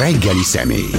reggeli 0.00 0.42
személy. 0.42 0.90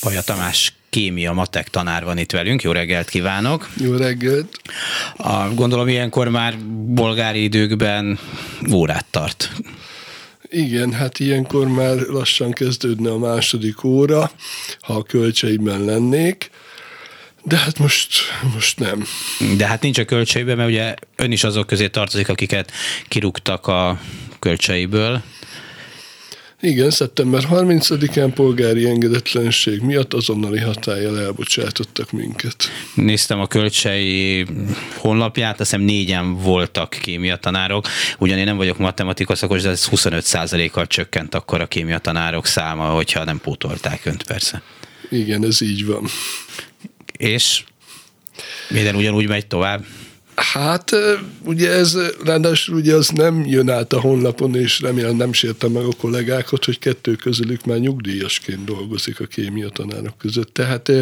Paja 0.00 0.22
Tamás 0.22 0.72
kémia 0.90 1.32
matek 1.32 1.68
tanár 1.68 2.04
van 2.04 2.18
itt 2.18 2.30
velünk. 2.30 2.62
Jó 2.62 2.72
reggelt 2.72 3.08
kívánok! 3.08 3.68
Jó 3.76 3.96
reggelt! 3.96 4.60
A, 5.16 5.48
gondolom 5.54 5.88
ilyenkor 5.88 6.28
már 6.28 6.58
bolgári 6.86 7.42
időkben 7.42 8.18
órát 8.72 9.06
tart. 9.10 9.50
Igen, 10.48 10.92
hát 10.92 11.18
ilyenkor 11.18 11.68
már 11.68 11.96
lassan 11.96 12.52
kezdődne 12.52 13.10
a 13.10 13.18
második 13.18 13.84
óra, 13.84 14.30
ha 14.80 14.94
a 14.94 15.02
költségben 15.02 15.84
lennék. 15.84 16.50
De 17.42 17.56
hát 17.56 17.78
most, 17.78 18.14
most 18.54 18.78
nem. 18.78 19.04
De 19.56 19.66
hát 19.66 19.82
nincs 19.82 19.98
a 19.98 20.04
kölcseiben, 20.04 20.56
mert 20.56 20.68
ugye 20.68 20.94
ön 21.16 21.32
is 21.32 21.44
azok 21.44 21.66
közé 21.66 21.88
tartozik, 21.88 22.28
akiket 22.28 22.72
kirúgtak 23.08 23.66
a 23.66 24.00
költseiből. 24.38 25.22
Igen, 26.64 26.90
szeptember 26.90 27.42
30-án 27.50 28.30
polgári 28.34 28.86
engedetlenség 28.86 29.80
miatt 29.80 30.14
azonnali 30.14 30.60
hatállyal 30.60 31.20
elbocsátottak 31.20 32.10
minket. 32.10 32.56
Néztem 32.94 33.40
a 33.40 33.46
kölcsei 33.46 34.46
honlapját, 34.96 35.60
azt 35.60 35.70
hiszem 35.70 35.84
négyen 35.84 36.36
voltak 36.36 36.90
kémiatanárok. 36.90 37.86
Ugyan 38.18 38.38
én 38.38 38.44
nem 38.44 38.56
vagyok 38.56 38.78
matematika 38.78 39.34
szakos, 39.34 39.62
de 39.62 39.68
ez 39.68 39.88
25%-kal 39.90 40.86
csökkent 40.86 41.34
akkor 41.34 41.60
a 41.60 41.66
kémiatanárok 41.66 42.46
száma, 42.46 42.84
hogyha 42.84 43.24
nem 43.24 43.40
pótolták 43.40 44.00
önt 44.04 44.22
persze. 44.22 44.62
Igen, 45.10 45.44
ez 45.44 45.60
így 45.60 45.86
van. 45.86 46.06
És 47.18 47.64
minden 48.68 48.94
ugyanúgy 48.94 49.28
megy 49.28 49.46
tovább? 49.46 49.84
Hát 50.36 50.90
ugye 51.44 51.70
ez, 51.70 51.96
ráadásul 52.24 52.76
ugye 52.76 52.94
az 52.94 53.08
nem 53.08 53.46
jön 53.46 53.70
át 53.70 53.92
a 53.92 54.00
honlapon, 54.00 54.56
és 54.56 54.80
remélem 54.80 55.16
nem 55.16 55.32
sértem 55.32 55.72
meg 55.72 55.84
a 55.84 55.96
kollégákat, 55.98 56.64
hogy 56.64 56.78
kettő 56.78 57.14
közülük 57.14 57.64
már 57.64 57.78
nyugdíjasként 57.78 58.64
dolgozik 58.64 59.20
a 59.20 59.26
kémia 59.26 59.68
tanárok 59.68 60.18
között. 60.18 60.54
Tehát 60.54 60.92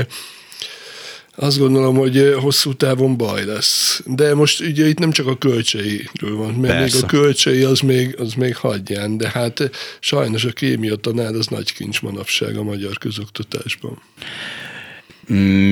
azt 1.36 1.58
gondolom, 1.58 1.96
hogy 1.96 2.34
hosszú 2.40 2.74
távon 2.74 3.16
baj 3.16 3.44
lesz. 3.44 4.02
De 4.06 4.34
most 4.34 4.60
ugye 4.60 4.88
itt 4.88 4.98
nem 4.98 5.10
csak 5.10 5.26
a 5.26 5.38
kölcseiről 5.38 6.36
van, 6.36 6.54
mert 6.54 6.74
Persze. 6.74 6.96
még 6.96 7.04
a 7.04 7.06
kölcsei 7.06 7.62
az 7.62 7.80
még, 7.80 8.16
az 8.18 8.34
még 8.34 8.56
hagyján, 8.56 9.16
de 9.16 9.28
hát 9.28 9.70
sajnos 10.00 10.44
a 10.44 10.50
kémia 10.52 10.96
tanár 10.96 11.34
az 11.34 11.46
nagy 11.46 11.72
kincs 11.72 12.02
manapság 12.02 12.56
a 12.56 12.62
magyar 12.62 12.98
közoktatásban 12.98 14.02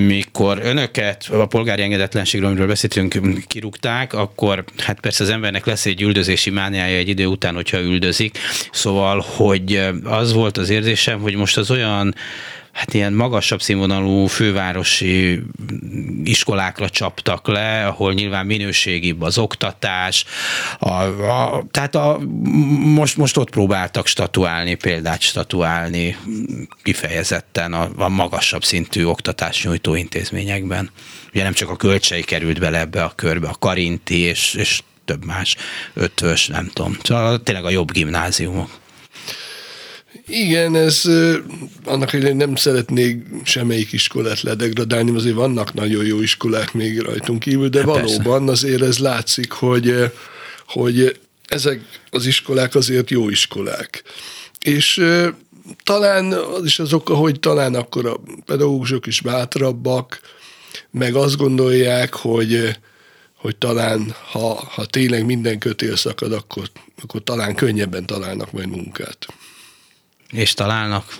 mikor 0.07 0.59
önöket 0.63 1.29
a 1.33 1.47
polgári 1.47 1.83
engedetlenségről, 1.83 2.49
amiről 2.49 2.67
beszéltünk, 2.67 3.21
kirúgták, 3.47 4.13
akkor 4.13 4.65
hát 4.79 5.01
persze 5.01 5.25
az 5.25 5.31
embernek 5.31 5.67
lesz 5.67 5.87
egy 5.87 6.03
üldözési 6.03 6.51
mániája 6.51 6.97
egy 6.97 7.09
idő 7.09 7.27
után, 7.27 7.55
hogyha 7.55 7.81
üldözik. 7.81 8.39
Szóval, 8.73 9.25
hogy 9.27 9.89
az 10.05 10.33
volt 10.33 10.57
az 10.57 10.71
érzésem, 10.71 11.21
hogy 11.21 11.35
most 11.35 11.57
az 11.57 11.71
olyan 11.71 12.15
hát 12.73 12.95
ilyen 12.95 13.13
magasabb 13.13 13.63
színvonalú 13.63 14.27
fővárosi 14.27 15.43
iskolákra 16.25 16.89
csaptak 16.89 17.49
le, 17.49 17.87
ahol 17.87 18.13
nyilván 18.13 18.47
minőségibb 18.47 19.23
az 19.23 19.39
oktatás, 19.39 20.25
a, 20.79 20.93
a, 20.93 21.65
tehát 21.71 21.95
a, 21.95 22.19
most, 22.95 23.17
most 23.17 23.37
ott 23.37 23.51
próbáltak 23.51 24.07
statuálni, 24.07 24.75
példát 24.75 25.21
statuálni 25.21 26.17
kifejezetten 26.83 27.73
a, 27.73 27.91
a 27.97 28.09
magasabb 28.09 28.65
szintű 28.65 29.05
oktatás 29.05 29.65
nyújtó 29.65 29.95
intézményekben. 29.95 30.91
Ugye 31.33 31.43
nem 31.43 31.53
csak 31.53 31.69
a 31.71 31.77
költsei 31.77 32.23
került 32.23 32.59
bele 32.59 32.79
ebbe 32.79 33.05
a 33.05 33.13
körbe, 33.15 33.49
a 33.49 33.57
karinti 33.59 34.19
és, 34.19 34.55
és 34.55 34.83
több 35.05 35.25
más 35.25 35.57
ötvös, 35.95 36.47
nem 36.47 36.71
tudom. 36.73 36.97
Szóval 37.03 37.43
tényleg 37.43 37.65
a 37.65 37.71
jobb 37.71 37.93
gimnáziumok. 37.93 38.80
Igen, 40.31 40.75
ez 40.75 41.03
annak, 41.85 42.11
hogy 42.11 42.37
nem 42.37 42.57
szeretnék 42.57 43.27
semmelyik 43.45 43.93
iskolát 43.93 44.41
ledegradálni, 44.41 45.17
azért 45.17 45.35
vannak 45.35 45.75
nagyon 45.75 46.05
jó 46.05 46.21
iskolák 46.21 46.73
még 46.73 47.01
rajtunk 47.01 47.41
kívül, 47.41 47.69
de 47.69 47.79
hát 47.79 47.87
valóban 47.87 48.47
persze. 48.47 48.67
azért 48.67 48.83
ez 48.83 48.99
látszik, 48.99 49.53
hogy, 49.53 50.13
hogy 50.67 51.21
ezek 51.47 51.81
az 52.11 52.27
iskolák 52.27 52.75
azért 52.75 53.11
jó 53.11 53.29
iskolák. 53.29 54.03
És 54.65 55.05
talán 55.85 56.33
az 56.33 56.65
is 56.65 56.79
az 56.79 56.93
oka, 56.93 57.15
hogy 57.15 57.41
talán 57.41 57.75
akkor 57.75 58.07
a 58.07 58.21
pedagógusok 58.45 59.07
is 59.07 59.21
bátrabbak, 59.21 60.21
meg 60.91 61.15
azt 61.15 61.37
gondolják, 61.37 62.15
hogy, 62.15 62.79
hogy 63.35 63.57
talán 63.57 64.15
ha, 64.31 64.55
ha 64.55 64.85
tényleg 64.85 65.25
minden 65.25 65.59
kötél 65.59 65.97
szakad, 65.97 66.33
akkor, 66.33 66.71
akkor 67.03 67.23
talán 67.23 67.55
könnyebben 67.55 68.07
találnak 68.07 68.53
majd 68.53 68.69
munkát. 68.69 69.27
És 70.31 70.55
találnak? 70.55 71.17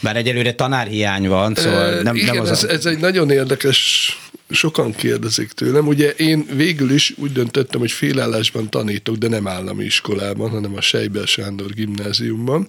Bár 0.00 0.16
egyelőre 0.16 0.54
tanárhiány 0.54 1.28
van, 1.28 1.54
szóval 1.54 2.02
nem, 2.02 2.14
Igen, 2.14 2.34
nem 2.34 2.42
az 2.42 2.50
ez, 2.50 2.64
a... 2.64 2.68
ez 2.68 2.86
egy 2.86 2.98
nagyon 2.98 3.30
érdekes, 3.30 4.08
sokan 4.50 4.94
kérdezik 4.94 5.52
tőlem. 5.52 5.86
Ugye 5.86 6.10
én 6.10 6.46
végül 6.54 6.90
is 6.90 7.14
úgy 7.16 7.32
döntöttem, 7.32 7.80
hogy 7.80 7.90
félállásban 7.90 8.70
tanítok, 8.70 9.16
de 9.16 9.28
nem 9.28 9.48
állami 9.48 9.84
iskolában, 9.84 10.50
hanem 10.50 10.76
a 10.76 10.80
Sejbel 10.80 11.26
Sándor 11.26 11.70
gimnáziumban. 11.70 12.68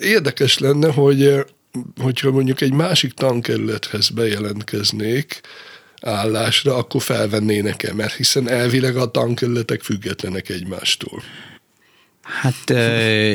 Érdekes 0.00 0.58
lenne, 0.58 0.92
hogy 0.92 1.44
hogyha 2.00 2.30
mondjuk 2.30 2.60
egy 2.60 2.72
másik 2.72 3.12
tankerülethez 3.12 4.08
bejelentkeznék, 4.08 5.40
állásra, 6.00 6.76
akkor 6.76 7.02
felvennének-e, 7.02 7.94
mert 7.94 8.14
hiszen 8.14 8.48
elvileg 8.48 8.96
a 8.96 9.10
tankerületek 9.10 9.80
függetlenek 9.80 10.48
egymástól. 10.48 11.22
Hát 12.22 12.70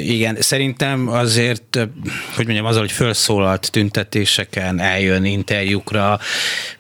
igen, 0.04 0.38
szerintem 0.40 1.08
azért, 1.08 1.88
hogy 2.36 2.46
mondjam, 2.46 2.66
azzal, 2.66 2.80
hogy 2.80 2.92
felszólalt 2.92 3.72
tüntetéseken, 3.72 4.80
eljön 4.80 5.26
interjúkra, 5.26 6.20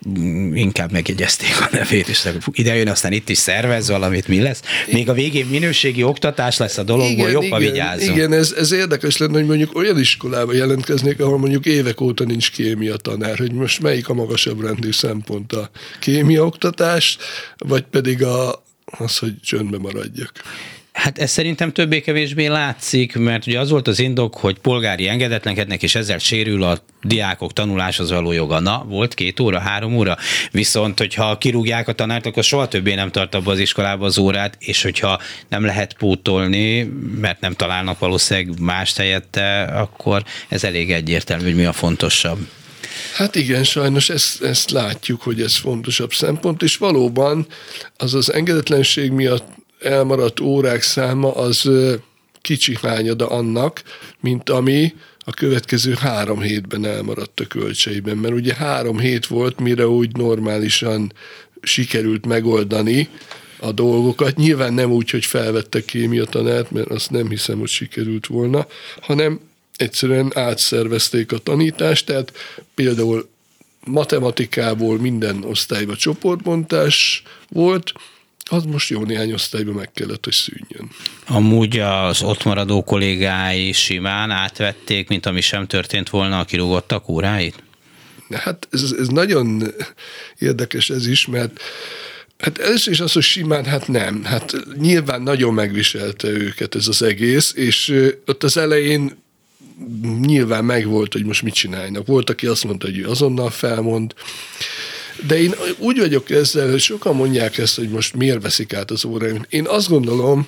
mm, 0.09 0.55
inkább 0.55 0.91
megjegyezték 0.91 1.61
a 1.61 1.67
nevét, 1.71 2.07
és 2.07 2.27
ide 2.51 2.75
jön, 2.75 2.87
aztán 2.87 3.11
itt 3.11 3.29
is 3.29 3.37
szervez 3.37 3.89
valamit, 3.89 4.27
mi 4.27 4.41
lesz. 4.41 4.61
Még 4.91 5.09
a 5.09 5.13
végén 5.13 5.45
minőségi 5.45 6.03
oktatás 6.03 6.57
lesz 6.57 6.77
a 6.77 6.83
dologból, 6.83 7.29
jobb 7.29 7.51
a 7.51 7.57
vigyázzon. 7.57 8.15
Igen, 8.15 8.33
ez, 8.33 8.51
ez 8.57 8.71
érdekes 8.71 9.17
lenne, 9.17 9.33
hogy 9.33 9.45
mondjuk 9.45 9.75
olyan 9.75 9.99
iskolába 9.99 10.53
jelentkeznék, 10.53 11.19
ahol 11.19 11.37
mondjuk 11.37 11.65
évek 11.65 12.01
óta 12.01 12.23
nincs 12.23 12.51
kémia 12.51 12.95
tanár, 12.95 13.37
hogy 13.37 13.51
most 13.51 13.81
melyik 13.81 14.09
a 14.09 14.13
magasabb 14.13 14.61
rendű 14.61 14.91
szempont 14.91 15.53
a 15.53 15.69
kémia 15.99 16.45
oktatás, 16.45 17.17
vagy 17.57 17.83
pedig 17.83 18.23
a, 18.23 18.63
az, 18.85 19.17
hogy 19.17 19.33
csöndbe 19.41 19.77
maradjak. 19.77 20.31
Hát 20.97 21.17
ez 21.17 21.31
szerintem 21.31 21.71
többé-kevésbé 21.71 22.45
látszik, 22.45 23.15
mert 23.15 23.47
ugye 23.47 23.59
az 23.59 23.69
volt 23.69 23.87
az 23.87 23.99
indok, 23.99 24.35
hogy 24.35 24.57
polgári 24.59 25.07
engedetlenkednek, 25.07 25.83
és 25.83 25.95
ezzel 25.95 26.17
sérül 26.17 26.63
a 26.63 26.77
diákok 27.03 27.53
tanuláshoz 27.53 28.11
való 28.11 28.31
joga. 28.31 28.59
Na, 28.59 28.85
volt 28.87 29.13
két 29.13 29.39
óra, 29.39 29.59
három 29.59 29.95
óra, 29.95 30.17
viszont 30.51 30.97
hogyha 30.97 31.37
kirúgják 31.37 31.87
a 31.87 31.93
tanárt, 31.93 32.25
akkor 32.25 32.43
soha 32.43 32.67
többé 32.67 32.93
nem 32.93 33.11
tart 33.11 33.35
abba 33.35 33.51
az 33.51 33.59
iskolába 33.59 34.05
az 34.05 34.17
órát, 34.17 34.57
és 34.59 34.81
hogyha 34.81 35.21
nem 35.49 35.65
lehet 35.65 35.93
pótolni, 35.93 36.83
mert 37.19 37.41
nem 37.41 37.53
találnak 37.53 37.99
valószínűleg 37.99 38.59
más 38.59 38.95
helyette, 38.95 39.61
akkor 39.61 40.23
ez 40.47 40.63
elég 40.63 40.91
egyértelmű, 40.91 41.43
hogy 41.43 41.55
mi 41.55 41.65
a 41.65 41.73
fontosabb. 41.73 42.47
Hát 43.13 43.35
igen, 43.35 43.63
sajnos 43.63 44.09
ezt, 44.09 44.43
ezt 44.43 44.71
látjuk, 44.71 45.21
hogy 45.21 45.41
ez 45.41 45.55
fontosabb 45.55 46.13
szempont, 46.13 46.63
és 46.63 46.77
valóban 46.77 47.47
az 47.97 48.13
az 48.13 48.33
engedetlenség 48.33 49.11
miatt 49.11 49.55
elmaradt 49.79 50.39
órák 50.39 50.81
száma 50.81 51.35
az 51.35 51.69
kicsi 52.41 52.77
hányada 52.81 53.29
annak, 53.29 53.83
mint 54.19 54.49
ami 54.49 54.93
a 55.19 55.31
következő 55.31 55.93
három 55.93 56.41
hétben 56.41 56.85
elmaradt 56.85 57.39
a 57.39 57.45
kölcseiben. 57.45 58.17
Mert 58.17 58.33
ugye 58.33 58.53
három 58.53 58.99
hét 58.99 59.27
volt, 59.27 59.59
mire 59.59 59.87
úgy 59.87 60.15
normálisan 60.15 61.13
sikerült 61.61 62.25
megoldani 62.25 63.09
a 63.59 63.71
dolgokat. 63.71 64.35
Nyilván 64.35 64.73
nem 64.73 64.91
úgy, 64.91 65.09
hogy 65.09 65.25
felvettek 65.25 65.85
kémia 65.85 66.25
tanárt, 66.25 66.71
mert 66.71 66.89
azt 66.89 67.11
nem 67.11 67.29
hiszem, 67.29 67.59
hogy 67.59 67.69
sikerült 67.69 68.27
volna, 68.27 68.67
hanem 69.01 69.39
egyszerűen 69.75 70.31
átszervezték 70.35 71.31
a 71.31 71.37
tanítást, 71.37 72.05
tehát 72.05 72.31
például 72.75 73.29
matematikából 73.83 74.97
minden 74.97 75.43
osztályba 75.43 75.95
csoportbontás 75.95 77.23
volt, 77.49 77.93
az 78.49 78.63
most 78.63 78.89
jó 78.89 79.03
néhány 79.03 79.33
osztályban 79.33 79.73
meg 79.73 79.91
kellett, 79.91 80.23
hogy 80.23 80.33
szűnjön. 80.33 80.89
Amúgy 81.27 81.79
az 81.79 82.21
ott 82.21 82.43
maradó 82.43 82.83
kollégái 82.83 83.71
simán 83.71 84.31
átvették, 84.31 85.07
mint 85.07 85.25
ami 85.25 85.41
sem 85.41 85.67
történt 85.67 86.09
volna, 86.09 86.39
a 86.39 86.45
kirúgottak 86.45 87.09
óráit? 87.09 87.63
Hát 88.31 88.67
ez, 88.71 88.93
ez 88.99 89.07
nagyon 89.07 89.63
érdekes 90.39 90.89
ez 90.89 91.07
is, 91.07 91.25
mert 91.25 91.61
Hát 92.37 92.57
ez 92.57 92.87
is 92.87 92.99
az, 92.99 93.11
hogy 93.11 93.23
simán, 93.23 93.65
hát 93.65 93.87
nem. 93.87 94.23
Hát 94.23 94.55
nyilván 94.79 95.21
nagyon 95.21 95.53
megviselte 95.53 96.27
őket 96.27 96.75
ez 96.75 96.87
az 96.87 97.01
egész, 97.01 97.53
és 97.55 97.93
ott 98.25 98.43
az 98.43 98.57
elején 98.57 99.17
nyilván 100.21 100.65
megvolt, 100.65 101.13
hogy 101.13 101.25
most 101.25 101.41
mit 101.41 101.53
csinálnak. 101.53 102.07
Volt, 102.07 102.29
aki 102.29 102.45
azt 102.45 102.63
mondta, 102.63 102.85
hogy 102.85 102.97
ő 102.97 103.09
azonnal 103.09 103.49
felmond, 103.49 104.13
de 105.27 105.41
én 105.41 105.53
úgy 105.77 105.99
vagyok 105.99 106.29
ezzel, 106.29 106.69
hogy 106.69 106.79
sokan 106.79 107.15
mondják 107.15 107.57
ezt, 107.57 107.75
hogy 107.75 107.89
most 107.89 108.15
miért 108.15 108.41
veszik 108.41 108.73
át 108.73 108.91
az 108.91 109.05
óráim. 109.05 109.45
Én 109.49 109.65
azt 109.67 109.89
gondolom, 109.89 110.47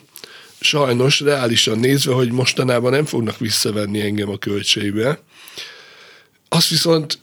sajnos 0.59 1.19
reálisan 1.19 1.79
nézve, 1.79 2.13
hogy 2.13 2.31
mostanában 2.31 2.91
nem 2.91 3.05
fognak 3.05 3.37
visszavenni 3.37 4.01
engem 4.01 4.29
a 4.29 4.37
költségbe. 4.37 5.19
Azt 6.49 6.69
viszont 6.69 7.19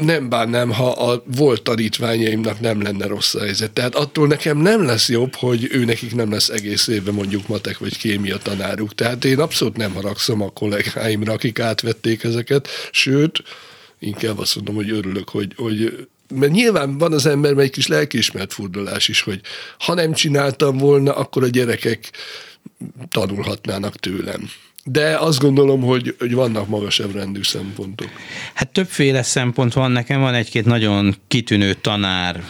nem 0.00 0.28
bánnám, 0.28 0.70
ha 0.72 0.90
a 0.90 1.22
volt 1.36 1.62
tanítványaimnak 1.62 2.60
nem 2.60 2.82
lenne 2.82 3.06
rossz 3.06 3.34
a 3.34 3.40
helyzet. 3.40 3.70
Tehát 3.70 3.94
attól 3.94 4.26
nekem 4.26 4.58
nem 4.58 4.84
lesz 4.84 5.08
jobb, 5.08 5.34
hogy 5.34 5.68
ő 5.70 5.84
nekik 5.84 6.14
nem 6.14 6.30
lesz 6.32 6.48
egész 6.48 6.86
évben 6.86 7.14
mondjuk 7.14 7.48
matek 7.48 7.78
vagy 7.78 7.98
kémia 7.98 8.38
tanáruk. 8.38 8.94
Tehát 8.94 9.24
én 9.24 9.38
abszolút 9.38 9.76
nem 9.76 9.92
haragszom 9.92 10.42
a 10.42 10.50
kollégáimra, 10.50 11.32
akik 11.32 11.58
átvették 11.58 12.24
ezeket, 12.24 12.68
sőt, 12.90 13.42
inkább 13.98 14.38
azt 14.38 14.54
mondom, 14.54 14.74
hogy 14.74 14.90
örülök, 14.90 15.28
hogy, 15.28 15.52
hogy 15.56 16.06
mert 16.34 16.52
nyilván 16.52 16.98
van 16.98 17.12
az 17.12 17.26
emberben 17.26 17.64
egy 17.64 17.70
kis 17.70 17.86
lelkiismert 17.86 18.52
furdalás 18.52 19.08
is, 19.08 19.20
hogy 19.20 19.40
ha 19.78 19.94
nem 19.94 20.12
csináltam 20.12 20.76
volna, 20.76 21.16
akkor 21.16 21.42
a 21.42 21.48
gyerekek 21.48 22.10
tanulhatnának 23.08 23.96
tőlem 23.96 24.50
de 24.92 25.16
azt 25.16 25.38
gondolom, 25.38 25.80
hogy, 25.80 26.14
hogy 26.18 26.34
vannak 26.34 26.68
magasabb 26.68 27.14
rendű 27.14 27.42
szempontok. 27.42 28.08
Hát 28.54 28.68
többféle 28.68 29.22
szempont 29.22 29.72
van 29.72 29.90
nekem, 29.90 30.20
van 30.20 30.34
egy-két 30.34 30.64
nagyon 30.64 31.14
kitűnő 31.28 31.74
tanár 31.74 32.42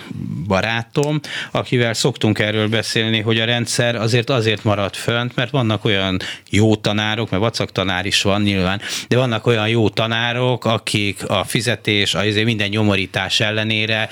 barátom, 0.47 1.21
akivel 1.51 1.95
szoktunk 1.95 2.39
erről 2.39 2.69
beszélni, 2.69 3.21
hogy 3.21 3.41
a 3.41 3.45
rendszer 3.45 3.97
azért 3.97 4.31
azért 4.31 4.65
marad 4.65 4.95
fönt, 4.95 5.37
mert 5.37 5.51
vannak 5.51 5.85
olyan 5.85 6.21
jó 6.51 6.77
tanárok, 6.77 7.31
mert 7.31 7.43
vacak 7.43 7.73
tanár 7.73 8.07
is 8.07 8.23
van 8.23 8.43
nyilván, 8.43 8.81
de 9.09 9.17
vannak 9.17 9.47
olyan 9.47 9.69
jó 9.69 9.89
tanárok, 9.89 10.65
akik 10.65 11.29
a 11.29 11.45
fizetés, 11.45 12.15
a 12.15 12.25
izé 12.25 12.45
minden 12.45 12.69
nyomorítás 12.69 13.41
ellenére 13.41 14.09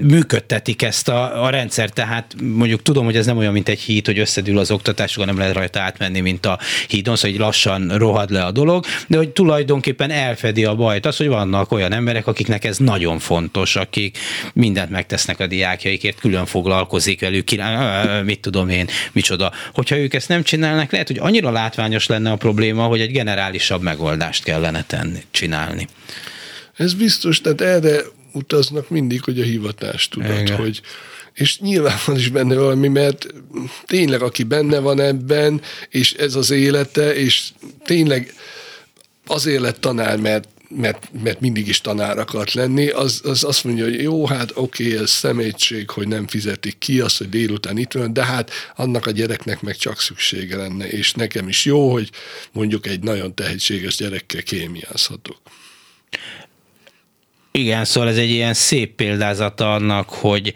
működtetik 0.00 0.82
ezt 0.82 1.08
a, 1.08 1.44
a 1.44 1.50
rendszer, 1.50 1.90
tehát 1.90 2.34
mondjuk 2.42 2.82
tudom, 2.82 3.04
hogy 3.04 3.16
ez 3.16 3.26
nem 3.26 3.36
olyan, 3.36 3.52
mint 3.52 3.68
egy 3.68 3.80
híd, 3.80 4.06
hogy 4.06 4.18
összedül 4.18 4.58
az 4.58 4.70
oktatás, 4.70 5.16
nem 5.16 5.38
lehet 5.38 5.54
rajta 5.54 5.80
átmenni, 5.80 6.20
mint 6.20 6.46
a 6.46 6.58
hídon, 6.88 7.16
szóval 7.16 7.30
lassan 7.38 7.88
rohad 7.96 8.30
le 8.30 8.44
a 8.44 8.50
dolog, 8.50 8.84
de 9.06 9.16
hogy 9.16 9.28
tulajdonképpen 9.28 10.10
elfedi 10.10 10.64
a 10.64 10.74
bajt 10.74 11.06
az, 11.06 11.16
hogy 11.16 11.28
vannak 11.28 11.72
olyan 11.72 11.92
emberek, 11.92 12.26
akiknek 12.26 12.64
ez 12.64 12.78
nagyon 12.78 13.18
fontos, 13.18 13.76
akik 13.76 14.18
mindent 14.54 14.90
megtesznek 14.90 15.40
a 15.40 15.46
diákjaikért, 15.46 16.20
külön 16.20 16.46
foglalkozik 16.46 17.20
velük, 17.20 17.44
mit 18.24 18.40
tudom 18.40 18.68
én, 18.68 18.86
micsoda. 19.12 19.52
Hogyha 19.74 19.96
ők 19.96 20.14
ezt 20.14 20.28
nem 20.28 20.42
csinálnak, 20.42 20.92
lehet, 20.92 21.06
hogy 21.06 21.18
annyira 21.18 21.50
látványos 21.50 22.06
lenne 22.06 22.30
a 22.30 22.36
probléma, 22.36 22.84
hogy 22.84 23.00
egy 23.00 23.12
generálisabb 23.12 23.82
megoldást 23.82 24.44
kellene 24.44 24.84
tenni, 24.86 25.22
csinálni. 25.30 25.88
Ez 26.76 26.94
biztos, 26.94 27.40
tehát 27.40 27.60
erre 27.60 28.00
utaznak 28.32 28.88
mindig, 28.90 29.22
hogy 29.22 29.40
a 29.40 29.44
hivatás 29.44 30.08
tudat, 30.08 30.48
hogy 30.48 30.80
és 31.38 31.58
nyilván 31.58 31.98
van 32.06 32.16
is 32.16 32.28
benne 32.28 32.54
valami, 32.54 32.88
mert 32.88 33.26
tényleg 33.86 34.22
aki 34.22 34.42
benne 34.42 34.78
van 34.78 35.00
ebben, 35.00 35.60
és 35.88 36.12
ez 36.12 36.34
az 36.34 36.50
élete, 36.50 37.14
és 37.14 37.48
tényleg 37.84 38.34
azért 39.26 39.60
lett 39.60 39.80
tanár, 39.80 40.18
mert 40.18 40.48
mert, 40.70 41.08
mert 41.22 41.40
mindig 41.40 41.68
is 41.68 41.80
tanár 41.80 42.18
akart 42.18 42.52
lenni, 42.52 42.88
az, 42.88 43.20
az 43.24 43.44
azt 43.44 43.64
mondja, 43.64 43.84
hogy 43.84 44.02
jó, 44.02 44.26
hát 44.26 44.50
oké, 44.54 44.98
ez 44.98 45.10
szemétség, 45.10 45.90
hogy 45.90 46.08
nem 46.08 46.26
fizetik 46.26 46.78
ki 46.78 47.00
azt, 47.00 47.18
hogy 47.18 47.28
délután 47.28 47.78
itt 47.78 47.92
van, 47.92 48.12
de 48.12 48.24
hát 48.24 48.50
annak 48.76 49.06
a 49.06 49.10
gyereknek 49.10 49.60
meg 49.60 49.76
csak 49.76 50.00
szüksége 50.00 50.56
lenne, 50.56 50.88
és 50.88 51.12
nekem 51.12 51.48
is 51.48 51.64
jó, 51.64 51.92
hogy 51.92 52.10
mondjuk 52.52 52.86
egy 52.86 53.00
nagyon 53.00 53.34
tehetséges 53.34 53.96
gyerekkel 53.96 54.42
kémiázhatok. 54.42 55.38
Igen, 57.50 57.84
szóval 57.84 58.08
ez 58.08 58.16
egy 58.16 58.30
ilyen 58.30 58.54
szép 58.54 58.94
példázata 58.94 59.74
annak, 59.74 60.08
hogy 60.10 60.54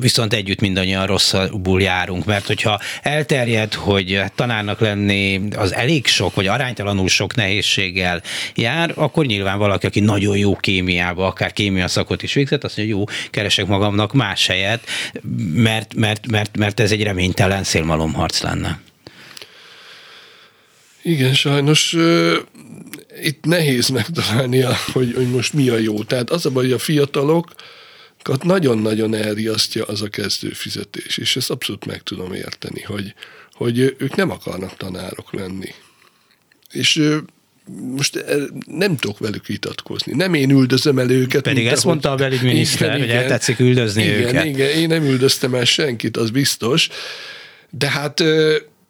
viszont 0.00 0.32
együtt 0.32 0.60
mindannyian 0.60 1.06
rosszabbul 1.06 1.82
járunk, 1.82 2.24
mert 2.24 2.46
hogyha 2.46 2.80
elterjed, 3.02 3.74
hogy 3.74 4.22
tanárnak 4.34 4.80
lenni 4.80 5.40
az 5.56 5.74
elég 5.74 6.06
sok, 6.06 6.34
vagy 6.34 6.46
aránytalanul 6.46 7.08
sok 7.08 7.34
nehézséggel 7.34 8.22
jár, 8.54 8.92
akkor 8.94 9.26
nyilván 9.26 9.58
valaki, 9.58 9.86
aki 9.86 10.00
nagyon 10.00 10.36
jó 10.36 10.56
kémiába, 10.56 11.26
akár 11.26 11.52
kémia 11.52 11.88
szakot 11.88 12.22
is 12.22 12.32
végzett, 12.32 12.64
azt 12.64 12.76
mondja, 12.76 12.96
jó, 12.96 13.04
keresek 13.30 13.66
magamnak 13.66 14.12
más 14.12 14.46
helyet, 14.46 14.86
mert, 15.54 15.94
mert, 15.94 16.26
mert, 16.26 16.56
mert 16.56 16.80
ez 16.80 16.92
egy 16.92 17.02
reménytelen 17.02 17.64
szélmalomharc 17.64 18.40
lenne. 18.40 18.80
Igen, 21.02 21.34
sajnos 21.34 21.96
itt 23.22 23.44
nehéz 23.44 23.88
megtalálni, 23.88 24.60
hogy, 24.92 25.12
hogy 25.14 25.30
most 25.30 25.52
mi 25.52 25.68
a 25.68 25.78
jó. 25.78 26.02
Tehát 26.02 26.30
az 26.30 26.46
a 26.46 26.50
baj, 26.50 26.64
hogy 26.64 26.72
a 26.72 26.78
fiatalok, 26.78 27.54
nagyon-nagyon 28.42 29.14
elriasztja 29.14 29.84
az 29.84 30.02
a 30.02 30.08
kezdőfizetés, 30.08 31.16
és 31.16 31.36
ezt 31.36 31.50
abszolút 31.50 31.86
meg 31.86 32.02
tudom 32.02 32.32
érteni, 32.32 32.80
hogy, 32.80 33.14
hogy 33.52 33.78
ők 33.78 34.14
nem 34.14 34.30
akarnak 34.30 34.76
tanárok 34.76 35.32
lenni. 35.32 35.74
És 36.70 37.20
most 37.96 38.24
nem 38.66 38.96
tudok 38.96 39.18
velük 39.18 39.46
vitatkozni. 39.46 40.12
Nem 40.12 40.34
én 40.34 40.50
üldözöm 40.50 40.98
el 40.98 41.10
őket. 41.10 41.42
Pedig 41.42 41.66
ezt 41.66 41.84
mondta 41.84 42.10
a 42.10 42.14
belügyminiszter, 42.14 42.86
igen, 42.86 42.98
hogy 42.98 43.08
igen, 43.08 43.22
eltetszik 43.22 43.58
üldözni 43.58 44.02
igen, 44.02 44.20
őket. 44.20 44.44
Igen, 44.44 44.68
én 44.68 44.88
nem 44.88 45.04
üldöztem 45.04 45.54
el 45.54 45.64
senkit, 45.64 46.16
az 46.16 46.30
biztos. 46.30 46.88
De 47.70 47.90
hát 47.90 48.22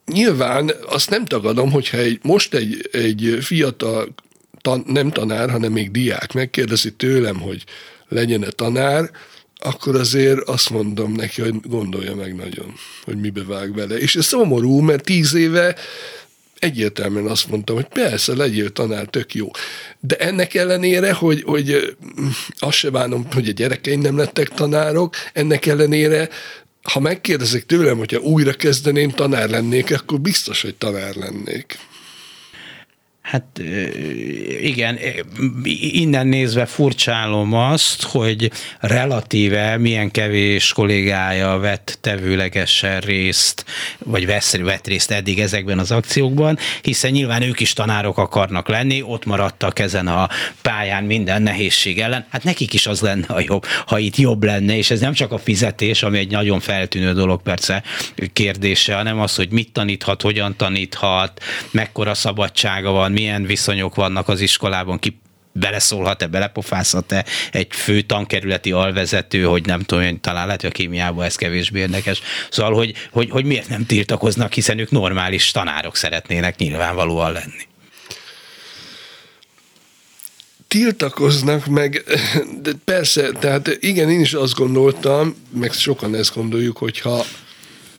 nyilván 0.06 0.72
azt 0.86 1.10
nem 1.10 1.24
tagadom, 1.24 1.70
hogyha 1.70 1.96
egy, 1.96 2.18
most 2.22 2.54
egy, 2.54 2.88
egy 2.92 3.38
fiatal, 3.40 4.14
tan, 4.60 4.84
nem 4.86 5.10
tanár, 5.10 5.50
hanem 5.50 5.72
még 5.72 5.90
diák 5.90 6.32
megkérdezi 6.32 6.92
tőlem, 6.92 7.40
hogy 7.40 7.64
legyen-e 8.12 8.50
tanár, 8.50 9.10
akkor 9.58 9.96
azért 9.96 10.48
azt 10.48 10.70
mondom 10.70 11.12
neki, 11.12 11.40
hogy 11.40 11.54
gondolja 11.62 12.14
meg 12.14 12.34
nagyon, 12.34 12.74
hogy 13.04 13.16
mibe 13.16 13.44
vág 13.44 13.74
bele. 13.74 13.98
És 13.98 14.16
ez 14.16 14.24
szomorú, 14.24 14.80
mert 14.80 15.04
tíz 15.04 15.34
éve 15.34 15.76
egyértelműen 16.58 17.26
azt 17.26 17.48
mondtam, 17.48 17.76
hogy 17.76 17.88
persze, 17.88 18.36
legyél 18.36 18.70
tanár, 18.70 19.06
tök 19.06 19.34
jó. 19.34 19.50
De 20.00 20.16
ennek 20.16 20.54
ellenére, 20.54 21.12
hogy, 21.12 21.42
hogy 21.42 21.96
azt 22.58 22.76
se 22.76 22.90
bánom, 22.90 23.26
hogy 23.32 23.48
a 23.48 23.52
gyerekeim 23.52 24.00
nem 24.00 24.16
lettek 24.16 24.48
tanárok, 24.48 25.14
ennek 25.32 25.66
ellenére 25.66 26.28
ha 26.82 27.00
megkérdezik 27.00 27.66
tőlem, 27.66 27.98
hogyha 27.98 28.18
újra 28.18 28.52
kezdeném, 28.52 29.10
tanár 29.10 29.50
lennék, 29.50 29.92
akkor 29.92 30.20
biztos, 30.20 30.62
hogy 30.62 30.74
tanár 30.74 31.14
lennék. 31.14 31.78
Hát 33.32 33.60
igen, 34.60 34.98
innen 35.92 36.26
nézve 36.26 36.66
furcsálom 36.66 37.52
azt, 37.52 38.02
hogy 38.02 38.50
relatíve 38.80 39.76
milyen 39.76 40.10
kevés 40.10 40.72
kollégája 40.72 41.58
vett 41.58 41.98
tevőlegesen 42.00 43.00
részt, 43.00 43.64
vagy 43.98 44.26
vesz, 44.26 44.56
vett 44.56 44.86
részt 44.86 45.10
eddig 45.10 45.38
ezekben 45.38 45.78
az 45.78 45.90
akciókban, 45.90 46.58
hiszen 46.82 47.10
nyilván 47.10 47.42
ők 47.42 47.60
is 47.60 47.72
tanárok 47.72 48.18
akarnak 48.18 48.68
lenni, 48.68 49.02
ott 49.02 49.24
maradtak 49.24 49.78
ezen 49.78 50.06
a 50.06 50.28
pályán 50.62 51.04
minden 51.04 51.42
nehézség 51.42 52.00
ellen. 52.00 52.26
Hát 52.30 52.44
nekik 52.44 52.72
is 52.72 52.86
az 52.86 53.00
lenne 53.00 53.26
a 53.26 53.40
jobb, 53.40 53.64
ha 53.86 53.98
itt 53.98 54.16
jobb 54.16 54.44
lenne, 54.44 54.76
és 54.76 54.90
ez 54.90 55.00
nem 55.00 55.12
csak 55.12 55.32
a 55.32 55.38
fizetés, 55.38 56.02
ami 56.02 56.18
egy 56.18 56.30
nagyon 56.30 56.60
feltűnő 56.60 57.12
dolog 57.12 57.42
persze 57.42 57.82
kérdése, 58.32 58.94
hanem 58.94 59.20
az, 59.20 59.34
hogy 59.34 59.50
mit 59.50 59.72
taníthat, 59.72 60.22
hogyan 60.22 60.56
taníthat, 60.56 61.42
mekkora 61.70 62.14
szabadsága 62.14 62.90
van, 62.90 63.12
milyen 63.22 63.46
viszonyok 63.46 63.94
vannak 63.94 64.28
az 64.28 64.40
iskolában, 64.40 64.98
ki 64.98 65.20
beleszólhat-e, 65.52 66.26
belepofázhat-e 66.26 67.24
egy 67.52 67.66
fő 67.70 68.00
tankerületi 68.00 68.72
alvezető, 68.72 69.42
hogy 69.42 69.66
nem 69.66 69.80
tudom, 69.80 70.04
hogy 70.04 70.20
talán 70.20 70.46
lehet, 70.46 70.60
hogy 70.60 70.70
a 70.70 70.72
kémiában 70.72 71.24
ez 71.24 71.34
kevésbé 71.34 71.80
érdekes. 71.80 72.20
Szóval, 72.50 72.74
hogy, 72.74 72.94
hogy, 73.10 73.30
hogy 73.30 73.44
miért 73.44 73.68
nem 73.68 73.86
tiltakoznak, 73.86 74.52
hiszen 74.52 74.78
ők 74.78 74.90
normális 74.90 75.50
tanárok 75.50 75.96
szeretnének 75.96 76.58
nyilvánvalóan 76.58 77.32
lenni. 77.32 77.70
tiltakoznak 80.68 81.66
meg, 81.66 82.04
de 82.62 82.70
persze, 82.84 83.30
tehát 83.32 83.76
igen, 83.80 84.10
én 84.10 84.20
is 84.20 84.32
azt 84.32 84.54
gondoltam, 84.54 85.34
meg 85.54 85.72
sokan 85.72 86.14
ezt 86.14 86.34
gondoljuk, 86.34 86.76
hogy 86.76 87.00
ha, 87.00 87.24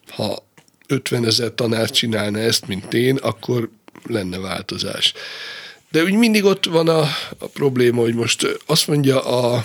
ha 0.08 0.46
50 0.86 1.26
ezer 1.26 1.52
tanár 1.54 1.90
csinálna 1.90 2.38
ezt, 2.38 2.66
mint 2.66 2.94
én, 2.94 3.16
akkor 3.16 3.68
lenne 4.06 4.38
változás. 4.38 5.12
De 5.90 6.02
úgy 6.02 6.12
mindig 6.12 6.44
ott 6.44 6.64
van 6.64 6.88
a, 6.88 7.00
a 7.38 7.46
probléma, 7.52 8.00
hogy 8.00 8.14
most 8.14 8.58
azt 8.66 8.88
mondja, 8.88 9.24
a, 9.24 9.64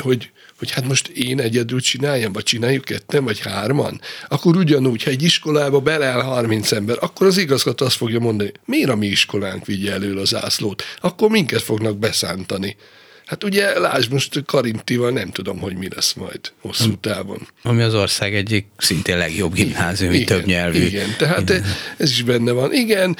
hogy, 0.00 0.30
hogy 0.58 0.70
hát 0.70 0.86
most 0.86 1.08
én 1.08 1.40
egyedül 1.40 1.80
csináljam, 1.80 2.32
vagy 2.32 2.42
csináljuk 2.42 2.84
ketten, 2.84 3.24
vagy 3.24 3.38
hárman, 3.38 4.00
akkor 4.28 4.56
ugyanúgy, 4.56 5.02
ha 5.02 5.10
egy 5.10 5.22
iskolába 5.22 5.80
beleáll 5.80 6.22
30 6.22 6.72
ember, 6.72 6.96
akkor 7.00 7.26
az 7.26 7.36
igazgató 7.36 7.84
azt 7.84 7.96
fogja 7.96 8.18
mondani, 8.18 8.52
miért 8.64 8.90
a 8.90 8.96
mi 8.96 9.06
iskolánk 9.06 9.66
vigye 9.66 9.92
elő 9.92 10.16
az 10.16 10.34
ászlót, 10.34 10.82
akkor 11.00 11.30
minket 11.30 11.62
fognak 11.62 11.98
beszántani. 11.98 12.76
Hát 13.30 13.44
ugye, 13.44 13.78
lásd 13.78 14.12
most 14.12 14.44
Karintival 14.44 15.10
nem 15.10 15.30
tudom, 15.30 15.58
hogy 15.58 15.76
mi 15.76 15.88
lesz 15.94 16.12
majd 16.12 16.40
hosszú 16.60 16.96
távon. 16.96 17.48
Ami 17.62 17.82
az 17.82 17.94
ország 17.94 18.34
egyik 18.34 18.66
szintén 18.76 19.18
legjobb 19.18 19.52
gimnáziumi, 19.52 20.24
több 20.24 20.44
nyelvű. 20.44 20.84
Igen, 20.84 21.14
tehát 21.18 21.48
igen. 21.48 21.64
ez 21.96 22.10
is 22.10 22.22
benne 22.22 22.52
van. 22.52 22.72
Igen, 22.72 23.16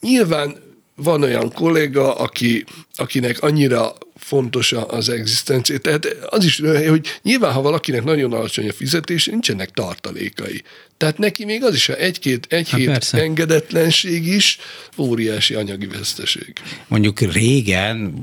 nyilván 0.00 0.56
van 1.02 1.22
olyan 1.22 1.52
kolléga, 1.52 2.14
aki, 2.14 2.64
akinek 2.94 3.42
annyira 3.42 3.94
fontos 4.16 4.72
az 4.72 5.08
egzisztencia. 5.08 5.78
Tehát 5.78 6.06
az 6.28 6.44
is, 6.44 6.60
hogy 6.88 7.06
nyilván, 7.22 7.52
ha 7.52 7.60
valakinek 7.60 8.04
nagyon 8.04 8.32
alacsony 8.32 8.68
a 8.68 8.72
fizetés, 8.72 9.26
nincsenek 9.26 9.70
tartalékai. 9.70 10.62
Tehát 10.96 11.18
neki 11.18 11.44
még 11.44 11.64
az 11.64 11.74
is, 11.74 11.88
egy-két, 11.88 12.46
egy 12.48 12.68
hét 12.68 12.86
persze. 12.86 13.18
engedetlenség 13.18 14.26
is 14.26 14.58
óriási 14.96 15.54
anyagi 15.54 15.86
veszteség. 15.86 16.52
Mondjuk 16.88 17.20
régen, 17.20 18.14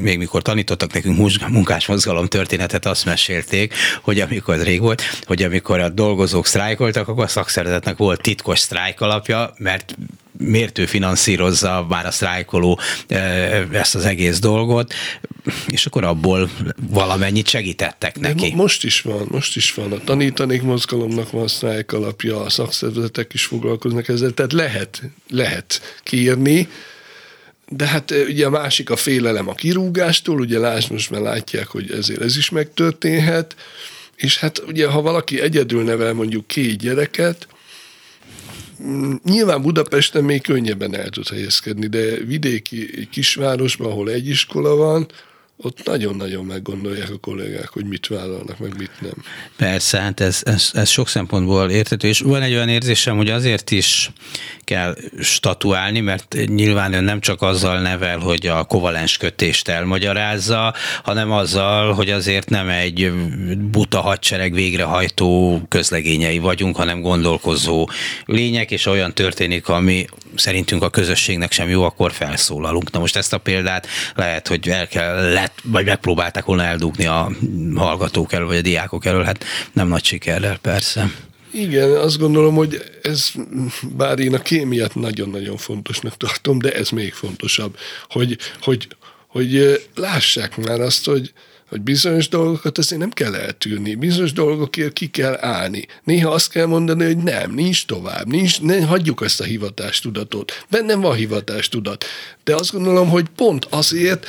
még 0.00 0.18
mikor 0.18 0.42
tanítottak 0.42 0.92
nekünk 0.92 1.32
munkásmozgalom 1.48 2.26
történetet, 2.26 2.86
azt 2.86 3.04
mesélték, 3.04 3.74
hogy 4.02 4.20
amikor 4.20 4.62
rég 4.62 4.80
volt, 4.80 5.02
hogy 5.24 5.42
amikor 5.42 5.80
a 5.80 5.88
dolgozók 5.88 6.46
sztrájkoltak, 6.46 7.08
akkor 7.08 7.24
a 7.24 7.28
szakszervezetnek 7.28 7.96
volt 7.96 8.20
titkos 8.20 8.58
sztrájk 8.58 9.00
alapja, 9.00 9.54
mert 9.58 9.96
miért 10.38 10.78
ő 10.78 10.86
finanszírozza 10.86 11.86
már 11.88 12.06
a 12.06 12.10
sztrájkoló 12.10 12.78
ezt 13.72 13.94
az 13.94 14.04
egész 14.04 14.38
dolgot, 14.38 14.94
és 15.66 15.86
akkor 15.86 16.04
abból 16.04 16.50
valamennyit 16.90 17.48
segítettek 17.48 18.18
neki. 18.18 18.50
De 18.50 18.56
most 18.56 18.84
is 18.84 19.00
van, 19.00 19.26
most 19.30 19.56
is 19.56 19.74
van. 19.74 19.92
A 19.92 19.98
tanítanék 20.04 20.62
mozgalomnak 20.62 21.30
van 21.30 21.48
sztrájk 21.48 21.92
alapja, 21.92 22.40
a 22.40 22.50
szakszervezetek 22.50 23.34
is 23.34 23.44
foglalkoznak 23.44 24.08
ezzel, 24.08 24.30
tehát 24.30 24.52
lehet, 24.52 25.02
lehet 25.28 25.98
kérni, 26.02 26.68
de 27.68 27.86
hát 27.86 28.10
ugye 28.28 28.46
a 28.46 28.50
másik 28.50 28.90
a 28.90 28.96
félelem 28.96 29.48
a 29.48 29.54
kirúgástól, 29.54 30.40
ugye 30.40 30.58
lásd 30.58 30.90
most 30.90 31.10
már 31.10 31.20
látják, 31.20 31.66
hogy 31.66 31.90
ezért 31.90 32.20
ez 32.20 32.36
is 32.36 32.50
megtörténhet, 32.50 33.56
és 34.16 34.38
hát 34.38 34.62
ugye 34.66 34.86
ha 34.86 35.00
valaki 35.00 35.40
egyedül 35.40 35.82
nevel 35.82 36.12
mondjuk 36.12 36.46
két 36.46 36.76
gyereket, 36.76 37.46
Nyilván 39.24 39.62
Budapesten 39.62 40.24
még 40.24 40.42
könnyebben 40.42 40.94
el 40.96 41.08
tud 41.08 41.28
helyezkedni, 41.28 41.86
de 41.86 42.16
vidéki 42.16 43.08
kisvárosban, 43.10 43.90
ahol 43.90 44.10
egy 44.10 44.28
iskola 44.28 44.74
van, 44.76 45.06
ott 45.62 45.84
nagyon-nagyon 45.84 46.44
meggondolják 46.44 47.10
a 47.10 47.18
kollégák, 47.18 47.68
hogy 47.68 47.84
mit 47.84 48.06
vállalnak, 48.06 48.58
meg 48.58 48.78
mit 48.78 48.90
nem. 49.00 49.14
Persze, 49.56 50.00
hát 50.00 50.20
ez, 50.20 50.40
ez, 50.44 50.70
ez 50.72 50.88
sok 50.88 51.08
szempontból 51.08 51.70
érthető, 51.70 52.08
és 52.08 52.20
van 52.20 52.42
egy 52.42 52.52
olyan 52.52 52.68
érzésem, 52.68 53.16
hogy 53.16 53.30
azért 53.30 53.70
is 53.70 54.10
kell 54.64 54.96
statuálni, 55.20 56.00
mert 56.00 56.36
nyilván 56.46 56.92
ön 56.92 57.04
nem 57.04 57.20
csak 57.20 57.42
azzal 57.42 57.80
nevel, 57.80 58.18
hogy 58.18 58.46
a 58.46 58.64
kovalens 58.64 59.16
kötést 59.16 59.68
elmagyarázza, 59.68 60.74
hanem 61.02 61.30
azzal, 61.30 61.92
hogy 61.92 62.10
azért 62.10 62.50
nem 62.50 62.68
egy 62.68 63.12
buta 63.56 64.00
hadsereg 64.00 64.52
végrehajtó 64.52 65.62
közlegényei 65.68 66.38
vagyunk, 66.38 66.76
hanem 66.76 67.00
gondolkozó 67.00 67.88
lények, 68.24 68.70
és 68.70 68.86
olyan 68.86 69.14
történik, 69.14 69.68
ami 69.68 70.06
szerintünk 70.34 70.82
a 70.82 70.90
közösségnek 70.90 71.52
sem 71.52 71.68
jó, 71.68 71.82
akkor 71.82 72.12
felszólalunk. 72.12 72.90
Na 72.90 72.98
most 72.98 73.16
ezt 73.16 73.32
a 73.32 73.38
példát 73.38 73.86
lehet, 74.14 74.48
hogy 74.48 74.68
el 74.68 74.88
kell, 74.88 75.32
lehet, 75.54 75.74
vagy 75.74 75.84
megpróbálták 75.84 76.44
volna 76.44 76.62
eldugni 76.62 77.06
a 77.06 77.30
hallgatók 77.74 78.32
elől, 78.32 78.46
vagy 78.46 78.56
a 78.56 78.62
diákok 78.62 79.04
elől, 79.04 79.24
hát 79.24 79.44
nem 79.72 79.88
nagy 79.88 80.04
sikerrel 80.04 80.58
persze. 80.58 81.10
Igen, 81.50 81.90
azt 81.90 82.18
gondolom, 82.18 82.54
hogy 82.54 82.82
ez, 83.02 83.32
bár 83.96 84.18
én 84.18 84.34
a 84.34 84.42
kémiát 84.42 84.94
nagyon-nagyon 84.94 85.56
fontosnak 85.56 86.16
tartom, 86.16 86.58
de 86.58 86.72
ez 86.72 86.88
még 86.88 87.12
fontosabb, 87.12 87.76
hogy, 88.08 88.38
hogy, 88.60 88.88
hogy 89.26 89.80
lássák 89.94 90.56
már 90.56 90.80
azt, 90.80 91.04
hogy, 91.04 91.32
hogy 91.72 91.80
bizonyos 91.80 92.28
dolgokat 92.28 92.78
azért 92.78 93.00
nem 93.00 93.10
kell 93.10 93.34
eltűrni, 93.34 93.94
bizonyos 93.94 94.32
dolgokért 94.32 94.92
ki 94.92 95.06
kell 95.06 95.36
állni. 95.40 95.86
Néha 96.04 96.30
azt 96.30 96.50
kell 96.50 96.66
mondani, 96.66 97.04
hogy 97.04 97.16
nem, 97.16 97.54
nincs 97.54 97.86
tovább, 97.86 98.26
nincs, 98.26 98.60
ne 98.60 98.84
hagyjuk 98.84 99.22
ezt 99.24 99.40
a 99.40 99.44
hivatástudatot. 99.44 100.64
Bennem 100.70 101.00
van 101.00 101.14
hivatástudat. 101.14 102.04
De 102.44 102.54
azt 102.54 102.72
gondolom, 102.72 103.08
hogy 103.08 103.26
pont 103.36 103.66
azért, 103.70 104.26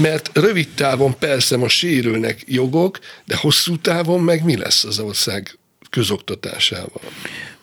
mert 0.00 0.30
rövid 0.32 0.68
távon 0.74 1.18
persze 1.18 1.56
most 1.56 1.76
sérülnek 1.76 2.42
jogok, 2.46 2.98
de 3.24 3.36
hosszú 3.36 3.78
távon 3.78 4.20
meg 4.20 4.44
mi 4.44 4.56
lesz 4.56 4.84
az 4.84 4.98
ország 4.98 5.58
közoktatásával? 5.90 7.10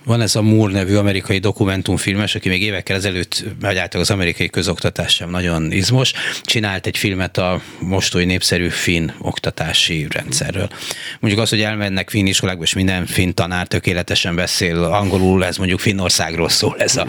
Van 0.10 0.22
ez 0.22 0.36
a 0.36 0.42
Moore 0.42 0.74
nevű 0.74 0.96
amerikai 0.96 1.38
dokumentumfilmes, 1.38 2.36
aki 2.36 2.50
még 2.50 2.62
évekkel 2.62 2.96
ezelőtt, 2.96 3.44
vagy 3.60 3.82
az 3.92 4.12
amerikai 4.12 4.50
közoktatás 4.50 5.14
sem 5.14 5.30
nagyon 5.30 5.72
izmos, 5.72 6.12
csinált 6.44 6.86
egy 6.86 6.98
filmet 6.98 7.38
a 7.38 7.62
most 7.80 8.16
oly 8.16 8.26
népszerű 8.26 8.70
finn 8.70 9.10
oktatási 9.20 10.08
rendszerről. 10.10 10.70
Mondjuk 11.20 11.44
az, 11.44 11.50
hogy 11.50 11.62
elmennek 11.62 12.10
finn 12.10 12.26
iskolákba, 12.26 12.64
és 12.64 12.74
minden 12.74 13.06
finn 13.06 13.34
tanár 13.34 13.68
tökéletesen 13.68 14.36
beszél 14.36 14.84
angolul, 14.84 15.46
ez 15.46 15.58
mondjuk 15.58 15.80
Finnországról 15.80 16.50
szól 16.50 16.76
ez 16.78 16.98
a 16.98 17.08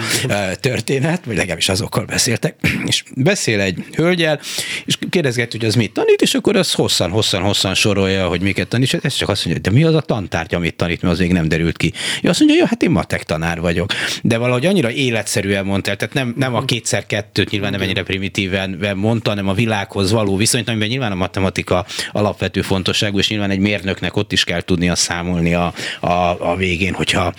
történet, 0.60 1.24
vagy 1.24 1.36
legalábbis 1.36 1.68
azokkal 1.68 2.04
beszéltek, 2.04 2.54
és 2.86 3.02
beszél 3.14 3.60
egy 3.60 3.84
hölgyel, 3.92 4.40
és 4.84 4.98
kérdezget, 5.10 5.52
hogy 5.52 5.64
az 5.64 5.74
mit 5.74 5.92
tanít, 5.92 6.22
és 6.22 6.34
akkor 6.34 6.56
az 6.56 6.72
hosszan, 6.72 7.10
hosszan, 7.10 7.42
hosszan 7.42 7.74
sorolja, 7.74 8.28
hogy 8.28 8.40
miket 8.40 8.68
tanít, 8.68 8.92
és 8.92 8.98
ez 9.02 9.14
csak 9.14 9.28
azt 9.28 9.44
mondja, 9.44 9.70
de 9.70 9.78
mi 9.78 9.84
az 9.84 9.94
a 9.94 10.00
tantárgy, 10.00 10.54
amit 10.54 10.74
tanít, 10.74 11.02
mert 11.02 11.14
az 11.14 11.20
még 11.20 11.32
nem 11.32 11.48
derült 11.48 11.76
ki. 11.76 11.92
Ja, 12.20 12.30
azt 12.30 12.38
mondja, 12.38 12.58
ja, 12.58 12.66
hát 12.66 12.82
én 12.82 12.88
matek 12.90 13.22
tanár 13.22 13.60
vagyok. 13.60 13.92
De 14.22 14.38
valahogy 14.38 14.66
annyira 14.66 14.90
életszerűen 14.90 15.64
mondta, 15.64 15.94
tehát 15.94 16.14
nem, 16.14 16.34
nem 16.36 16.54
a 16.54 16.64
kétszer 16.64 17.06
kettőt 17.06 17.50
nyilván 17.50 17.70
nem 17.70 17.80
ennyire 17.80 18.02
primitíven 18.02 18.96
mondta, 18.96 19.30
hanem 19.30 19.48
a 19.48 19.54
világhoz 19.54 20.10
való 20.10 20.36
viszonyt, 20.36 20.68
amiben 20.68 20.88
nyilván 20.88 21.12
a 21.12 21.14
matematika 21.14 21.86
alapvető 22.12 22.62
fontosságú, 22.62 23.18
és 23.18 23.28
nyilván 23.28 23.50
egy 23.50 23.58
mérnöknek 23.58 24.16
ott 24.16 24.32
is 24.32 24.44
kell 24.44 24.60
tudnia 24.60 24.94
számolni 24.94 25.54
a, 25.54 25.72
a, 26.00 26.50
a 26.50 26.56
végén, 26.56 26.94
hogyha 26.94 27.32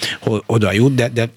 oda 0.46 0.72
jut, 0.72 0.96
de, 0.96 1.08
de 1.08 1.30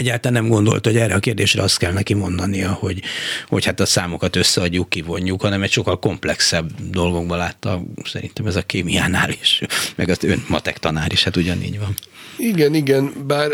egyáltalán 0.00 0.42
nem 0.42 0.52
gondolt, 0.52 0.84
hogy 0.84 0.96
erre 0.96 1.14
a 1.14 1.18
kérdésre 1.18 1.62
azt 1.62 1.78
kell 1.78 1.92
neki 1.92 2.14
mondania, 2.14 2.72
hogy, 2.72 3.02
hogy 3.48 3.64
hát 3.64 3.80
a 3.80 3.86
számokat 3.86 4.36
összeadjuk, 4.36 4.88
kivonjuk, 4.88 5.40
hanem 5.40 5.62
egy 5.62 5.70
sokkal 5.70 5.98
komplexebb 5.98 6.70
dolgokban 6.90 7.38
látta, 7.38 7.82
szerintem 8.04 8.46
ez 8.46 8.56
a 8.56 8.62
kémiánál 8.62 9.30
is, 9.30 9.62
meg 9.94 10.08
az 10.08 10.24
ön 10.24 10.44
matek 10.48 10.78
tanár 10.78 11.12
is, 11.12 11.24
hát 11.24 11.36
ugyanígy 11.36 11.78
van. 11.78 11.94
Igen, 12.36 12.74
igen, 12.74 13.12
bár 13.26 13.50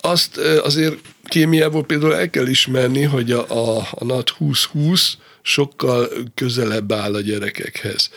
azt 0.00 0.36
azért 0.62 0.94
kémiából 1.24 1.84
például 1.84 2.14
el 2.14 2.30
kell 2.30 2.46
ismerni, 2.46 3.02
hogy 3.02 3.32
a, 3.32 3.50
a, 3.50 3.88
a 3.90 4.04
NAT 4.04 4.36
2020 4.38 5.16
sokkal 5.42 6.08
közelebb 6.34 6.92
áll 6.92 7.14
a 7.14 7.20
gyerekekhez. 7.20 8.10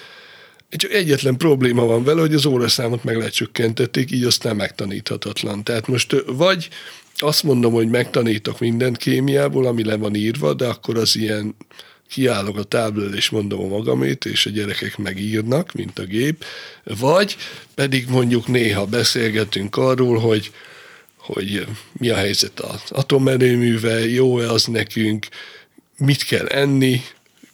Csak 0.69 0.91
egyetlen 0.91 1.37
probléma 1.37 1.85
van 1.85 2.03
vele, 2.03 2.21
hogy 2.21 2.33
az 2.33 2.45
óraszámot 2.45 3.03
meg 3.03 3.17
lecsökkentették, 3.17 4.11
így 4.11 4.23
aztán 4.23 4.55
megtaníthatatlan. 4.55 5.63
Tehát 5.63 5.87
most 5.87 6.15
vagy 6.25 6.69
azt 7.15 7.43
mondom, 7.43 7.73
hogy 7.73 7.89
megtanítok 7.89 8.59
mindent 8.59 8.97
kémiából, 8.97 9.65
ami 9.65 9.83
le 9.83 9.95
van 9.95 10.15
írva, 10.15 10.53
de 10.53 10.67
akkor 10.67 10.97
az 10.97 11.15
ilyen 11.15 11.55
kiállok 12.09 12.57
a 12.57 12.63
táblál 12.63 13.13
és 13.13 13.29
mondom 13.29 13.59
a 13.59 13.67
magamét, 13.67 14.25
és 14.25 14.45
a 14.45 14.49
gyerekek 14.49 14.97
megírnak, 14.97 15.73
mint 15.73 15.99
a 15.99 16.03
gép, 16.03 16.45
vagy 16.83 17.35
pedig 17.75 18.09
mondjuk 18.09 18.47
néha 18.47 18.85
beszélgetünk 18.85 19.75
arról, 19.75 20.19
hogy, 20.19 20.51
hogy 21.17 21.67
mi 21.91 22.09
a 22.09 22.15
helyzet 22.15 22.59
az 22.59 22.81
atomerőművel, 22.89 23.99
jó-e 23.99 24.51
az 24.51 24.65
nekünk, 24.65 25.27
mit 25.97 26.23
kell 26.23 26.45
enni, 26.45 27.01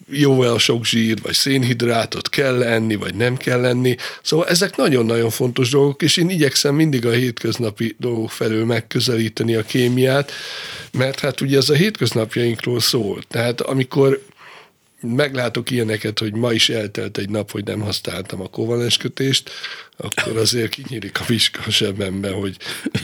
jó-e 0.09 0.51
a 0.51 0.57
sok 0.57 0.85
zsír, 0.85 1.21
vagy 1.21 1.33
szénhidrátot 1.33 2.29
kell 2.29 2.63
enni, 2.63 2.95
vagy 2.95 3.15
nem 3.15 3.37
kell 3.37 3.65
enni. 3.65 3.95
Szóval 4.21 4.47
ezek 4.47 4.75
nagyon-nagyon 4.75 5.29
fontos 5.29 5.69
dolgok, 5.69 6.01
és 6.01 6.17
én 6.17 6.29
igyekszem 6.29 6.75
mindig 6.75 7.05
a 7.05 7.11
hétköznapi 7.11 7.95
dolgok 7.99 8.31
felől 8.31 8.65
megközelíteni 8.65 9.55
a 9.55 9.63
kémiát, 9.63 10.31
mert 10.91 11.19
hát 11.19 11.41
ugye 11.41 11.57
ez 11.57 11.69
a 11.69 11.75
hétköznapjainkról 11.75 12.79
szól. 12.79 13.21
Tehát 13.27 13.61
amikor 13.61 14.21
meglátok 15.01 15.71
ilyeneket, 15.71 16.19
hogy 16.19 16.33
ma 16.33 16.53
is 16.53 16.69
eltelt 16.69 17.17
egy 17.17 17.29
nap, 17.29 17.51
hogy 17.51 17.63
nem 17.63 17.79
használtam 17.79 18.41
a 18.41 18.47
kovalens 18.47 18.97
kötést, 18.97 19.49
akkor 19.97 20.37
azért 20.37 20.69
kinyílik 20.69 21.19
a 21.19 21.23
viska 21.27 21.61
a 21.65 21.69
sebembe, 21.69 22.31
hogy 22.31 22.55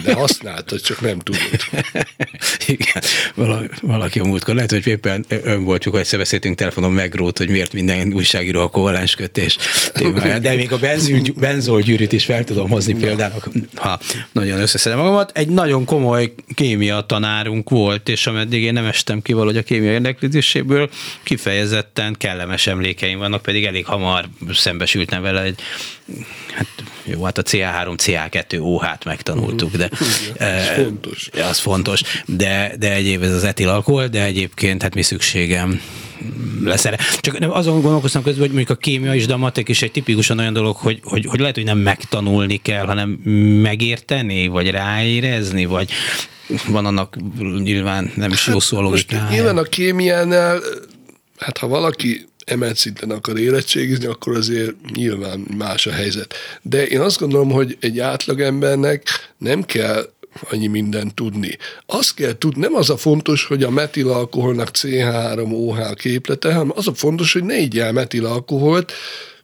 de 0.03 0.13
használtad, 0.13 0.81
csak 0.81 1.01
nem 1.01 1.19
tudod. 1.19 1.41
Igen, 2.67 3.03
valaki, 3.35 3.67
valaki 3.81 4.19
a 4.19 4.23
múltkor, 4.23 4.55
lehet, 4.55 4.71
hogy 4.71 4.87
éppen 4.87 5.25
ön 5.27 5.63
volt, 5.63 5.81
csak 5.81 5.95
egyszer 5.95 6.19
beszéltünk 6.19 6.57
telefonon 6.57 6.91
megrót, 6.91 7.37
hogy 7.37 7.49
miért 7.49 7.73
minden 7.73 8.13
újságíró 8.13 8.61
a 8.61 8.69
kovalens 8.69 9.15
kötés 9.15 9.57
témája. 9.93 10.39
De 10.39 10.55
még 10.55 10.71
a 10.71 10.79
benzol 11.35 11.81
gyűrűt 11.81 12.11
is 12.11 12.25
fel 12.25 12.43
tudom 12.43 12.69
hozni 12.69 12.93
például, 12.93 13.41
ha 13.75 13.99
nagyon 14.31 14.59
összeszedem 14.59 14.97
magamat. 14.97 15.31
Egy 15.33 15.49
nagyon 15.49 15.85
komoly 15.85 16.33
kémia 16.55 17.01
tanárunk 17.01 17.69
volt, 17.69 18.09
és 18.09 18.27
ameddig 18.27 18.63
én 18.63 18.73
nem 18.73 18.85
estem 18.85 19.21
ki 19.21 19.33
valahogy 19.33 19.57
a 19.57 19.63
kémia 19.63 19.91
érdeklődéséből, 19.91 20.89
kifejezetten 21.23 22.15
kellemes 22.17 22.67
emlékeim 22.67 23.17
vannak, 23.17 23.41
pedig 23.41 23.65
elég 23.65 23.85
hamar 23.85 24.25
szembesültem 24.51 25.21
vele 25.21 25.41
egy 25.41 25.59
hát 26.53 26.82
jó, 27.03 27.23
hát 27.23 27.37
a 27.37 27.41
CA3, 27.41 27.95
CA2 27.97 28.61
OH-t 28.61 29.05
megtanultuk, 29.05 29.75
de 29.75 29.89
ez 30.37 30.67
e, 30.67 30.83
fontos. 30.83 31.29
Az 31.49 31.59
fontos, 31.59 32.01
de, 32.25 32.75
de 32.79 32.93
egyéb 32.93 33.23
ez 33.23 33.33
az 33.33 33.43
etilalkohol, 33.43 34.07
de 34.07 34.23
egyébként 34.23 34.81
hát 34.81 34.95
mi 34.95 35.01
szükségem 35.01 35.81
lesz 36.63 36.85
erre. 36.85 36.97
Csak 37.19 37.37
azon 37.39 37.81
gondolkoztam 37.81 38.23
közben, 38.23 38.41
hogy 38.41 38.55
mondjuk 38.55 38.77
a 38.77 38.81
kémia 38.81 39.13
is, 39.13 39.25
de 39.25 39.33
a 39.33 39.37
matek 39.37 39.69
is 39.69 39.81
egy 39.81 39.91
tipikusan 39.91 40.39
olyan 40.39 40.53
dolog, 40.53 40.75
hogy, 40.75 40.99
hogy, 41.03 41.25
hogy 41.25 41.39
lehet, 41.39 41.55
hogy 41.55 41.63
nem 41.63 41.77
megtanulni 41.77 42.57
kell, 42.57 42.85
hanem 42.85 43.09
megérteni, 43.61 44.47
vagy 44.47 44.69
ráérezni, 44.69 45.65
vagy 45.65 45.89
van 46.67 46.85
annak 46.85 47.17
nyilván 47.63 48.11
nem 48.15 48.31
is 48.31 48.47
jó 48.47 48.59
szó 48.59 48.77
a 48.77 48.81
Most 48.81 49.15
nyilván 49.29 49.57
a 49.57 49.63
kémiánál, 49.63 50.59
hát 51.37 51.57
ha 51.57 51.67
valaki 51.67 52.27
emelt 52.45 52.77
szinten 52.77 53.09
akar 53.09 53.39
érettségizni, 53.39 54.05
akkor 54.05 54.35
azért 54.35 54.73
nyilván 54.95 55.45
más 55.57 55.87
a 55.87 55.91
helyzet. 55.91 56.33
De 56.61 56.87
én 56.87 56.99
azt 56.99 57.19
gondolom, 57.19 57.51
hogy 57.51 57.77
egy 57.79 57.99
átlagembernek 57.99 59.03
nem 59.37 59.63
kell 59.63 60.09
annyi 60.49 60.67
mindent 60.67 61.13
tudni. 61.13 61.57
Azt 61.85 62.13
kell 62.13 62.37
tudni, 62.37 62.61
nem 62.61 62.75
az 62.75 62.89
a 62.89 62.97
fontos, 62.97 63.45
hogy 63.45 63.63
a 63.63 63.69
metilalkoholnak 63.69 64.69
C3OH 64.73 65.93
képlete, 65.97 66.53
hanem 66.53 66.71
az 66.75 66.87
a 66.87 66.93
fontos, 66.93 67.33
hogy 67.33 67.43
ne 67.43 67.57
igyál 67.57 67.91
metilalkoholt, 67.91 68.91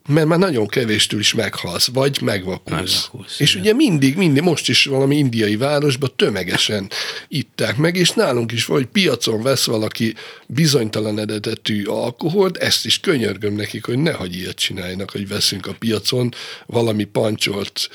mert 0.10 0.28
már 0.28 0.40
nagyon 0.40 0.68
kevéstől 0.68 1.20
is 1.20 1.34
meghalsz, 1.34 1.90
vagy 1.94 2.22
megvakulsz. 2.22 2.80
megvakulsz 2.80 3.40
és 3.40 3.50
igen. 3.50 3.62
ugye 3.62 3.74
mindig, 3.74 4.16
mindig, 4.16 4.44
most 4.44 4.70
is 4.70 4.86
valami 4.86 5.18
indiai 5.18 5.56
városban 5.56 6.12
tömegesen 6.16 6.90
itták 7.28 7.78
meg, 7.78 7.96
és 7.96 8.12
nálunk 8.12 8.52
is 8.52 8.66
vagy 8.66 8.86
piacon 8.86 9.42
vesz 9.42 9.66
valaki 9.66 10.14
bizonytalan 10.48 11.20
eredetű 11.20 11.84
alkoholt, 11.84 12.58
ezt 12.58 12.86
is 12.86 13.00
könyörgöm 13.00 13.54
nekik, 13.54 13.86
hogy 13.86 13.98
ne 13.98 14.12
hagyj 14.12 14.38
ilyet 14.38 14.56
csináljanak, 14.56 15.12
hogy 15.12 15.28
veszünk 15.28 15.66
a 15.66 15.76
piacon 15.80 16.34
valami 16.66 17.04
pancsolt 17.04 17.90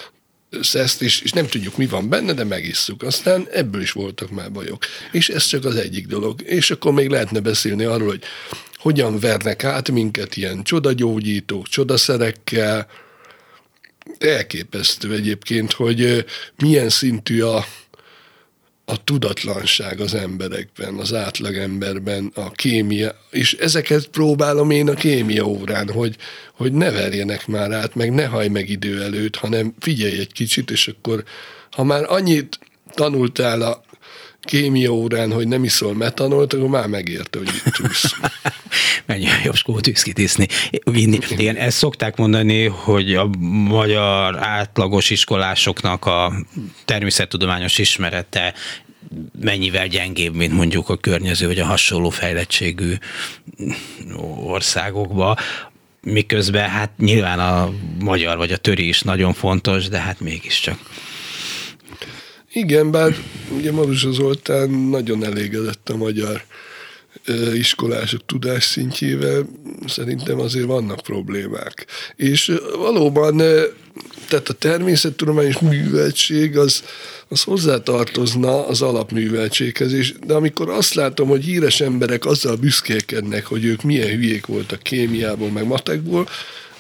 szeszt, 0.61 1.03
és, 1.03 1.21
és 1.21 1.33
nem 1.33 1.47
tudjuk, 1.47 1.77
mi 1.77 1.87
van 1.87 2.09
benne, 2.09 2.33
de 2.33 2.45
megisszuk. 2.45 3.03
Aztán 3.03 3.47
ebből 3.53 3.81
is 3.81 3.93
voltak 3.93 4.31
már 4.31 4.53
bajok. 4.53 4.85
És 5.13 5.29
ez 5.29 5.47
csak 5.47 5.65
az 5.65 5.77
egyik 5.77 6.07
dolog. 6.07 6.43
És 6.43 6.71
akkor 6.71 6.93
még 6.93 7.09
lehetne 7.09 7.41
beszélni 7.41 7.85
arról, 7.85 8.09
hogy 8.09 8.23
hogyan 8.85 9.19
vernek 9.19 9.65
át 9.65 9.91
minket 9.91 10.37
ilyen 10.37 10.63
csodagyógyítók, 10.63 11.69
csodaszerekkel. 11.69 12.87
Elképesztő 14.19 15.13
egyébként, 15.15 15.73
hogy 15.73 16.25
milyen 16.57 16.89
szintű 16.89 17.43
a, 17.43 17.65
a 18.85 19.05
tudatlanság 19.05 20.01
az 20.01 20.15
emberekben, 20.15 20.95
az 20.95 21.15
átlagemberben, 21.15 22.33
a 22.35 22.51
kémia, 22.51 23.15
és 23.31 23.53
ezeket 23.53 24.07
próbálom 24.07 24.71
én 24.71 24.89
a 24.89 24.95
kémia 24.95 25.45
órán, 25.45 25.91
hogy, 25.91 26.17
hogy 26.53 26.73
ne 26.73 26.91
verjenek 26.91 27.47
már 27.47 27.73
át, 27.73 27.95
meg 27.95 28.13
ne 28.13 28.27
haj 28.27 28.49
meg 28.49 28.69
idő 28.69 29.03
előtt, 29.03 29.37
hanem 29.37 29.75
figyelj 29.79 30.19
egy 30.19 30.33
kicsit, 30.33 30.71
és 30.71 30.89
akkor 30.89 31.25
ha 31.71 31.85
már 31.85 32.05
annyit 32.09 32.59
tanultál 32.95 33.63
a 33.63 33.85
kémia 34.45 34.91
órán, 34.91 35.33
hogy 35.33 35.49
nem 35.49 35.65
iszol 35.65 35.95
metanolt, 35.95 36.53
akkor 36.53 36.69
már 36.69 36.87
megérte, 36.87 37.39
hogy 37.39 37.49
itt 37.49 37.73
tűz. 37.73 38.15
Mennyi 39.07 39.27
jobb 39.45 39.55
skót 39.55 39.83
tűzkitiszni, 39.83 40.47
vinni. 40.85 41.19
Igen, 41.31 41.57
ezt 41.57 41.77
szokták 41.77 42.17
mondani, 42.17 42.65
hogy 42.65 43.15
a 43.15 43.29
magyar 43.69 44.39
átlagos 44.39 45.11
iskolásoknak 45.11 46.07
a 46.07 46.33
természettudományos 46.85 47.79
ismerete 47.79 48.55
mennyivel 49.41 49.87
gyengébb, 49.87 50.35
mint 50.35 50.53
mondjuk 50.53 50.89
a 50.89 50.97
környező 50.97 51.47
vagy 51.47 51.59
a 51.59 51.65
hasonló 51.65 52.11
fejlettségű 52.11 52.95
országokba 54.45 55.37
miközben 56.05 56.69
hát 56.69 56.91
nyilván 56.99 57.39
a 57.39 57.73
magyar 57.99 58.37
vagy 58.37 58.53
a 58.53 58.57
töri 58.57 58.89
is 58.89 59.03
nagyon 59.03 59.33
fontos, 59.33 59.89
de 59.89 59.99
hát 59.99 60.21
mégiscsak. 60.21 60.79
Igen, 62.57 62.91
bár 62.91 63.17
ugye 63.57 63.73
Maruzsa 63.73 64.13
Zoltán 64.13 64.71
nagyon 64.71 65.25
elégedett 65.25 65.89
a 65.89 65.97
magyar 65.97 66.45
iskolások 67.55 68.21
tudás 68.27 68.65
szintjével, 68.65 69.47
szerintem 69.87 70.41
azért 70.41 70.67
vannak 70.67 71.01
problémák. 71.01 71.87
És 72.17 72.53
valóban, 72.77 73.37
tehát 74.29 74.49
a 74.49 74.53
természettudományos 74.53 75.59
műveltség 75.59 76.59
az, 76.59 76.85
az 77.29 77.43
hozzátartozna 77.43 78.67
az 78.67 78.83
alapműveltséghez, 78.83 79.93
és, 79.93 80.15
de 80.27 80.35
amikor 80.35 80.69
azt 80.71 80.95
látom, 80.95 81.29
hogy 81.29 81.45
híres 81.45 81.81
emberek 81.81 82.25
azzal 82.25 82.57
büszkélkednek, 82.57 83.47
hogy 83.47 83.65
ők 83.65 83.83
milyen 83.83 84.09
hülyék 84.09 84.47
voltak 84.47 84.83
kémiából, 84.83 85.51
meg 85.51 85.67
matekból, 85.67 86.29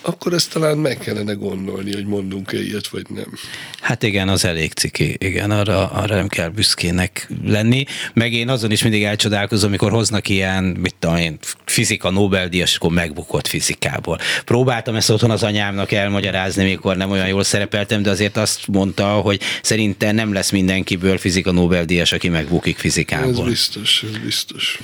akkor 0.04 0.32
ezt 0.32 0.52
talán 0.52 0.78
meg 0.78 0.98
kellene 0.98 1.32
gondolni, 1.32 1.94
hogy 1.94 2.06
mondunk-e 2.06 2.62
ilyet, 2.62 2.88
vagy 2.88 3.06
nem. 3.08 3.38
Hát 3.80 4.02
igen, 4.02 4.28
az 4.28 4.44
elég 4.44 4.72
ciki. 4.72 5.16
Igen, 5.18 5.50
arra, 5.50 5.90
arra 5.90 6.14
nem 6.14 6.28
kell 6.28 6.48
büszkének 6.48 7.28
lenni. 7.44 7.84
Meg 8.12 8.32
én 8.32 8.48
azon 8.48 8.70
is 8.70 8.82
mindig 8.82 9.02
elcsodálkozom, 9.02 9.68
amikor 9.68 9.90
hoznak 9.90 10.28
ilyen, 10.28 10.64
mit 10.64 10.94
tudom 10.98 11.16
én, 11.16 11.38
fizika 11.64 12.10
Nobel-díjas, 12.10 12.76
akkor 12.76 12.90
megbukott 12.90 13.46
fizikából. 13.46 14.18
Próbáltam 14.44 14.94
ezt 14.94 15.10
otthon 15.10 15.30
az 15.30 15.42
anyámnak 15.42 15.92
elmagyarázni, 15.92 16.64
mikor 16.64 16.96
nem 16.96 17.10
olyan 17.10 17.28
jól 17.28 17.44
szerepeltem, 17.44 18.02
de 18.02 18.10
azért 18.10 18.36
azt 18.36 18.66
mondta, 18.66 19.06
hogy 19.06 19.40
szerintem 19.62 20.14
nem 20.14 20.32
lesz 20.32 20.50
mindenkiből 20.50 21.18
fizika 21.18 21.52
Nobel-díjas, 21.52 22.12
aki 22.12 22.28
megbukik 22.28 22.78
fizikából. 22.78 23.44
Ez 23.44 23.50
biztos, 23.50 24.02
ez 24.02 24.18
biztos. 24.18 24.78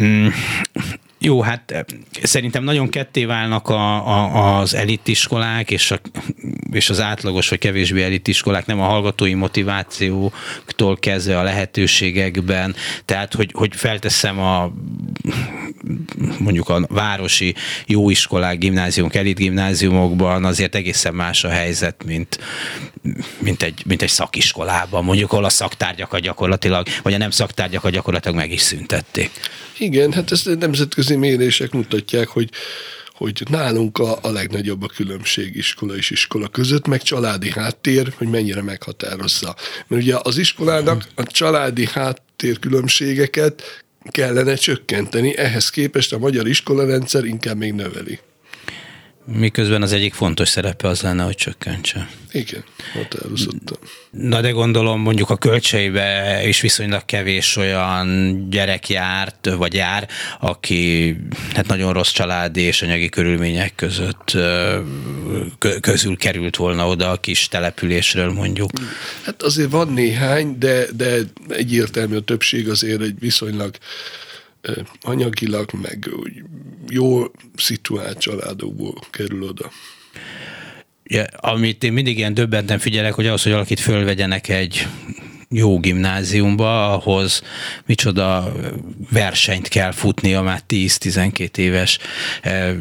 Mm, 0.00 0.26
jó, 1.22 1.42
hát 1.42 1.70
eh, 1.70 1.80
szerintem 2.22 2.64
nagyon 2.64 2.88
ketté 2.88 3.24
válnak 3.24 3.68
a, 3.68 4.06
a, 4.06 4.58
az 4.58 4.74
elitiskolák 4.74 5.70
és, 5.70 5.90
a, 5.90 6.00
és 6.72 6.90
az 6.90 7.00
átlagos 7.00 7.48
vagy 7.48 7.58
kevésbé 7.58 8.02
elitiskolák, 8.02 8.66
nem 8.66 8.80
a 8.80 8.84
hallgatói 8.84 9.34
motivációktól 9.34 10.96
kezdve 10.96 11.38
a 11.38 11.42
lehetőségekben, 11.42 12.74
tehát 13.04 13.34
hogy, 13.34 13.50
hogy 13.54 13.76
felteszem 13.76 14.38
a 14.38 14.72
mondjuk 16.38 16.68
a 16.68 16.86
városi 16.88 17.54
jóiskolák, 17.86 18.58
gimnáziumok, 18.58 19.14
elit 19.14 19.36
gimnáziumokban 19.36 20.44
azért 20.44 20.74
egészen 20.74 21.14
más 21.14 21.44
a 21.44 21.48
helyzet, 21.48 22.04
mint, 22.04 22.38
mint, 23.38 23.62
egy, 23.62 23.82
mint 23.86 24.02
egy 24.02 24.08
szakiskolában, 24.08 25.04
mondjuk 25.04 25.32
ahol 25.32 25.44
a 25.44 25.48
szaktárgyakat 25.48 26.20
gyakorlatilag, 26.20 26.86
vagy 27.02 27.14
a 27.14 27.18
nem 27.18 27.30
szaktárgyakat 27.30 27.92
gyakorlatilag 27.92 28.36
meg 28.36 28.52
is 28.52 28.60
szüntették. 28.60 29.30
Igen, 29.78 30.12
hát 30.12 30.32
ezt 30.32 30.58
nemzetközi 30.58 31.09
mérések 31.18 31.70
mutatják, 31.72 32.28
hogy 32.28 32.50
hogy 33.20 33.42
nálunk 33.50 33.98
a, 33.98 34.18
a 34.22 34.30
legnagyobb 34.30 34.82
a 34.82 34.86
különbség 34.86 35.56
iskola 35.56 35.96
és 35.96 36.10
iskola 36.10 36.48
között, 36.48 36.86
meg 36.86 37.02
családi 37.02 37.50
háttér, 37.50 38.12
hogy 38.16 38.28
mennyire 38.28 38.62
meghatározza. 38.62 39.56
Mert 39.86 40.02
ugye 40.02 40.16
az 40.22 40.38
iskolának 40.38 41.08
a 41.14 41.22
családi 41.22 41.86
háttér 41.86 42.58
különbségeket 42.58 43.84
kellene 44.10 44.54
csökkenteni, 44.54 45.36
ehhez 45.36 45.70
képest 45.70 46.12
a 46.12 46.18
magyar 46.18 46.48
iskolarendszer 46.48 47.24
inkább 47.24 47.56
még 47.56 47.72
növeli. 47.72 48.18
Miközben 49.24 49.82
az 49.82 49.92
egyik 49.92 50.14
fontos 50.14 50.48
szerepe 50.48 50.88
az 50.88 51.00
lenne, 51.00 51.22
hogy 51.22 51.34
csökkentse. 51.34 52.08
Igen, 52.32 52.64
határozottan. 52.92 53.78
Na 54.10 54.40
de 54.40 54.50
gondolom 54.50 55.00
mondjuk 55.00 55.30
a 55.30 55.36
kölcseibe 55.36 56.40
is 56.46 56.60
viszonylag 56.60 57.04
kevés 57.04 57.56
olyan 57.56 58.36
gyerek 58.50 58.88
járt, 58.88 59.50
vagy 59.56 59.74
jár, 59.74 60.08
aki 60.40 61.16
hát 61.54 61.66
nagyon 61.66 61.92
rossz 61.92 62.10
családi 62.10 62.60
és 62.60 62.82
anyagi 62.82 63.08
körülmények 63.08 63.74
között 63.74 64.36
közül 65.80 66.16
került 66.16 66.56
volna 66.56 66.88
oda 66.88 67.10
a 67.10 67.16
kis 67.16 67.48
településről 67.48 68.32
mondjuk. 68.32 68.70
Hát 69.22 69.42
azért 69.42 69.70
van 69.70 69.92
néhány, 69.92 70.58
de, 70.58 70.86
de 70.96 71.18
egyértelmű 71.48 72.16
a 72.16 72.20
többség 72.20 72.68
azért 72.68 73.00
egy 73.00 73.18
viszonylag 73.18 73.74
anyagilag, 75.00 75.70
meg 75.82 76.10
jó 76.88 77.24
szituált 77.56 78.18
családokból 78.18 78.94
kerül 79.10 79.42
oda. 79.42 79.70
Ja, 81.04 81.24
amit 81.24 81.84
én 81.84 81.92
mindig 81.92 82.18
ilyen 82.18 82.34
döbbenten 82.34 82.78
figyelek, 82.78 83.14
hogy 83.14 83.26
ahhoz, 83.26 83.42
hogy 83.42 83.52
valakit 83.52 83.80
fölvegyenek 83.80 84.48
egy 84.48 84.86
jó 85.54 85.80
gimnáziumba, 85.80 86.92
ahhoz 86.92 87.42
micsoda 87.86 88.52
versenyt 89.12 89.68
kell 89.68 89.92
futnia 89.92 90.42
már 90.42 90.62
10-12 90.68 91.56
éves 91.56 91.98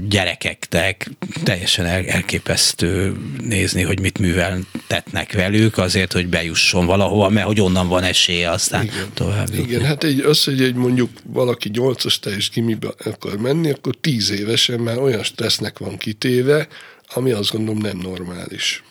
gyerekeknek. 0.10 1.10
Teljesen 1.44 1.86
elképesztő 1.86 3.18
nézni, 3.44 3.82
hogy 3.82 4.00
mit 4.00 4.20
műveltetnek 4.20 5.34
velük 5.34 5.78
azért, 5.78 6.14
hogy 6.14 6.28
bejusson 6.28 6.86
valahova, 6.86 7.30
mert 7.30 7.46
hogy 7.46 7.62
onnan 7.62 7.88
van 7.88 8.04
esélye 8.04 8.50
aztán 8.50 8.84
Igen. 8.84 9.10
tovább. 9.14 9.54
Igen, 9.54 9.86
hát 9.86 10.04
egy, 10.04 10.20
az, 10.20 10.44
hogy 10.44 10.62
egy 10.62 10.76
mondjuk 10.76 11.10
valaki 11.24 11.70
8-as 11.74 12.16
teljes 12.16 12.50
gimibe 12.50 12.94
akar 13.06 13.38
menni, 13.38 13.72
akkor 13.72 13.96
10 14.02 14.30
évesen 14.30 14.80
már 14.80 14.98
olyan 14.98 15.24
stressznek 15.24 15.78
van 15.78 15.98
kitéve, 15.98 16.68
ami 17.14 17.32
azt 17.32 17.52
gondolom 17.52 17.82
nem 17.82 17.98
normális 17.98 18.84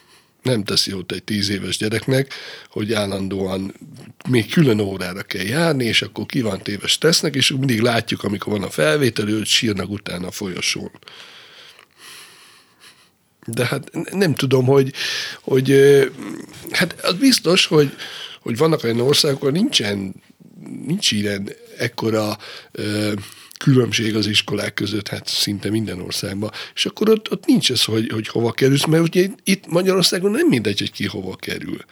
nem 0.48 0.64
teszi 0.64 0.90
jót 0.90 1.12
egy 1.12 1.24
tíz 1.24 1.48
éves 1.48 1.76
gyereknek, 1.76 2.34
hogy 2.68 2.92
állandóan 2.92 3.74
még 4.28 4.50
külön 4.50 4.80
órára 4.80 5.22
kell 5.22 5.44
járni, 5.44 5.84
és 5.84 6.02
akkor 6.02 6.26
ki 6.26 6.40
van 6.40 6.62
téves 6.62 6.98
tesznek, 6.98 7.34
és 7.34 7.50
mindig 7.50 7.80
látjuk, 7.80 8.24
amikor 8.24 8.52
van 8.52 8.62
a 8.62 8.70
felvétel, 8.70 9.26
hogy 9.26 9.46
sírnak 9.46 9.90
utána 9.90 10.26
a 10.26 10.30
folyosón. 10.30 10.90
De 13.46 13.66
hát 13.66 13.90
nem 14.12 14.34
tudom, 14.34 14.66
hogy, 14.66 14.92
hogy 15.40 15.74
hát 16.70 17.00
az 17.02 17.14
biztos, 17.14 17.66
hogy, 17.66 17.96
hogy 18.40 18.56
vannak 18.56 18.84
olyan 18.84 19.00
országok, 19.00 19.40
ahol 19.40 19.52
nincsen, 19.52 20.14
nincs 20.86 21.10
ilyen 21.12 21.50
ekkora 21.78 22.38
különbség 23.58 24.16
az 24.16 24.26
iskolák 24.26 24.74
között, 24.74 25.08
hát 25.08 25.28
szinte 25.28 25.70
minden 25.70 26.00
országban. 26.00 26.50
És 26.74 26.86
akkor 26.86 27.08
ott, 27.08 27.30
ott 27.30 27.46
nincs 27.46 27.70
ez, 27.70 27.84
hogy, 27.84 28.10
hogy 28.12 28.28
hova 28.28 28.52
kerülsz, 28.52 28.86
mert 28.86 29.02
ugye 29.02 29.28
itt 29.44 29.66
Magyarországon 29.66 30.30
nem 30.30 30.46
mindegy, 30.46 30.78
hogy 30.78 30.92
ki 30.92 31.06
hova 31.06 31.36
kerül. 31.36 31.84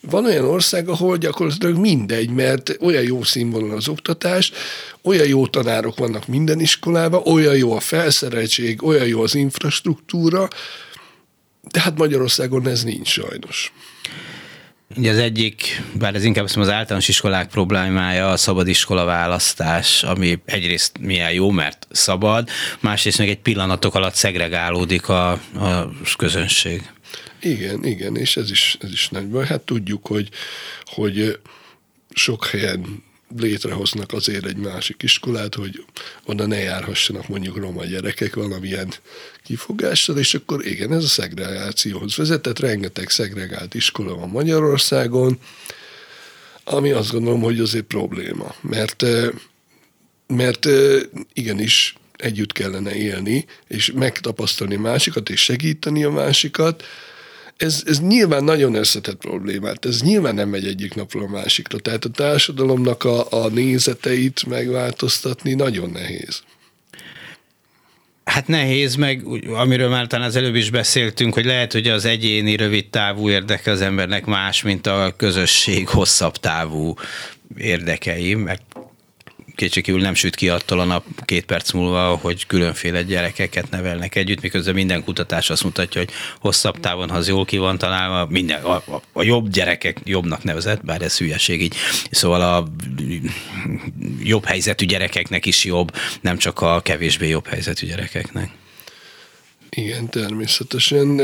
van 0.00 0.24
olyan 0.24 0.44
ország, 0.44 0.88
ahol 0.88 1.16
gyakorlatilag 1.16 1.76
mindegy, 1.76 2.30
mert 2.30 2.76
olyan 2.80 3.02
jó 3.02 3.22
színvonal 3.22 3.76
az 3.76 3.88
oktatás, 3.88 4.52
olyan 5.02 5.26
jó 5.26 5.46
tanárok 5.46 5.98
vannak 5.98 6.26
minden 6.26 6.60
iskolában, 6.60 7.22
olyan 7.26 7.56
jó 7.56 7.72
a 7.72 7.80
felszereltség, 7.80 8.82
olyan 8.82 9.06
jó 9.06 9.22
az 9.22 9.34
infrastruktúra, 9.34 10.48
de 11.62 11.80
hát 11.80 11.98
Magyarországon 11.98 12.68
ez 12.68 12.82
nincs 12.84 13.08
sajnos. 13.08 13.72
Ugye 14.96 15.10
az 15.10 15.18
egyik, 15.18 15.82
bár 15.98 16.14
ez 16.14 16.24
inkább 16.24 16.44
az 16.44 16.68
általános 16.68 17.08
iskolák 17.08 17.48
problémája, 17.48 18.30
a 18.30 18.36
szabad 18.36 18.68
iskola 18.68 19.04
választás, 19.04 20.02
ami 20.02 20.38
egyrészt 20.44 20.98
milyen 20.98 21.32
jó, 21.32 21.50
mert 21.50 21.86
szabad, 21.90 22.48
másrészt 22.80 23.18
meg 23.18 23.28
egy 23.28 23.38
pillanatok 23.38 23.94
alatt 23.94 24.14
szegregálódik 24.14 25.08
a, 25.08 25.30
a 25.30 25.92
közönség. 26.16 26.82
Igen, 27.40 27.84
igen, 27.84 28.16
és 28.16 28.36
ez 28.36 28.50
is, 28.50 28.76
ez 28.80 28.92
is 28.92 29.08
nagy 29.08 29.28
baj. 29.28 29.46
Hát 29.46 29.60
tudjuk, 29.60 30.06
hogy, 30.06 30.28
hogy 30.84 31.38
sok 32.10 32.46
helyen 32.46 33.02
létrehoznak 33.38 34.12
azért 34.12 34.46
egy 34.46 34.56
másik 34.56 35.02
iskolát, 35.02 35.54
hogy 35.54 35.84
oda 36.24 36.46
ne 36.46 36.58
járhassanak 36.58 37.28
mondjuk 37.28 37.56
roma 37.56 37.84
gyerekek 37.84 38.34
valamilyen 38.34 38.94
kifogással, 39.44 40.18
és 40.18 40.34
akkor 40.34 40.66
igen, 40.66 40.92
ez 40.92 41.04
a 41.04 41.08
szegregációhoz 41.08 42.16
vezetett, 42.16 42.58
rengeteg 42.58 43.10
szegregált 43.10 43.74
iskola 43.74 44.14
van 44.14 44.28
Magyarországon, 44.28 45.38
ami 46.64 46.90
azt 46.90 47.10
gondolom, 47.10 47.40
hogy 47.40 47.60
azért 47.60 47.84
probléma, 47.84 48.54
mert, 48.60 49.04
mert 50.26 50.68
igenis 51.32 51.94
együtt 52.16 52.52
kellene 52.52 52.94
élni, 52.94 53.46
és 53.68 53.92
megtapasztalni 53.94 54.76
másikat, 54.76 55.30
és 55.30 55.42
segíteni 55.42 56.04
a 56.04 56.10
másikat, 56.10 56.84
ez, 57.56 57.82
ez 57.86 58.00
nyilván 58.00 58.44
nagyon 58.44 58.74
összetett 58.74 59.16
problémát, 59.16 59.84
ez 59.84 60.02
nyilván 60.02 60.34
nem 60.34 60.48
megy 60.48 60.66
egyik 60.66 60.94
napról 60.94 61.22
a 61.22 61.28
másikra. 61.28 61.78
Tehát 61.78 62.04
a 62.04 62.08
társadalomnak 62.08 63.04
a, 63.04 63.44
a 63.44 63.48
nézeteit 63.48 64.46
megváltoztatni 64.46 65.54
nagyon 65.54 65.90
nehéz. 65.90 66.42
Hát 68.24 68.46
nehéz, 68.46 68.94
meg 68.94 69.22
amiről 69.48 69.88
már 69.88 70.06
talán 70.06 70.26
az 70.26 70.36
előbb 70.36 70.54
is 70.54 70.70
beszéltünk, 70.70 71.34
hogy 71.34 71.44
lehet, 71.44 71.72
hogy 71.72 71.88
az 71.88 72.04
egyéni 72.04 72.56
rövid 72.56 72.88
távú 72.90 73.30
érdeke 73.30 73.70
az 73.70 73.80
embernek 73.80 74.24
más, 74.24 74.62
mint 74.62 74.86
a 74.86 75.14
közösség 75.16 75.88
hosszabb 75.88 76.36
távú 76.36 76.94
érdekei, 77.56 78.34
mert 78.34 78.62
kétségkívül 79.54 80.00
nem 80.00 80.14
süt 80.14 80.34
ki 80.34 80.48
attól 80.48 80.80
a 80.80 80.84
nap 80.84 81.04
két 81.24 81.44
perc 81.44 81.72
múlva, 81.72 82.16
hogy 82.16 82.46
különféle 82.46 83.02
gyerekeket 83.02 83.70
nevelnek 83.70 84.14
együtt, 84.14 84.40
miközben 84.40 84.74
minden 84.74 85.04
kutatás 85.04 85.50
azt 85.50 85.64
mutatja, 85.64 86.00
hogy 86.00 86.10
hosszabb 86.40 86.80
távon, 86.80 87.10
ha 87.10 87.16
az 87.16 87.28
jól 87.28 87.44
ki 87.44 87.56
van 87.56 87.78
találva, 87.78 88.26
minden, 88.30 88.62
a, 88.62 88.74
a, 88.74 89.02
a 89.12 89.22
jobb 89.22 89.48
gyerekek 89.48 90.00
jobbnak 90.04 90.42
nevezett, 90.42 90.84
bár 90.84 91.02
ez 91.02 91.18
hülyeség 91.18 91.62
így. 91.62 91.74
Szóval 92.10 92.40
a 92.42 92.68
jobb 94.22 94.44
helyzetű 94.44 94.86
gyerekeknek 94.86 95.46
is 95.46 95.64
jobb, 95.64 95.94
nem 96.20 96.38
csak 96.38 96.60
a 96.60 96.80
kevésbé 96.80 97.28
jobb 97.28 97.46
helyzetű 97.46 97.86
gyerekeknek. 97.86 98.50
Igen, 99.70 100.08
természetesen. 100.08 101.20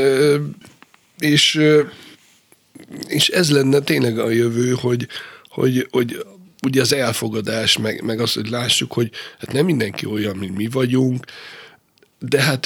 És, 1.19 1.61
és 3.07 3.29
ez 3.29 3.51
lenne 3.51 3.79
tényleg 3.79 4.19
a 4.19 4.29
jövő, 4.29 4.71
hogy, 4.71 5.07
hogy, 5.49 5.87
hogy 5.91 6.25
ugye 6.61 6.81
az 6.81 6.93
elfogadás, 6.93 7.77
meg, 7.77 8.01
meg 8.03 8.19
az, 8.19 8.33
hogy 8.33 8.49
lássuk, 8.49 8.93
hogy 8.93 9.11
hát 9.39 9.51
nem 9.51 9.65
mindenki 9.65 10.05
olyan, 10.05 10.35
mint 10.37 10.57
mi 10.57 10.67
vagyunk, 10.67 11.25
de 12.19 12.41
hát 12.41 12.65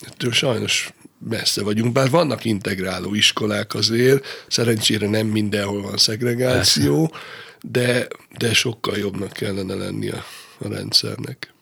ettől 0.00 0.32
sajnos 0.32 0.92
messze 1.28 1.62
vagyunk, 1.62 1.92
bár 1.92 2.10
vannak 2.10 2.44
integráló 2.44 3.14
iskolák 3.14 3.74
azért, 3.74 4.24
szerencsére 4.48 5.08
nem 5.08 5.26
mindenhol 5.26 5.82
van 5.82 5.96
szegregáció, 5.96 7.14
de, 7.60 8.06
de 8.38 8.54
sokkal 8.54 8.96
jobbnak 8.96 9.32
kellene 9.32 9.74
lenni 9.74 10.08
a, 10.08 10.24
a 10.58 10.68
rendszernek. 10.68 11.52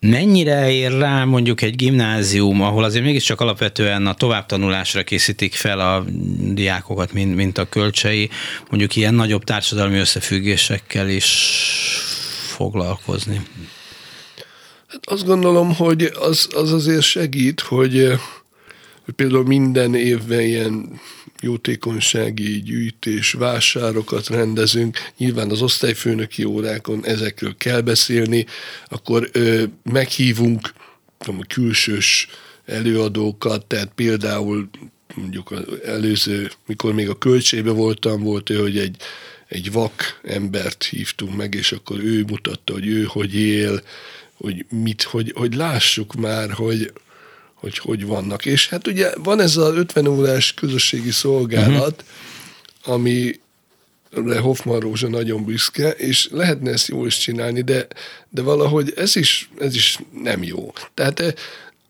Mennyire 0.00 0.70
ér 0.70 0.92
rá 0.92 1.24
mondjuk 1.24 1.62
egy 1.62 1.76
gimnázium, 1.76 2.62
ahol 2.62 2.84
azért 2.84 3.04
mégiscsak 3.04 3.40
alapvetően 3.40 4.06
a 4.06 4.14
továbbtanulásra 4.14 5.02
készítik 5.02 5.54
fel 5.54 5.80
a 5.80 6.04
diákokat, 6.52 7.12
mint, 7.12 7.34
mint 7.34 7.58
a 7.58 7.68
kölcsei, 7.68 8.30
mondjuk 8.70 8.96
ilyen 8.96 9.14
nagyobb 9.14 9.44
társadalmi 9.44 9.98
összefüggésekkel 9.98 11.08
is 11.08 11.26
foglalkozni? 12.46 13.40
Hát 14.86 15.06
azt 15.06 15.26
gondolom, 15.26 15.74
hogy 15.74 16.12
az, 16.20 16.48
az 16.54 16.72
azért 16.72 17.02
segít, 17.02 17.60
hogy, 17.60 18.12
hogy 19.04 19.14
például 19.14 19.44
minden 19.44 19.94
évben 19.94 20.40
ilyen 20.40 21.00
jótékonysági 21.40 22.62
gyűjtés, 22.62 23.32
vásárokat 23.32 24.28
rendezünk, 24.28 24.98
nyilván 25.16 25.50
az 25.50 25.62
osztályfőnöki 25.62 26.44
órákon 26.44 27.04
ezekről 27.04 27.56
kell 27.56 27.80
beszélni, 27.80 28.46
akkor 28.88 29.28
ö, 29.32 29.62
meghívunk 29.82 30.72
tudom, 31.18 31.40
külsős 31.48 32.28
előadókat, 32.66 33.66
tehát 33.66 33.90
például 33.94 34.68
mondjuk 35.14 35.50
az 35.50 35.64
előző, 35.84 36.50
mikor 36.66 36.94
még 36.94 37.08
a 37.08 37.18
költségbe 37.18 37.70
voltam, 37.70 38.22
volt 38.22 38.50
ő, 38.50 38.56
hogy 38.56 38.78
egy, 38.78 38.96
egy 39.48 39.72
vak 39.72 40.20
embert 40.22 40.84
hívtunk 40.84 41.36
meg, 41.36 41.54
és 41.54 41.72
akkor 41.72 41.98
ő 41.98 42.24
mutatta, 42.28 42.72
hogy 42.72 42.86
ő 42.86 43.02
hogy 43.02 43.34
él, 43.34 43.82
hogy 44.34 44.66
mit, 44.68 45.02
hogy, 45.02 45.32
hogy 45.36 45.54
lássuk 45.54 46.14
már, 46.14 46.50
hogy, 46.50 46.92
hogy 47.66 47.78
hogy 47.78 48.06
vannak. 48.06 48.46
És 48.46 48.68
hát 48.68 48.86
ugye 48.86 49.10
van 49.22 49.40
ez 49.40 49.56
az 49.56 49.74
50 49.74 50.06
órás 50.06 50.54
közösségi 50.54 51.10
szolgálat, 51.10 52.04
uh-huh. 52.82 52.94
ami 52.94 53.40
Hoffman 54.40 54.80
Rózsa 54.80 55.08
nagyon 55.08 55.44
büszke, 55.44 55.90
és 55.90 56.28
lehetne 56.30 56.70
ezt 56.70 56.88
jól 56.88 57.06
is 57.06 57.18
csinálni, 57.18 57.62
de, 57.62 57.86
de 58.28 58.42
valahogy 58.42 58.92
ez 58.96 59.16
is, 59.16 59.50
ez 59.58 59.74
is 59.74 59.98
nem 60.22 60.42
jó. 60.42 60.72
Tehát 60.94 61.20
eh, 61.20 61.32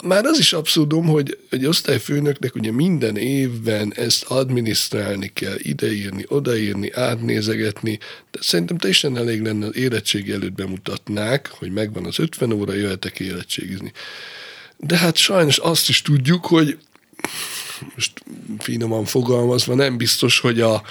már 0.05 0.25
az 0.25 0.39
is 0.39 0.53
abszurdum, 0.53 1.07
hogy 1.07 1.39
egy 1.51 1.67
osztályfőnöknek 1.67 2.55
ugye 2.55 2.73
minden 2.73 3.17
évben 3.17 3.93
ezt 3.97 4.25
adminisztrálni 4.25 5.31
kell, 5.35 5.57
ideírni, 5.59 6.25
odaírni, 6.29 6.93
átnézegetni, 6.93 7.99
de 8.31 8.39
szerintem 8.43 8.79
teljesen 8.79 9.17
elég 9.17 9.43
lenne 9.43 9.67
az 9.67 9.77
érettségi 9.77 10.33
előtt 10.33 10.53
bemutatnák, 10.53 11.51
hogy 11.59 11.73
megvan 11.73 12.05
az 12.05 12.19
50 12.19 12.53
óra, 12.53 12.75
jöhetek 12.75 13.21
érettségizni. 13.21 13.93
De 14.77 14.97
hát 14.97 15.17
sajnos 15.17 15.59
azt 15.59 15.89
is 15.89 16.03
tudjuk, 16.03 16.47
hogy 16.47 16.79
most 17.95 18.23
finoman 18.59 19.05
fogalmazva 19.05 19.75
nem 19.75 19.97
biztos, 19.97 20.39
hogy 20.39 20.61
a, 20.61 20.83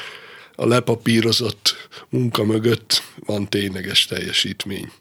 a 0.56 0.65
lepapírozott 0.65 1.89
munka 2.10 2.43
mögött 2.43 3.04
van 3.26 3.50
tényleges 3.50 4.06
teljesítmény. 4.06 4.91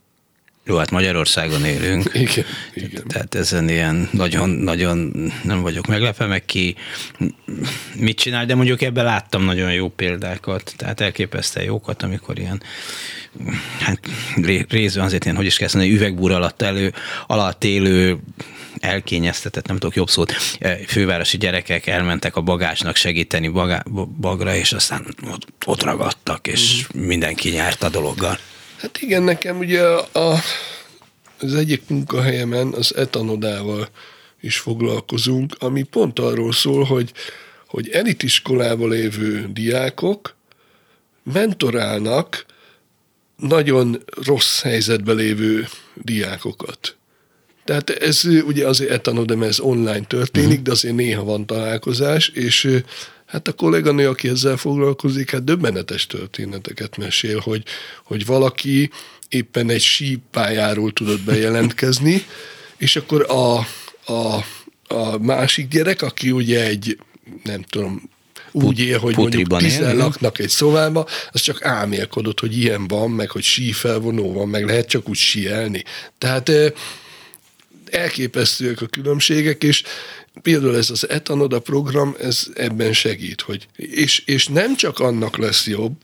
Jó, 0.66 0.76
hát 0.76 0.90
Magyarországon 0.90 1.64
élünk. 1.64 2.10
Igen, 2.14 2.44
igen. 2.74 3.06
Tehát 3.08 3.34
ezen 3.34 3.68
ilyen 3.68 4.08
nagyon-nagyon 4.12 5.12
nem 5.42 5.60
vagyok 5.62 5.86
meglepve, 5.86 6.26
meg 6.26 6.44
ki 6.44 6.76
mit 7.96 8.18
csinál, 8.18 8.46
de 8.46 8.54
mondjuk 8.54 8.82
ebben 8.82 9.04
láttam 9.04 9.44
nagyon 9.44 9.72
jó 9.72 9.88
példákat, 9.88 10.74
tehát 10.76 11.00
elképesztően 11.00 11.66
jókat, 11.66 12.02
amikor 12.02 12.38
ilyen 12.38 12.62
hát 13.78 14.00
részben 14.68 15.04
azért 15.04 15.24
ilyen, 15.24 15.36
hogy 15.36 15.46
is 15.46 15.56
kell 15.56 15.68
mondani, 15.72 15.94
üvegbúr 15.94 16.32
alatt 16.32 16.62
elő, 16.62 16.92
alatt 17.26 17.64
élő 17.64 18.18
elkényeztetett, 18.84 19.66
nem 19.66 19.78
tudok 19.78 19.96
jobb 19.96 20.08
szót, 20.08 20.32
e, 20.58 20.78
fővárosi 20.86 21.36
gyerekek 21.36 21.86
elmentek 21.86 22.36
a 22.36 22.40
bagásnak 22.40 22.96
segíteni 22.96 23.48
bagá, 23.48 23.82
bagra, 24.20 24.54
és 24.54 24.72
aztán 24.72 25.06
ott, 25.30 25.46
ott 25.66 25.82
ragadtak, 25.82 26.46
és 26.46 26.80
uh-huh. 26.82 27.06
mindenki 27.06 27.50
nyert 27.50 27.82
a 27.82 27.88
dologgal. 27.88 28.38
Hát 28.76 28.98
igen, 29.00 29.22
nekem 29.22 29.58
ugye 29.58 29.82
a, 29.82 30.38
az 31.38 31.54
egyik 31.54 31.82
munkahelyemen 31.88 32.72
az 32.72 32.96
etanodával 32.96 33.88
is 34.40 34.58
foglalkozunk, 34.58 35.56
ami 35.58 35.82
pont 35.82 36.18
arról 36.18 36.52
szól, 36.52 36.84
hogy, 36.84 37.12
hogy 37.66 37.88
elitiskolában 37.88 38.88
lévő 38.88 39.48
diákok 39.52 40.36
mentorálnak 41.32 42.46
nagyon 43.36 44.02
rossz 44.24 44.60
helyzetben 44.60 45.16
lévő 45.16 45.68
diákokat. 45.94 46.96
Tehát 47.64 47.90
ez 47.90 48.24
ugye 48.46 48.66
azért 48.66 48.90
etanodem, 48.90 49.42
ez 49.42 49.60
online 49.60 50.04
történik, 50.06 50.48
uh-huh. 50.48 50.62
de 50.62 50.70
azért 50.70 50.94
néha 50.94 51.24
van 51.24 51.46
találkozás, 51.46 52.28
és 52.28 52.82
hát 53.26 53.48
a 53.48 53.52
kolléganő, 53.52 54.08
aki 54.08 54.28
ezzel 54.28 54.56
foglalkozik, 54.56 55.30
hát 55.30 55.44
döbbenetes 55.44 56.06
történeteket 56.06 56.96
mesél, 56.96 57.38
hogy, 57.38 57.62
hogy 58.04 58.26
valaki 58.26 58.90
éppen 59.28 59.70
egy 59.70 59.80
sípájáról 59.80 60.92
tudott 60.92 61.20
bejelentkezni, 61.20 62.24
és 62.76 62.96
akkor 62.96 63.26
a, 63.30 63.56
a, 64.12 64.44
a 64.94 65.18
másik 65.18 65.68
gyerek, 65.68 66.02
aki 66.02 66.30
ugye 66.30 66.64
egy, 66.66 66.98
nem 67.42 67.62
tudom, 67.62 68.10
úgy 68.52 68.80
él, 68.80 68.98
hogy 68.98 69.16
mondjuk 69.16 69.56
tizen 69.56 69.96
laknak 69.96 70.38
egy 70.38 70.48
szobába, 70.48 71.06
az 71.32 71.40
csak 71.40 71.64
álmélkodott, 71.64 72.40
hogy 72.40 72.58
ilyen 72.58 72.88
van, 72.88 73.10
meg 73.10 73.30
hogy 73.30 73.42
sífelvonó 73.42 74.32
van, 74.32 74.48
meg 74.48 74.66
lehet 74.66 74.88
csak 74.88 75.08
úgy 75.08 75.16
síelni. 75.16 75.82
Tehát 76.18 76.50
elképesztőek 77.94 78.80
a 78.80 78.86
különbségek, 78.86 79.62
és 79.62 79.82
például 80.42 80.76
ez 80.76 80.90
az 80.90 81.08
etanoda 81.08 81.60
program, 81.60 82.16
ez 82.20 82.46
ebben 82.54 82.92
segít, 82.92 83.40
hogy 83.40 83.66
és, 83.76 84.22
és 84.26 84.46
nem 84.46 84.76
csak 84.76 84.98
annak 84.98 85.36
lesz 85.36 85.66
jobb, 85.66 85.96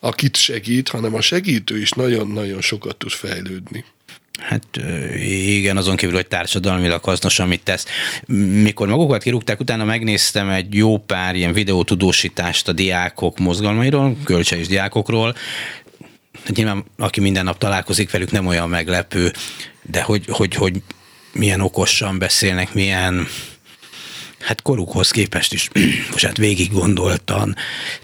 akit 0.00 0.36
segít, 0.36 0.88
hanem 0.88 1.14
a 1.14 1.20
segítő 1.20 1.80
is 1.80 1.90
nagyon-nagyon 1.90 2.60
sokat 2.60 2.96
tud 2.96 3.10
fejlődni. 3.10 3.84
Hát 4.38 4.64
igen, 5.26 5.76
azon 5.76 5.96
kívül, 5.96 6.14
hogy 6.14 6.26
társadalmilag 6.26 7.04
hasznos, 7.04 7.38
amit 7.38 7.62
tesz. 7.62 7.86
Mikor 8.62 8.88
magukat 8.88 9.22
kirúgták, 9.22 9.60
utána 9.60 9.84
megnéztem 9.84 10.48
egy 10.48 10.74
jó 10.74 10.98
pár 10.98 11.34
ilyen 11.34 11.52
videótudósítást 11.52 12.68
a 12.68 12.72
diákok 12.72 13.38
mozgalmairól, 13.38 14.16
kölcsei 14.24 14.62
diákokról, 14.62 15.36
hát 16.44 16.56
nyilván 16.56 16.84
aki 16.98 17.20
minden 17.20 17.44
nap 17.44 17.58
találkozik 17.58 18.10
velük, 18.10 18.30
nem 18.30 18.46
olyan 18.46 18.68
meglepő, 18.68 19.32
de 19.82 20.02
hogy, 20.02 20.24
hogy, 20.28 20.54
hogy 20.54 20.82
milyen 21.38 21.60
okosan 21.60 22.18
beszélnek, 22.18 22.74
milyen 22.74 23.28
hát 24.38 24.62
korukhoz 24.62 25.10
képest 25.10 25.52
is, 25.52 25.68
most 26.12 26.24
hát 26.24 26.36
végig 26.36 26.72
gondoltan. 26.72 27.56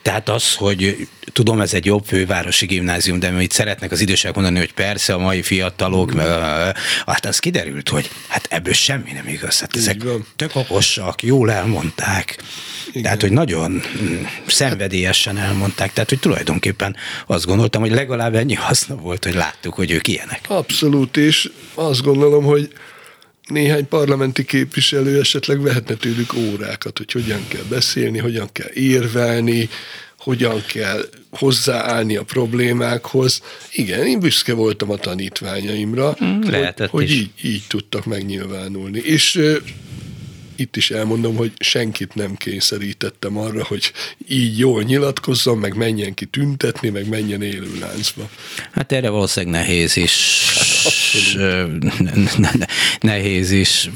Tehát 0.03 0.29
az, 0.29 0.55
hogy 0.55 1.09
tudom, 1.33 1.61
ez 1.61 1.75
egy 1.75 1.85
jobb 1.85 2.05
fővárosi 2.05 2.66
gimnázium, 2.66 3.18
de 3.18 3.29
amit 3.29 3.53
szeretnek 3.53 3.92
az 3.92 4.01
idősek 4.01 4.35
mondani, 4.35 4.59
hogy 4.59 4.73
persze 4.73 5.14
a 5.14 5.18
mai 5.18 5.42
fiatalok, 5.42 6.12
meg, 6.12 6.27
hát 7.07 7.27
az 7.27 7.38
kiderült, 7.38 7.88
hogy 7.88 8.11
hát 8.29 8.47
ebből 8.51 8.73
semmi 8.73 9.12
nem 9.12 9.29
igaz. 9.29 9.61
Hát 9.61 9.77
ezek 9.77 10.03
tök 10.37 10.57
okosak, 10.57 11.23
jól 11.23 11.51
elmondták. 11.51 12.38
Igen. 12.88 13.03
Tehát, 13.03 13.20
hogy 13.20 13.33
nagyon 13.33 13.83
mm, 14.03 14.23
szenvedélyesen 14.47 15.38
elmondták. 15.38 15.92
Tehát, 15.92 16.09
hogy 16.09 16.18
tulajdonképpen 16.18 16.97
azt 17.27 17.47
gondoltam, 17.47 17.81
hogy 17.81 17.90
legalább 17.90 18.35
ennyi 18.35 18.55
haszna 18.55 18.97
volt, 18.97 19.25
hogy 19.25 19.35
láttuk, 19.35 19.75
hogy 19.75 19.90
ők 19.90 20.09
ilyenek. 20.09 20.40
Abszolút, 20.49 21.16
és 21.16 21.51
azt 21.75 22.03
gondolom, 22.03 22.44
hogy 22.44 22.73
néhány 23.47 23.89
parlamenti 23.89 24.45
képviselő 24.45 25.21
esetleg 25.21 25.63
vehetne 25.63 25.95
tőlük 25.95 26.35
órákat, 26.35 26.99
hogy 26.99 27.13
hogyan 27.13 27.49
kell 27.49 27.65
beszélni, 27.69 28.19
hogyan 28.19 28.49
kell 28.53 28.71
érvelni, 28.75 29.69
hogyan 30.19 30.63
kell 30.67 31.05
hozzáállni 31.31 32.17
a 32.17 32.23
problémákhoz. 32.23 33.43
Igen, 33.73 34.07
én 34.07 34.21
büszke 34.21 34.53
voltam 34.53 34.91
a 34.91 34.97
tanítványaimra, 34.97 36.17
mm, 36.25 36.41
hogy, 36.43 36.89
hogy 36.91 37.11
így, 37.11 37.31
így 37.43 37.63
tudtak 37.69 38.05
megnyilvánulni. 38.05 38.99
És 38.99 39.41
itt 40.57 40.77
is 40.77 40.91
elmondom, 40.91 41.37
hogy 41.37 41.53
senkit 41.59 42.15
nem 42.15 42.35
kényszerítettem 42.35 43.39
arra, 43.39 43.65
hogy 43.65 43.93
így 44.29 44.59
jól 44.59 44.83
nyilatkozzon, 44.83 45.59
meg 45.59 45.77
menjen 45.77 46.15
ki 46.15 46.25
tüntetni, 46.25 46.89
meg 46.89 47.09
menjen 47.09 47.43
élő 47.43 47.79
láncba. 47.81 48.31
Hát 48.73 48.93
erre 48.93 49.09
valószínűleg 49.09 49.61
nehéz 49.61 49.97
is. 49.97 50.43
Nehéz 53.01 53.51
is. 53.51 53.90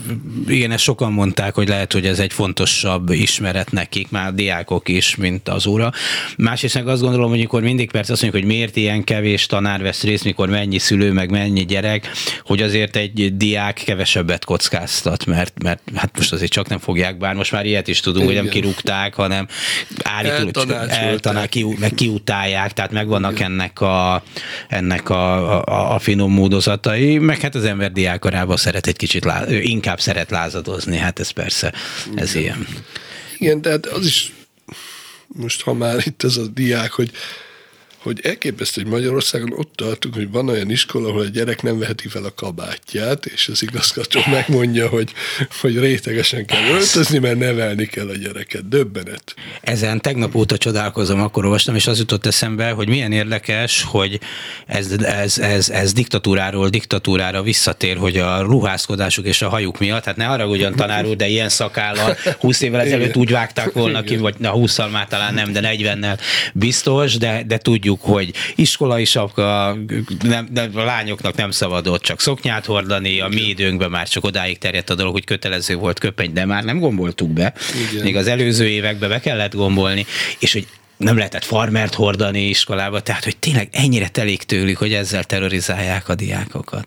Igen, 0.47 0.71
ezt 0.71 0.83
sokan 0.83 1.13
mondták, 1.13 1.55
hogy 1.55 1.69
lehet, 1.69 1.93
hogy 1.93 2.07
ez 2.07 2.19
egy 2.19 2.33
fontosabb 2.33 3.11
ismeret 3.11 3.73
nekik, 3.73 4.11
már 4.11 4.35
diákok 4.35 4.89
is, 4.89 5.17
mint 5.17 5.49
az 5.49 5.67
óra. 5.67 5.93
Másrészt 6.37 6.75
meg 6.75 6.89
azt 6.89 7.03
gondolom, 7.03 7.31
hogy 7.31 7.39
mikor 7.39 7.63
mindig 7.63 7.91
persze 7.91 8.13
azt 8.13 8.23
mondjuk, 8.23 8.43
hogy 8.43 8.53
miért 8.53 8.77
ilyen 8.77 9.05
kevés 9.05 9.47
tanár 9.47 9.83
vesz 9.83 10.03
részt, 10.03 10.25
mikor 10.25 10.49
mennyi 10.49 10.79
szülő, 10.79 11.13
meg 11.13 11.31
mennyi 11.31 11.65
gyerek, 11.65 12.11
hogy 12.43 12.63
azért 12.63 12.97
egy 12.97 13.37
diák 13.37 13.83
kevesebbet 13.85 14.45
kockáztat, 14.45 15.27
mert, 15.27 15.63
mert 15.63 15.81
hát 15.95 16.17
most 16.17 16.33
azért 16.33 16.53
csak 16.53 16.69
nem 16.69 16.79
fogják, 16.79 17.19
bár 17.19 17.35
most 17.35 17.53
már 17.53 17.67
ilyet 17.67 17.89
is 17.89 18.01
tudunk, 18.01 18.31
Igen. 18.31 18.35
hogy 18.37 18.45
nem 18.45 18.53
kirúgták, 18.53 19.15
hanem 19.15 19.47
állítólag 20.03 20.89
eltanál, 20.89 21.49
ki, 21.49 21.67
meg 21.79 21.95
kiutálják, 21.95 22.73
tehát 22.73 22.93
megvannak 22.93 23.41
ennek 23.41 23.81
a, 23.81 24.23
ennek 24.69 25.11
a, 25.11 25.59
a, 25.65 25.95
a 25.95 25.99
finom 25.99 26.33
módozatai, 26.83 27.19
meg 27.19 27.41
hát 27.41 27.55
az 27.55 27.65
ember 27.65 27.93
diákorába 27.93 28.57
szeret 28.57 28.87
egy 28.87 28.97
kicsit, 28.97 29.25
láz, 29.25 29.51
inkább 29.51 30.01
szeret 30.01 30.31
lázadozni, 30.31 30.97
hát 30.97 31.19
ez 31.19 31.31
persze, 31.31 31.73
ez 32.15 32.35
Igen. 32.35 32.43
ilyen. 32.43 32.67
Igen, 33.39 33.63
tehát 33.63 33.87
az 33.87 34.07
is 34.07 34.33
most 35.27 35.63
ha 35.63 35.75
már 35.75 36.03
itt 36.07 36.23
ez 36.23 36.37
a 36.37 36.47
diák, 36.47 36.91
hogy 36.91 37.11
hogy 38.03 38.21
elképesztő, 38.23 38.83
hogy 38.83 38.91
Magyarországon 38.91 39.53
ott 39.53 39.73
tartunk, 39.75 40.15
hogy 40.15 40.31
van 40.31 40.49
olyan 40.49 40.71
iskola, 40.71 41.09
ahol 41.09 41.21
a 41.21 41.25
gyerek 41.25 41.63
nem 41.63 41.79
veheti 41.79 42.09
fel 42.09 42.25
a 42.25 42.35
kabátját, 42.35 43.27
és 43.27 43.49
az 43.49 43.63
igazgató 43.63 44.21
megmondja, 44.31 44.89
hogy, 44.89 45.13
hogy 45.61 45.79
rétegesen 45.79 46.47
kell 46.47 46.69
öltözni, 46.73 47.19
mert 47.19 47.39
nevelni 47.39 47.87
kell 47.87 48.09
a 48.09 48.17
gyereket. 48.17 48.69
Döbbenet. 48.69 49.35
Ezen 49.61 50.01
tegnap 50.01 50.35
óta 50.35 50.59
csodálkozom, 50.59 51.21
akkor 51.21 51.45
olvastam, 51.45 51.75
és 51.75 51.87
az 51.87 51.99
jutott 51.99 52.27
eszembe, 52.27 52.71
hogy 52.71 52.89
milyen 52.89 53.13
érdekes, 53.13 53.83
hogy 53.83 54.21
ez, 54.67 54.91
ez, 54.91 55.39
ez, 55.39 55.69
ez 55.69 55.93
diktatúráról 55.93 56.69
diktatúrára 56.69 57.43
visszatér, 57.43 57.97
hogy 57.97 58.17
a 58.17 58.41
ruházkodásuk 58.41 59.27
és 59.27 59.43
a 59.43 59.49
hajuk 59.49 59.79
miatt, 59.79 60.05
hát 60.05 60.17
ne 60.17 60.29
arra 60.29 60.47
ugyan 60.47 60.75
tanár 60.75 61.05
úr, 61.07 61.17
de 61.17 61.29
ilyen 61.29 61.49
szakállal 61.49 62.17
20 62.39 62.61
évvel 62.61 62.81
ezelőtt 62.81 63.17
úgy 63.17 63.31
vágták 63.31 63.73
volna 63.73 64.03
ki, 64.03 64.17
vagy 64.17 64.35
na 64.39 64.53
20-szal 64.55 64.91
már 64.91 65.07
talán 65.09 65.35
nem, 65.35 65.53
de 65.53 65.61
40-nel 65.63 66.19
biztos, 66.55 67.17
de, 67.17 67.43
de 67.47 67.59
tudjuk, 67.59 67.88
tudjuk, 67.89 68.17
hogy 68.17 68.33
iskolai 68.55 69.05
sapka, 69.05 69.77
nem, 70.23 70.49
nem, 70.53 70.71
a 70.75 70.83
lányoknak 70.83 71.37
nem 71.37 71.51
szabadott 71.51 72.03
csak 72.03 72.21
szoknyát 72.21 72.65
hordani, 72.65 73.21
a 73.21 73.29
mi 73.29 73.41
időnkben 73.41 73.91
már 73.91 74.09
csak 74.09 74.25
odáig 74.25 74.59
terjedt 74.59 74.91
a 74.91 74.95
dolog, 74.95 75.13
hogy 75.13 75.25
kötelező 75.25 75.75
volt 75.75 75.99
köpeny, 75.99 76.33
de 76.33 76.45
már 76.45 76.65
nem 76.65 76.79
gomboltuk 76.79 77.31
be. 77.31 77.55
Igen. 77.91 78.05
Még 78.05 78.17
az 78.17 78.27
előző 78.27 78.69
években 78.69 79.09
be 79.09 79.21
kellett 79.21 79.55
gombolni, 79.55 80.07
és 80.39 80.53
hogy 80.53 80.67
nem 80.97 81.17
lehetett 81.17 81.45
farmert 81.45 81.95
hordani 81.95 82.49
iskolába, 82.49 83.01
tehát 83.01 83.25
hogy 83.25 83.37
tényleg 83.37 83.69
ennyire 83.73 84.09
telik 84.09 84.43
tőlük, 84.43 84.77
hogy 84.77 84.93
ezzel 84.93 85.25
terrorizálják 85.25 86.09
a 86.09 86.15
diákokat. 86.15 86.87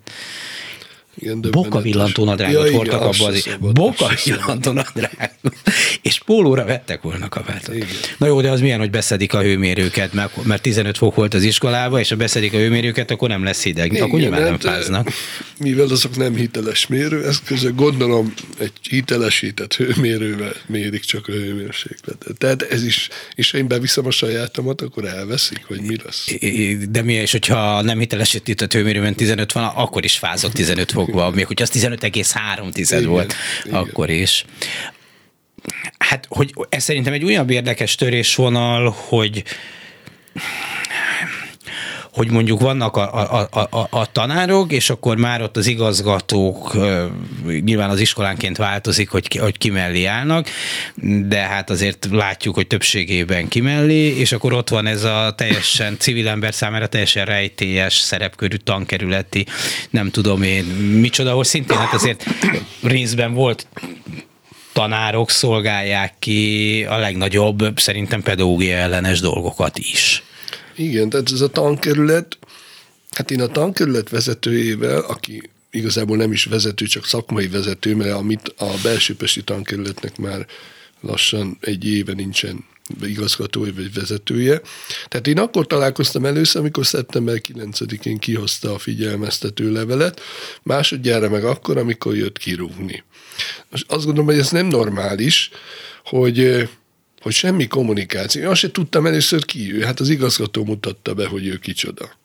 Igen, 1.21 1.41
Boka 1.51 1.81
villantónadrágot 1.81 2.67
ja, 2.67 2.75
hordtak 2.75 3.01
abba 3.01 3.27
az 3.27 3.57
Boka 3.59 4.09
villantónadrágot. 4.25 5.53
És 6.01 6.19
pólóra 6.25 6.65
vettek 6.65 7.01
volna 7.01 7.29
kabátot. 7.29 7.75
Igen. 7.75 7.87
Na 8.17 8.25
jó, 8.25 8.41
de 8.41 8.49
az 8.49 8.61
milyen, 8.61 8.79
hogy 8.79 8.89
beszedik 8.89 9.33
a 9.33 9.41
hőmérőket, 9.41 10.13
mert, 10.13 10.43
mert 10.43 10.61
15 10.61 10.97
fok 10.97 11.15
volt 11.15 11.33
az 11.33 11.43
iskolába, 11.43 11.99
és 11.99 12.09
ha 12.09 12.15
beszedik 12.15 12.53
a 12.53 12.57
hőmérőket, 12.57 13.11
akkor 13.11 13.29
nem 13.29 13.43
lesz 13.43 13.63
hideg. 13.63 13.91
Igen, 13.91 14.03
akkor 14.03 14.19
nyilván 14.19 14.41
nem 14.41 14.51
hát, 14.51 14.61
fáznak. 14.61 15.09
Mivel 15.59 15.87
azok 15.87 16.17
nem 16.17 16.35
hiteles 16.35 16.87
mérőeszközök, 16.87 17.75
gondolom 17.75 18.33
egy 18.57 18.71
hitelesített 18.89 19.75
hőmérővel 19.75 20.53
mérik 20.67 21.03
csak 21.03 21.27
a 21.27 21.31
hőmérsékletet. 21.31 22.37
Tehát 22.37 22.61
ez 22.61 22.83
is, 22.83 23.09
és 23.35 23.51
ha 23.51 23.57
én 23.57 23.67
beviszem 23.67 24.05
a 24.05 24.11
sajátomat, 24.11 24.81
akkor 24.81 25.05
elveszik, 25.05 25.63
hogy 25.67 25.81
mi 25.81 25.95
lesz. 26.03 26.27
De 26.89 27.01
mi, 27.01 27.13
és 27.13 27.31
hogyha 27.31 27.81
nem 27.81 27.99
hitelesített 27.99 28.73
hőmérőben 28.73 29.15
15 29.15 29.51
van, 29.51 29.63
akkor 29.63 30.03
is 30.03 30.17
fázott 30.17 30.53
15 30.53 30.91
fok 30.91 31.10
fokban, 31.11 31.33
még 31.33 31.45
hogy 31.45 31.61
az 31.61 31.71
15,3 31.73 33.03
volt 33.05 33.33
igen. 33.63 33.77
akkor 33.77 34.09
is. 34.09 34.45
Hát, 35.97 36.25
hogy 36.29 36.53
ez 36.69 36.83
szerintem 36.83 37.13
egy 37.13 37.23
újabb 37.23 37.49
érdekes 37.49 37.95
törésvonal, 37.95 38.95
hogy 38.97 39.43
hogy 42.11 42.29
mondjuk 42.29 42.59
vannak 42.59 42.97
a, 42.97 43.31
a, 43.51 43.67
a, 43.69 43.87
a 43.89 44.11
tanárok, 44.11 44.71
és 44.71 44.89
akkor 44.89 45.17
már 45.17 45.41
ott 45.41 45.57
az 45.57 45.67
igazgatók 45.67 46.77
nyilván 47.63 47.89
az 47.89 47.99
iskolánként 47.99 48.57
változik, 48.57 49.09
hogy 49.09 49.27
ki, 49.27 49.37
hogy 49.37 49.57
ki 49.57 50.05
állnak, 50.05 50.47
de 51.27 51.39
hát 51.39 51.69
azért 51.69 52.07
látjuk, 52.11 52.55
hogy 52.55 52.67
többségében 52.67 53.47
ki 53.47 53.61
mellé, 53.61 54.17
és 54.17 54.31
akkor 54.31 54.53
ott 54.53 54.69
van 54.69 54.85
ez 54.85 55.03
a 55.03 55.33
teljesen 55.37 55.95
civil 55.99 56.27
ember 56.27 56.53
számára 56.53 56.87
teljesen 56.87 57.25
rejtélyes 57.25 57.93
szerepkörű 57.93 58.55
tankerületi, 58.55 59.45
nem 59.89 60.09
tudom 60.09 60.41
én 60.41 60.63
micsoda, 60.99 61.29
ahol 61.29 61.43
szintén 61.43 61.77
hát 61.77 61.93
azért 61.93 62.25
részben 62.83 63.33
volt 63.33 63.67
tanárok 64.73 65.29
szolgálják 65.29 66.13
ki 66.19 66.85
a 66.89 66.97
legnagyobb, 66.97 67.79
szerintem 67.79 68.21
pedagógia 68.21 68.75
ellenes 68.75 69.19
dolgokat 69.19 69.77
is. 69.77 70.23
Igen, 70.81 71.09
tehát 71.09 71.31
ez 71.31 71.41
a 71.41 71.49
tankerület, 71.49 72.37
hát 73.11 73.31
én 73.31 73.41
a 73.41 73.47
tankerület 73.47 74.09
vezetőjével, 74.09 74.99
aki 74.99 75.49
igazából 75.71 76.17
nem 76.17 76.31
is 76.31 76.45
vezető, 76.45 76.85
csak 76.85 77.05
szakmai 77.05 77.47
vezető, 77.47 77.95
mert 77.95 78.11
amit 78.11 78.53
a 78.57 78.73
belsőpesti 78.83 79.43
tankerületnek 79.43 80.17
már 80.17 80.45
lassan 81.01 81.57
egy 81.59 81.87
éve 81.87 82.13
nincsen 82.13 82.65
igazgatója 83.01 83.73
vagy 83.73 83.93
vezetője. 83.93 84.61
Tehát 85.07 85.27
én 85.27 85.39
akkor 85.39 85.67
találkoztam 85.67 86.25
először, 86.25 86.61
amikor 86.61 86.85
szeptember 86.85 87.41
9-én 87.53 88.17
kihozta 88.17 88.73
a 88.73 88.79
figyelmeztető 88.79 89.71
levelet, 89.71 90.21
másodjára 90.63 91.29
meg 91.29 91.43
akkor, 91.43 91.77
amikor 91.77 92.15
jött 92.15 92.37
kirúgni. 92.37 93.03
Most 93.69 93.91
azt 93.91 94.05
gondolom, 94.05 94.29
hogy 94.29 94.39
ez 94.39 94.49
nem 94.49 94.65
normális, 94.65 95.49
hogy 96.03 96.69
hogy 97.21 97.33
semmi 97.33 97.67
kommunikáció. 97.67 98.41
Én 98.41 98.47
azt 98.47 98.59
sem 98.59 98.71
tudtam 98.71 99.05
először 99.05 99.45
ki 99.45 99.73
ő. 99.73 99.81
Hát 99.81 99.99
az 99.99 100.09
igazgató 100.09 100.65
mutatta 100.65 101.13
be, 101.13 101.27
hogy 101.27 101.47
ő 101.47 101.57
kicsoda. 101.57 102.19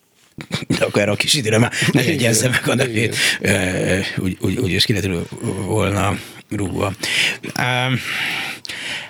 De 0.69 0.85
akkor 0.85 1.03
erre 1.03 1.11
a 1.11 1.17
kis 1.17 1.35
időre 1.35 1.59
már 1.59 1.73
ne 1.93 2.03
jegyezze 2.03 2.49
meg 2.49 2.69
a 2.69 2.75
nevét. 2.75 3.17
Úgy, 4.17 4.37
úgy, 4.41 4.59
úgy 4.59 4.71
is 4.71 4.87
volna 5.67 6.19
rúgva. 6.49 6.95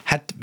Hát 0.05 0.35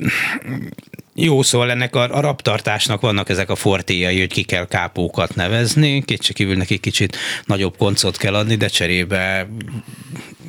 jó, 1.16 1.42
szóval 1.42 1.72
ennek 1.72 1.96
a, 1.96 2.18
a 2.18 2.20
raptartásnak 2.20 3.02
vannak 3.02 3.30
ezek 3.30 3.50
a 3.50 3.56
fortéjai, 3.56 4.20
hogy 4.20 4.32
ki 4.32 4.44
kell 4.44 4.68
kápókat 4.68 5.36
nevezni, 5.36 6.04
kétségkívül 6.06 6.56
neki 6.56 6.78
kicsit 6.78 7.18
nagyobb 7.46 7.78
koncot 7.78 8.18
kell 8.18 8.36
adni, 8.36 8.56
de 8.56 8.68
cserébe 8.68 9.50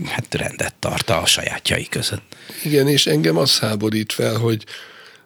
hát 0.04 0.34
rendet 0.34 0.74
tart 0.74 1.10
a 1.10 1.26
sajátjai 1.26 1.88
között. 1.88 2.36
Igen, 2.64 2.88
és 2.88 3.06
engem 3.06 3.36
az 3.36 3.58
háborít 3.58 4.12
fel, 4.12 4.36
hogy, 4.36 4.64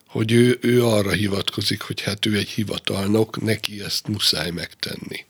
hogy 0.07 0.33
ő, 0.33 0.59
ő 0.61 0.85
arra 0.85 1.11
hivatkozik, 1.11 1.81
hogy 1.81 2.01
hát 2.01 2.27
ő 2.27 2.37
egy 2.37 2.49
hivatalnok, 2.49 3.43
neki 3.43 3.83
ezt 3.85 4.09
muszáj 4.09 4.51
megtenni. 4.51 5.27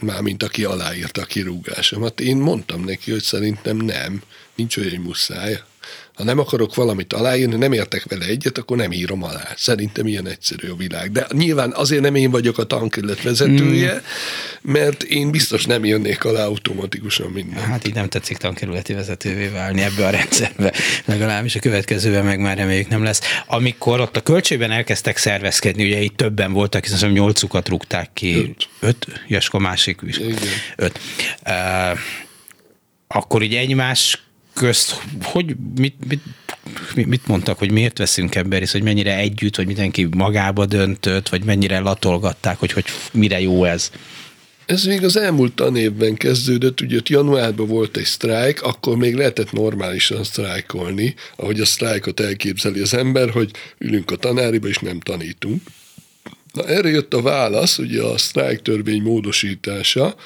Mármint 0.00 0.42
aki 0.42 0.64
aláírta 0.64 1.20
a 1.20 1.24
kirúgásomat. 1.24 2.20
Én 2.20 2.36
mondtam 2.36 2.84
neki, 2.84 3.10
hogy 3.10 3.22
szerintem 3.22 3.76
nem, 3.76 4.22
nincs 4.54 4.76
olyan, 4.76 5.00
muszáj. 5.00 5.60
Ha 6.18 6.24
nem 6.24 6.38
akarok 6.38 6.74
valamit 6.74 7.12
aláírni, 7.12 7.56
nem 7.56 7.72
értek 7.72 8.04
vele 8.08 8.24
egyet, 8.24 8.58
akkor 8.58 8.76
nem 8.76 8.92
írom 8.92 9.22
alá. 9.22 9.52
Szerintem 9.56 10.06
ilyen 10.06 10.28
egyszerű 10.28 10.68
a 10.68 10.76
világ. 10.76 11.12
De 11.12 11.26
nyilván 11.32 11.72
azért 11.72 12.02
nem 12.02 12.14
én 12.14 12.30
vagyok 12.30 12.58
a 12.58 12.64
tankerület 12.64 13.22
vezetője, 13.22 13.94
mm. 13.94 14.72
mert 14.72 15.02
én 15.02 15.30
biztos 15.30 15.64
nem 15.64 15.84
jönnék 15.84 16.24
alá 16.24 16.44
automatikusan 16.44 17.30
minden. 17.30 17.62
Hát 17.62 17.86
így 17.86 17.94
nem 17.94 18.08
tetszik 18.08 18.36
tankerületi 18.36 18.92
vezetővé 18.92 19.46
válni 19.46 19.82
ebbe 19.82 20.06
a 20.06 20.10
rendszerbe. 20.10 20.72
Legalábbis 21.04 21.54
a 21.54 21.60
következőben 21.60 22.24
meg 22.24 22.40
már 22.40 22.56
reméljük 22.56 22.88
nem 22.88 23.02
lesz. 23.02 23.20
Amikor 23.46 24.00
ott 24.00 24.16
a 24.16 24.20
költségben 24.20 24.70
elkezdtek 24.70 25.16
szervezkedni, 25.16 25.84
ugye 25.84 26.00
itt 26.00 26.16
többen 26.16 26.52
voltak, 26.52 26.84
hiszen 26.84 27.10
nyolcukat 27.10 27.68
rúgták 27.68 28.10
ki. 28.12 28.34
Öt. 28.34 28.68
Öt? 28.80 29.06
Jasko 29.28 29.58
másik 29.58 30.00
is. 30.06 30.18
Igen. 30.18 30.38
Öt. 30.76 31.00
Uh, 31.46 31.98
akkor 33.08 33.42
így 33.42 33.54
egymás 33.54 34.27
közt, 34.58 35.02
hogy 35.22 35.56
mit, 35.76 35.94
mit, 36.08 37.06
mit 37.06 37.26
mondtak, 37.26 37.58
hogy 37.58 37.70
miért 37.70 37.98
veszünk 37.98 38.34
ebben 38.34 38.58
részt, 38.58 38.72
hogy 38.72 38.82
mennyire 38.82 39.16
együtt, 39.16 39.56
vagy 39.56 39.66
mindenki 39.66 40.08
magába 40.16 40.66
döntött, 40.66 41.28
vagy 41.28 41.44
mennyire 41.44 41.78
latolgatták, 41.78 42.58
hogy, 42.58 42.72
hogy 42.72 42.84
mire 43.12 43.40
jó 43.40 43.64
ez? 43.64 43.90
Ez 44.66 44.84
még 44.84 45.04
az 45.04 45.16
elmúlt 45.16 45.52
tanévben 45.52 46.14
kezdődött, 46.14 46.80
ugye 46.80 46.96
ott 46.96 47.08
januárban 47.08 47.66
volt 47.66 47.96
egy 47.96 48.04
sztrájk, 48.04 48.62
akkor 48.62 48.96
még 48.96 49.14
lehetett 49.14 49.52
normálisan 49.52 50.24
sztrájkolni, 50.24 51.14
ahogy 51.36 51.60
a 51.60 51.64
sztrájkot 51.64 52.20
elképzeli 52.20 52.80
az 52.80 52.94
ember, 52.94 53.30
hogy 53.30 53.50
ülünk 53.78 54.10
a 54.10 54.16
tanáriba 54.16 54.68
és 54.68 54.78
nem 54.78 55.00
tanítunk. 55.00 55.62
Na 56.52 56.66
erre 56.66 56.88
jött 56.88 57.14
a 57.14 57.22
válasz, 57.22 57.78
ugye 57.78 58.02
a 58.02 58.18
sztrájk 58.18 58.62
törvény 58.62 59.02
módosítása, 59.02 60.16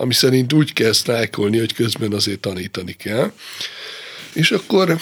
ami 0.00 0.14
szerint 0.14 0.52
úgy 0.52 0.72
kell 0.72 0.92
sztrájkolni, 0.92 1.58
hogy 1.58 1.74
közben 1.74 2.12
azért 2.12 2.40
tanítani 2.40 2.92
kell. 2.92 3.32
És 4.32 4.50
akkor 4.50 4.98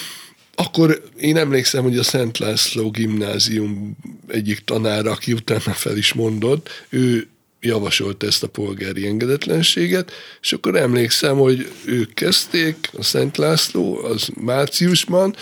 akkor 0.54 1.02
én 1.20 1.36
emlékszem, 1.36 1.82
hogy 1.82 1.98
a 1.98 2.02
Szent 2.02 2.38
László 2.38 2.90
gimnázium 2.90 3.96
egyik 4.28 4.58
tanára, 4.58 5.10
aki 5.10 5.32
utána 5.32 5.60
fel 5.60 5.96
is 5.96 6.12
mondott, 6.12 6.84
ő 6.88 7.28
javasolta 7.60 8.26
ezt 8.26 8.42
a 8.42 8.48
polgári 8.48 9.06
engedetlenséget, 9.06 10.12
és 10.40 10.52
akkor 10.52 10.76
emlékszem, 10.76 11.36
hogy 11.36 11.72
ők 11.84 12.14
kezdték, 12.14 12.76
a 12.98 13.02
Szent 13.02 13.36
László, 13.36 14.04
az 14.04 14.28
márciusban, 14.40 15.36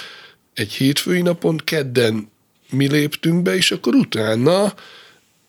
egy 0.55 0.73
hétfői 0.73 1.21
napon, 1.21 1.61
kedden 1.65 2.31
mi 2.71 2.89
léptünk 2.89 3.43
be, 3.43 3.57
és 3.57 3.71
akkor 3.71 3.95
utána 3.95 4.75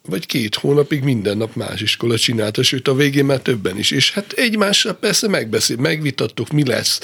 vagy 0.05 0.25
két 0.25 0.55
hónapig 0.55 1.03
minden 1.03 1.37
nap 1.37 1.55
más 1.55 1.81
iskola 1.81 2.17
csinálta, 2.17 2.63
sőt 2.63 2.87
a 2.87 2.95
végén 2.95 3.25
már 3.25 3.39
többen 3.39 3.77
is. 3.77 3.91
És 3.91 4.11
hát 4.11 4.31
egymással 4.31 4.93
persze 4.93 5.27
megbeszél, 5.27 5.77
megvitattuk, 5.77 6.51
mi 6.51 6.65
lesz. 6.65 6.99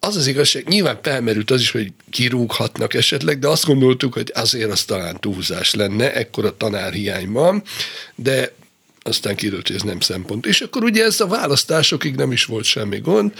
Az 0.00 0.16
az 0.16 0.26
igazság, 0.26 0.68
nyilván 0.68 0.98
felmerült 1.02 1.50
az 1.50 1.60
is, 1.60 1.70
hogy 1.70 1.92
kirúghatnak 2.10 2.94
esetleg, 2.94 3.38
de 3.38 3.48
azt 3.48 3.64
gondoltuk, 3.64 4.12
hogy 4.12 4.30
azért 4.34 4.70
az 4.70 4.84
talán 4.84 5.20
túlzás 5.20 5.74
lenne, 5.74 6.14
ekkora 6.14 6.56
tanárhiány 6.56 7.30
van, 7.30 7.62
de 8.14 8.52
aztán 9.02 9.36
kiderült, 9.36 9.66
hogy 9.66 9.76
ez 9.76 9.82
nem 9.82 10.00
szempont. 10.00 10.46
És 10.46 10.60
akkor 10.60 10.82
ugye 10.82 11.04
ez 11.04 11.20
a 11.20 11.26
választásokig 11.26 12.14
nem 12.14 12.32
is 12.32 12.44
volt 12.44 12.64
semmi 12.64 12.98
gond. 12.98 13.32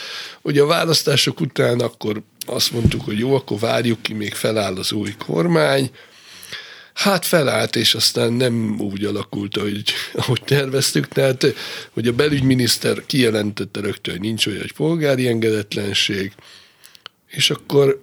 Ugye 0.43 0.63
a 0.63 0.67
választások 0.67 1.41
után 1.41 1.81
akkor 1.81 2.23
azt 2.47 2.73
mondtuk, 2.73 3.01
hogy 3.05 3.19
jó, 3.19 3.35
akkor 3.35 3.59
várjuk 3.59 4.03
ki, 4.03 4.13
még 4.13 4.35
feláll 4.35 4.77
az 4.77 4.93
új 4.93 5.15
kormány, 5.19 5.91
Hát 6.95 7.27
felállt, 7.27 7.77
és 7.77 7.95
aztán 7.95 8.33
nem 8.33 8.81
úgy 8.81 9.05
alakult, 9.05 9.57
ahogy, 9.57 9.85
ahogy 10.15 10.43
terveztük. 10.45 11.09
Tehát, 11.09 11.47
hogy 11.91 12.09
a 12.09 12.13
belügyminiszter 12.13 13.07
kijelentette 13.07 13.81
rögtön, 13.81 14.15
hogy 14.15 14.23
nincs 14.23 14.47
olyan, 14.47 14.67
polgári 14.77 15.29
engedetlenség, 15.29 16.33
és 17.29 17.51
akkor, 17.51 18.01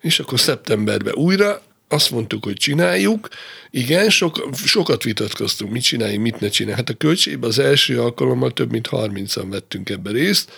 és 0.00 0.20
akkor 0.20 0.40
szeptemberben 0.40 1.14
újra 1.14 1.62
azt 1.88 2.10
mondtuk, 2.10 2.44
hogy 2.44 2.56
csináljuk. 2.56 3.28
Igen, 3.70 4.10
sok, 4.10 4.48
sokat 4.64 5.02
vitatkoztunk, 5.02 5.72
mit 5.72 5.82
csináljunk, 5.82 6.22
mit 6.22 6.40
ne 6.40 6.48
csináljunk. 6.48 6.86
Hát 6.86 6.96
a 6.96 6.98
költségben 6.98 7.48
az 7.48 7.58
első 7.58 8.00
alkalommal 8.00 8.52
több 8.52 8.70
mint 8.70 8.88
30-an 8.90 9.46
vettünk 9.50 9.90
ebbe 9.90 10.10
részt, 10.10 10.52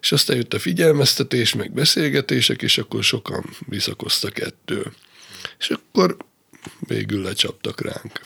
és 0.00 0.12
aztán 0.12 0.36
jött 0.36 0.54
a 0.54 0.58
figyelmeztetés, 0.58 1.54
meg 1.54 1.72
beszélgetések, 1.72 2.62
és 2.62 2.78
akkor 2.78 3.04
sokan 3.04 3.44
visszakoztak 3.68 4.40
ettől. 4.40 4.92
És 5.58 5.70
akkor 5.70 6.16
végül 6.78 7.22
lecsaptak 7.22 7.80
ránk. 7.80 8.20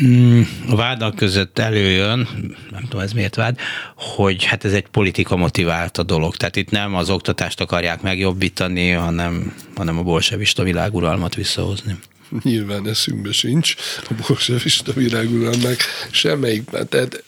Mm, 0.00 0.40
a 0.68 0.76
vádak 0.76 1.16
között 1.16 1.58
előjön, 1.58 2.28
nem 2.70 2.82
tudom 2.82 3.00
ez 3.00 3.12
miért 3.12 3.34
vád, 3.34 3.58
hogy 3.96 4.44
hát 4.44 4.64
ez 4.64 4.72
egy 4.72 4.86
politika 4.86 5.36
motivált 5.36 5.98
a 5.98 6.02
dolog. 6.02 6.36
Tehát 6.36 6.56
itt 6.56 6.70
nem 6.70 6.94
az 6.94 7.10
oktatást 7.10 7.60
akarják 7.60 8.02
megjobbítani, 8.02 8.90
hanem, 8.90 9.54
hanem 9.76 9.98
a 9.98 10.02
bolsevista 10.02 10.62
világuralmat 10.62 11.34
visszahozni. 11.34 11.98
Nyilván 12.42 12.88
eszünkbe 12.88 13.32
sincs 13.32 13.74
a 14.08 14.14
bolsevista 14.28 14.92
világuralmak 14.92 15.76
semmelyik. 16.10 16.64
Tehát 16.88 17.24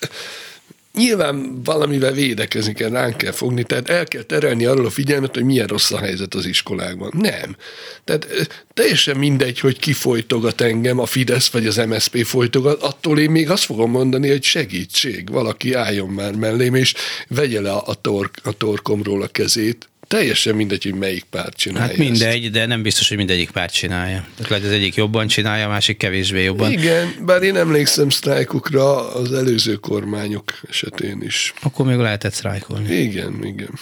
nyilván 0.95 1.63
valamivel 1.63 2.13
védekezni 2.13 2.73
kell, 2.73 2.91
ránk 2.91 3.17
kell 3.17 3.33
fogni, 3.33 3.63
tehát 3.63 3.89
el 3.89 4.05
kell 4.05 4.23
terelni 4.23 4.65
arról 4.65 4.87
a 4.87 4.91
figyelmet, 4.91 5.35
hogy 5.35 5.45
milyen 5.45 5.67
rossz 5.67 5.91
a 5.91 5.99
helyzet 5.99 6.35
az 6.35 6.47
iskolákban. 6.47 7.13
Nem. 7.15 7.57
Tehát 8.05 8.27
teljesen 8.75 9.17
mindegy, 9.17 9.61
hogy 9.61 9.79
ki 9.79 9.93
folytogat 9.93 10.61
engem, 10.61 10.99
a 10.99 11.07
Fidesz 11.07 11.51
vagy 11.51 11.67
az 11.67 11.77
MSZP 11.77 12.25
folytogat, 12.25 12.83
attól 12.83 13.19
én 13.19 13.31
még 13.31 13.51
azt 13.51 13.65
fogom 13.65 13.91
mondani, 13.91 14.29
hogy 14.29 14.43
segítség, 14.43 15.31
valaki 15.31 15.75
álljon 15.75 16.09
már 16.09 16.35
mellém, 16.35 16.75
és 16.75 16.95
vegye 17.29 17.61
le 17.61 17.73
a, 17.73 17.95
tork, 17.95 18.39
a 18.43 18.53
torkomról 18.53 19.23
a 19.23 19.29
kezét, 19.29 19.90
teljesen 20.11 20.55
mindegy, 20.55 20.83
hogy 20.83 20.95
melyik 20.95 21.25
párt 21.25 21.57
csinálja. 21.57 21.89
Hát 21.89 21.97
mindegy, 21.97 22.45
ezt. 22.45 22.53
de 22.53 22.67
nem 22.67 22.83
biztos, 22.83 23.09
hogy 23.09 23.17
mindegyik 23.17 23.51
párt 23.51 23.73
csinálja. 23.73 24.27
Tehát 24.37 24.51
lehet, 24.51 24.65
az 24.65 24.71
egyik 24.71 24.95
jobban 24.95 25.27
csinálja, 25.27 25.67
a 25.67 25.69
másik 25.69 25.97
kevésbé 25.97 26.43
jobban. 26.43 26.73
Igen, 26.73 27.15
bár 27.25 27.43
én 27.43 27.57
emlékszem 27.57 28.09
sztrájkokra 28.09 29.15
az 29.15 29.33
előző 29.33 29.75
kormányok 29.75 30.61
esetén 30.69 31.23
is. 31.23 31.55
Akkor 31.63 31.87
még 31.87 31.97
lehetett 31.97 32.33
sztrájkolni. 32.33 32.95
Igen, 32.95 33.45
igen. 33.45 33.79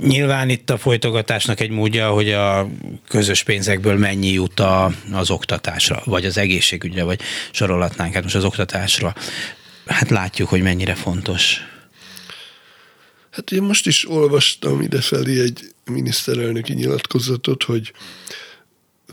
Nyilván 0.00 0.48
itt 0.48 0.70
a 0.70 0.78
folytogatásnak 0.78 1.60
egy 1.60 1.70
módja, 1.70 2.10
hogy 2.10 2.32
a 2.32 2.68
közös 3.08 3.42
pénzekből 3.42 3.96
mennyi 3.96 4.32
jut 4.32 4.60
a, 4.60 4.92
az 5.12 5.30
oktatásra, 5.30 6.02
vagy 6.04 6.24
az 6.24 6.38
egészségügyre, 6.38 7.02
vagy 7.02 7.20
sorolhatnánk 7.50 8.14
hát 8.14 8.22
most 8.22 8.34
az 8.34 8.44
oktatásra. 8.44 9.14
Hát 9.86 10.10
látjuk, 10.10 10.48
hogy 10.48 10.62
mennyire 10.62 10.94
fontos. 10.94 11.60
Hát 13.38 13.52
én 13.52 13.62
most 13.62 13.86
is 13.86 14.08
olvastam 14.08 14.80
idefelé 14.80 15.40
egy 15.40 15.60
miniszterelnöki 15.84 16.72
nyilatkozatot, 16.72 17.62
hogy 17.62 17.92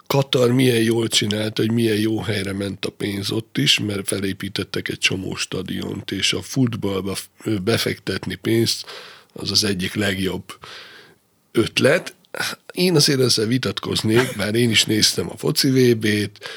Katar 0.07 0.51
milyen 0.51 0.81
jól 0.81 1.07
csinált, 1.07 1.57
hogy 1.57 1.71
milyen 1.71 1.97
jó 1.97 2.19
helyre 2.19 2.53
ment 2.53 2.85
a 2.85 2.89
pénz 2.89 3.31
ott 3.31 3.57
is, 3.57 3.79
mert 3.79 4.07
felépítettek 4.07 4.89
egy 4.89 4.97
csomó 4.97 5.35
stadiont, 5.35 6.11
és 6.11 6.33
a 6.33 6.41
futballba 6.41 7.15
befektetni 7.63 8.35
pénzt 8.35 8.85
az 9.33 9.51
az 9.51 9.63
egyik 9.63 9.93
legjobb 9.93 10.57
ötlet. 11.51 12.15
Én 12.71 12.95
azért 12.95 13.19
ezzel 13.19 13.45
vitatkoznék, 13.45 14.35
bár 14.38 14.55
én 14.55 14.69
is 14.69 14.85
néztem 14.85 15.29
a 15.29 15.38
foci 15.38 15.69
VB-t, 15.69 16.49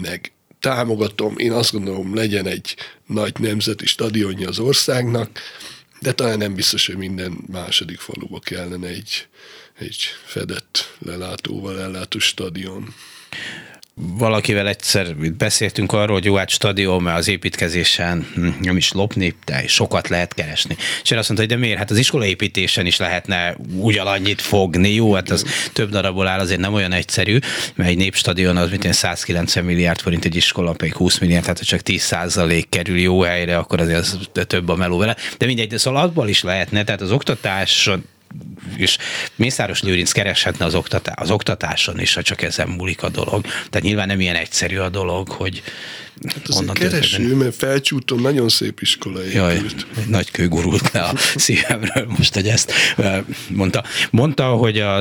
meg 0.00 0.32
támogatom, 0.60 1.38
én 1.38 1.52
azt 1.52 1.72
gondolom, 1.72 2.14
legyen 2.14 2.46
egy 2.46 2.76
nagy 3.06 3.38
nemzeti 3.38 3.86
stadionja 3.86 4.48
az 4.48 4.58
országnak, 4.58 5.40
de 6.06 6.12
talán 6.12 6.38
nem 6.38 6.54
biztos, 6.54 6.86
hogy 6.86 6.96
minden 6.96 7.38
második 7.46 7.98
faluba 7.98 8.38
kellene 8.38 8.88
egy, 8.88 9.28
egy 9.78 10.02
fedett 10.24 10.96
lelátóval 10.98 11.80
ellátó 11.80 12.18
stadion 12.18 12.94
valakivel 14.00 14.68
egyszer 14.68 15.16
beszéltünk 15.16 15.92
arról, 15.92 16.16
hogy 16.16 16.24
jó, 16.24 16.34
hát 16.34 16.50
stadion, 16.50 17.02
mert 17.02 17.18
az 17.18 17.28
építkezésen 17.28 18.26
nem 18.60 18.76
is 18.76 18.92
lopni, 18.92 19.34
de 19.44 19.66
sokat 19.66 20.08
lehet 20.08 20.34
keresni. 20.34 20.76
És 21.02 21.10
én 21.10 21.18
azt 21.18 21.28
mondta, 21.28 21.46
hogy 21.46 21.54
de 21.56 21.64
miért? 21.64 21.78
Hát 21.78 21.90
az 21.90 21.96
iskolaépítésen 21.96 22.86
is 22.86 22.96
lehetne 22.96 23.56
ugyanannyit 23.76 24.40
fogni. 24.40 24.94
Jó, 24.94 25.14
hát 25.14 25.30
az 25.30 25.44
több 25.72 25.90
darabból 25.90 26.26
áll, 26.26 26.38
azért 26.38 26.60
nem 26.60 26.74
olyan 26.74 26.92
egyszerű, 26.92 27.38
mert 27.74 27.90
egy 27.90 27.96
népstadion 27.96 28.56
az, 28.56 28.70
mint 28.70 28.92
190 28.92 29.64
milliárd 29.64 30.00
forint, 30.00 30.24
egy 30.24 30.36
iskola 30.36 30.72
pedig 30.72 30.94
20 30.94 31.18
milliárd, 31.18 31.42
tehát 31.42 31.58
ha 31.58 31.64
csak 31.64 31.80
10 31.80 32.02
százalék 32.02 32.68
kerül 32.68 32.98
jó 32.98 33.20
helyre, 33.20 33.56
akkor 33.56 33.80
azért 33.80 33.98
az 33.98 34.18
több 34.32 34.68
a 34.68 34.76
meló 34.76 34.98
vele. 34.98 35.16
De 35.38 35.46
mindegy, 35.46 35.68
de 35.68 35.78
szóval 35.78 36.02
abból 36.02 36.28
is 36.28 36.42
lehetne, 36.42 36.84
tehát 36.84 37.00
az 37.00 37.10
oktatás 37.10 37.90
és 38.76 38.98
Mészáros 39.34 39.82
Lőrinc 39.82 40.12
kereshetne 40.12 40.64
az, 40.64 40.74
oktatá, 40.74 41.12
az 41.12 41.30
oktatáson 41.30 42.00
is, 42.00 42.14
ha 42.14 42.22
csak 42.22 42.42
ezen 42.42 42.68
múlik 42.68 43.02
a 43.02 43.08
dolog. 43.08 43.42
Tehát 43.42 43.82
nyilván 43.82 44.06
nem 44.06 44.20
ilyen 44.20 44.36
egyszerű 44.36 44.78
a 44.78 44.88
dolog, 44.88 45.28
hogy 45.28 45.62
Hát 46.24 46.48
azért 46.48 46.72
kereső, 46.72 47.34
mert 47.34 47.54
felcsúton 47.54 48.20
nagyon 48.20 48.48
szép 48.48 48.80
iskola 48.80 49.18
épült. 49.18 49.34
Jaj, 49.34 49.56
egy 49.56 50.08
nagy 50.08 50.30
kő 50.30 50.48
gurult 50.48 50.92
le 50.92 51.00
a 51.00 51.14
szívemről 51.36 52.06
most, 52.18 52.34
hogy 52.34 52.48
ezt 52.48 52.72
mondta. 53.48 53.84
Mondta, 54.10 54.44
hogy 54.44 54.78
a, 54.78 54.96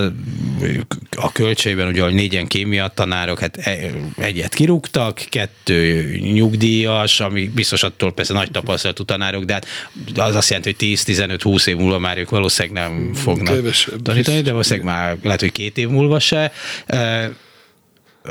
a 1.15 1.31
költségben 1.31 1.87
ugye, 1.87 2.01
hogy 2.01 2.13
négyen 2.13 2.47
kémia 2.47 2.87
tanárok, 2.87 3.39
hát 3.39 3.57
e, 3.57 3.91
egyet 4.17 4.53
kirúgtak, 4.53 5.25
kettő 5.29 6.09
nyugdíjas, 6.17 7.19
ami 7.19 7.47
biztos 7.47 7.83
attól 7.83 8.13
persze 8.13 8.33
nagy 8.33 8.51
tapasztalatú 8.51 9.03
tanárok, 9.03 9.43
de 9.43 9.53
hát 9.53 9.67
az 10.15 10.35
azt 10.35 10.49
jelenti, 10.49 10.75
hogy 10.77 10.97
10-15-20 11.05 11.67
év 11.67 11.75
múlva 11.75 11.99
már 11.99 12.17
ők 12.17 12.29
valószínűleg 12.29 12.83
nem 12.83 13.13
fognak 13.13 13.55
Kevesebb 13.55 14.01
tanítani, 14.01 14.41
de 14.41 14.51
valószínűleg 14.51 14.85
már 14.85 15.17
lehet, 15.23 15.39
hogy 15.39 15.51
két 15.51 15.77
év 15.77 15.87
múlva 15.87 16.19
se. 16.19 16.51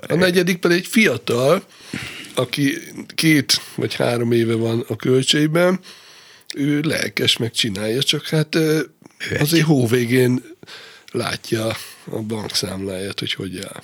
A 0.09 0.15
negyedik 0.15 0.57
pedig 0.57 0.77
egy 0.77 0.87
fiatal, 0.87 1.63
aki 2.35 2.79
két 3.15 3.61
vagy 3.75 3.95
három 3.95 4.33
éve 4.33 4.55
van 4.55 4.85
a 4.89 4.97
költségben, 4.97 5.81
ő 6.55 6.81
lelkes, 6.81 7.37
meg 7.37 7.51
csinálja, 7.51 8.03
csak 8.03 8.27
hát 8.27 8.59
azért 9.39 9.67
hóvégén 9.67 10.43
látja 11.13 11.67
a 12.05 12.21
bankszámláját, 12.21 13.19
hogy 13.19 13.33
hogy 13.33 13.59
áll. 13.59 13.83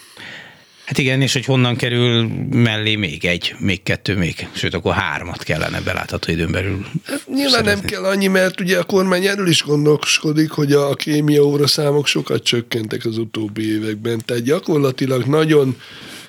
Hát 0.90 0.98
igen, 0.98 1.20
és 1.20 1.32
hogy 1.32 1.44
honnan 1.44 1.76
kerül 1.76 2.28
mellé 2.50 2.96
még 2.96 3.24
egy, 3.24 3.54
még 3.58 3.82
kettő, 3.82 4.16
még, 4.16 4.48
sőt, 4.52 4.74
akkor 4.74 4.94
hármat 4.94 5.42
kellene 5.42 5.80
belátható 5.80 6.32
időn 6.32 6.50
belül. 6.50 6.86
Hát 7.04 7.26
nyilván 7.26 7.50
szerezni. 7.50 7.80
nem 7.80 7.90
kell 7.90 8.04
annyi, 8.04 8.26
mert 8.26 8.60
ugye 8.60 8.78
a 8.78 8.84
kormány 8.84 9.26
erről 9.26 9.48
is 9.48 9.62
gondolkodik, 9.62 10.50
hogy 10.50 10.72
a 10.72 10.94
kémia 10.94 11.42
óra 11.42 11.66
számok 11.66 12.06
sokat 12.06 12.42
csökkentek 12.42 13.04
az 13.04 13.18
utóbbi 13.18 13.72
években, 13.72 14.22
tehát 14.24 14.42
gyakorlatilag 14.42 15.24
nagyon, 15.24 15.76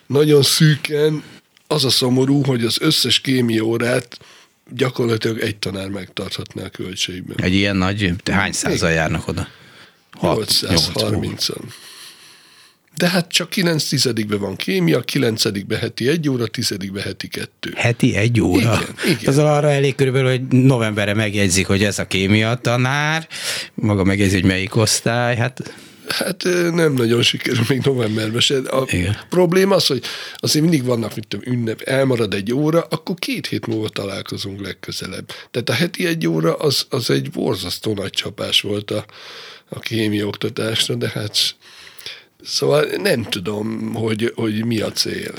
nagyon 0.07 0.41
szűken 0.41 1.23
az 1.71 1.85
a 1.85 1.89
szomorú, 1.89 2.43
hogy 2.43 2.63
az 2.63 2.77
összes 2.81 3.19
kémia 3.19 3.63
órát 3.63 4.19
gyakorlatilag 4.69 5.39
egy 5.39 5.57
tanár 5.57 5.89
megtarthatná 5.89 6.63
a 6.63 6.69
költségben. 6.69 7.37
Egy 7.41 7.53
ilyen 7.53 7.75
nagy, 7.75 8.13
hány 8.31 8.51
százal 8.51 8.91
járnak 8.91 9.27
oda? 9.27 9.47
830-an. 10.21 11.61
De 12.97 13.09
hát 13.09 13.31
csak 13.31 13.49
9 13.49 13.87
tizedikben 13.87 14.39
van 14.39 14.55
kémia, 14.55 15.01
9 15.01 15.43
heti 15.79 16.07
egy 16.07 16.29
óra, 16.29 16.47
10 16.47 16.75
heti 17.03 17.27
kettő. 17.27 17.73
Heti 17.75 18.15
egy 18.15 18.41
óra? 18.41 18.59
Igen, 18.59 18.95
igen. 19.05 19.29
Az 19.33 19.37
arra 19.37 19.71
elég 19.71 19.95
körülbelül, 19.95 20.29
hogy 20.29 20.47
novemberre 20.47 21.13
megjegyzik, 21.13 21.67
hogy 21.67 21.83
ez 21.83 21.99
a 21.99 22.07
kémia 22.07 22.55
tanár, 22.55 23.27
maga 23.73 24.03
megjegyzi, 24.03 24.33
hogy 24.33 24.45
melyik 24.45 24.75
osztály, 24.75 25.35
hát 25.35 25.73
Hát 26.07 26.43
nem 26.71 26.93
nagyon 26.93 27.21
sikerül 27.21 27.63
még 27.67 27.81
novemberben 27.83 28.41
se. 28.41 28.57
A 28.57 28.85
Igen. 28.87 29.17
probléma 29.29 29.75
az, 29.75 29.87
hogy 29.87 30.03
azért 30.35 30.65
mindig 30.65 30.85
vannak, 30.85 31.15
mint 31.15 31.27
tudom, 31.27 31.53
ünnep, 31.53 31.81
elmarad 31.81 32.33
egy 32.33 32.53
óra, 32.53 32.87
akkor 32.89 33.15
két 33.15 33.47
hét 33.47 33.67
múlva 33.67 33.89
találkozunk 33.89 34.61
legközelebb. 34.61 35.31
Tehát 35.51 35.69
a 35.69 35.73
heti 35.73 36.05
egy 36.05 36.27
óra 36.27 36.55
az, 36.55 36.85
az 36.89 37.09
egy 37.09 37.29
borzasztó 37.29 37.93
nagy 37.93 38.09
csapás 38.09 38.61
volt 38.61 38.91
a, 38.91 39.05
a 39.69 39.79
kémia 39.79 40.25
oktatásra, 40.25 40.95
de 40.95 41.09
hát 41.09 41.37
szóval 42.43 42.85
nem 42.97 43.23
tudom, 43.23 43.93
hogy, 43.93 44.31
hogy 44.35 44.65
mi 44.65 44.79
a 44.79 44.91
cél. 44.91 45.33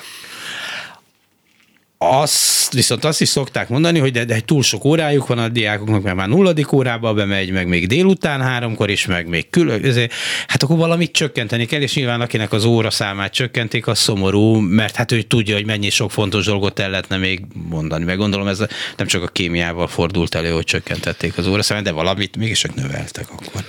Azt, 2.10 2.72
viszont 2.72 3.04
azt 3.04 3.20
is 3.20 3.28
szokták 3.28 3.68
mondani, 3.68 3.98
hogy 3.98 4.12
de, 4.12 4.24
de 4.24 4.40
túl 4.40 4.62
sok 4.62 4.84
órájuk 4.84 5.26
van 5.26 5.38
a 5.38 5.48
diákoknak, 5.48 6.02
mert 6.02 6.16
már 6.16 6.28
nulladik 6.28 6.72
órába 6.72 7.14
bemegy, 7.14 7.50
meg 7.50 7.68
még 7.68 7.86
délután 7.86 8.40
háromkor 8.40 8.90
is, 8.90 9.06
meg 9.06 9.28
még 9.28 9.50
külön, 9.50 9.84
ezért, 9.84 10.12
hát 10.46 10.62
akkor 10.62 10.76
valamit 10.76 11.12
csökkenteni 11.12 11.66
kell, 11.66 11.80
és 11.80 11.94
nyilván 11.94 12.20
akinek 12.20 12.52
az 12.52 12.64
óra 12.64 12.90
számát 12.90 13.32
csökkentik, 13.32 13.86
az 13.86 13.98
szomorú, 13.98 14.54
mert 14.54 14.96
hát 14.96 15.12
ő 15.12 15.22
tudja, 15.22 15.54
hogy 15.54 15.66
mennyi 15.66 15.90
sok 15.90 16.10
fontos 16.10 16.44
dolgot 16.44 16.78
el 16.78 16.90
lehetne 16.90 17.16
még 17.16 17.40
mondani. 17.68 18.04
Meg 18.04 18.16
gondolom 18.16 18.46
ez 18.46 18.58
nem 18.96 19.06
csak 19.06 19.22
a 19.22 19.26
kémiával 19.26 19.86
fordult 19.86 20.34
elő, 20.34 20.50
hogy 20.50 20.64
csökkentették 20.64 21.38
az 21.38 21.46
óraszámát, 21.46 21.84
de 21.84 21.90
valamit 21.90 22.36
mégis 22.36 22.58
csak 22.58 22.74
növeltek 22.74 23.26
akkor. 23.30 23.64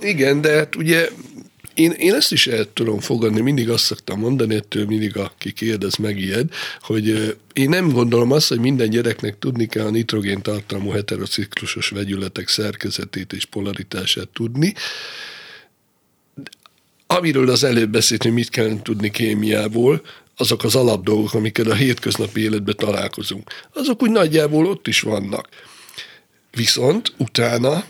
Igen, 0.00 0.40
de 0.40 0.56
hát 0.56 0.76
ugye 0.76 1.08
én, 1.78 1.90
én 1.90 2.14
ezt 2.14 2.32
is 2.32 2.46
el 2.46 2.72
tudom 2.72 3.00
fogadni, 3.00 3.40
mindig 3.40 3.70
azt 3.70 3.84
szoktam 3.84 4.18
mondani, 4.18 4.54
ettől 4.54 4.86
mindig 4.86 5.16
aki 5.16 5.52
kérdez, 5.52 5.96
megijed, 5.96 6.48
hogy 6.80 7.36
én 7.52 7.68
nem 7.68 7.92
gondolom 7.92 8.32
azt, 8.32 8.48
hogy 8.48 8.58
minden 8.58 8.90
gyereknek 8.90 9.38
tudni 9.38 9.66
kell 9.66 9.86
a 9.86 9.90
nitrogén 9.90 10.42
tartalmú 10.42 10.90
heterociklusos 10.90 11.88
vegyületek 11.88 12.48
szerkezetét 12.48 13.32
és 13.32 13.44
polaritását 13.44 14.28
tudni, 14.28 14.74
amiről 17.06 17.50
az 17.50 17.64
előbb 17.64 17.90
beszéltünk, 17.90 18.34
mit 18.34 18.48
kell 18.48 18.82
tudni 18.82 19.10
kémiából, 19.10 20.02
azok 20.36 20.64
az 20.64 20.74
alapdolgok, 20.74 21.34
amikkel 21.34 21.70
a 21.70 21.74
hétköznapi 21.74 22.40
életben 22.40 22.76
találkozunk, 22.76 23.50
azok 23.72 24.02
úgy 24.02 24.10
nagyjából 24.10 24.66
ott 24.66 24.86
is 24.86 25.00
vannak. 25.00 25.48
Viszont 26.50 27.12
utána, 27.16 27.84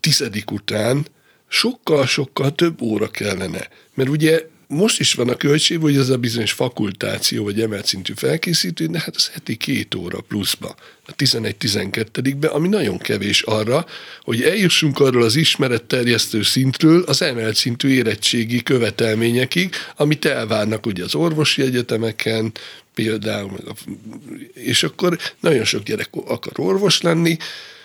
tizedik 0.00 0.50
után 0.50 1.06
sokkal-sokkal 1.54 2.54
több 2.54 2.80
óra 2.80 3.08
kellene. 3.08 3.68
Mert 3.94 4.08
ugye 4.08 4.42
most 4.66 5.00
is 5.00 5.14
van 5.14 5.28
a 5.28 5.36
költség, 5.36 5.78
hogy 5.78 5.96
ez 5.96 6.08
a 6.08 6.16
bizonyos 6.16 6.52
fakultáció, 6.52 7.44
vagy 7.44 7.60
emelt 7.60 7.86
szintű 7.86 8.12
felkészítő, 8.16 8.86
de 8.86 8.98
hát 8.98 9.16
az 9.16 9.28
heti 9.28 9.56
két 9.56 9.94
óra 9.94 10.20
pluszba, 10.20 10.74
a 11.06 11.14
11-12-be, 11.14 12.48
ami 12.48 12.68
nagyon 12.68 12.98
kevés 12.98 13.42
arra, 13.42 13.86
hogy 14.22 14.42
eljussunk 14.42 15.00
arról 15.00 15.22
az 15.22 15.36
ismeretterjesztő 15.36 16.42
szintről 16.42 17.02
az 17.02 17.22
emelt 17.22 17.54
szintű 17.54 17.88
érettségi 17.88 18.62
követelményekig, 18.62 19.74
amit 19.96 20.24
elvárnak 20.24 20.86
ugye 20.86 21.04
az 21.04 21.14
orvosi 21.14 21.62
egyetemeken, 21.62 22.52
például, 22.94 23.58
és 24.54 24.82
akkor 24.82 25.18
nagyon 25.40 25.64
sok 25.64 25.82
gyerek 25.82 26.08
akar 26.12 26.52
orvos 26.56 27.00
lenni, 27.00 27.36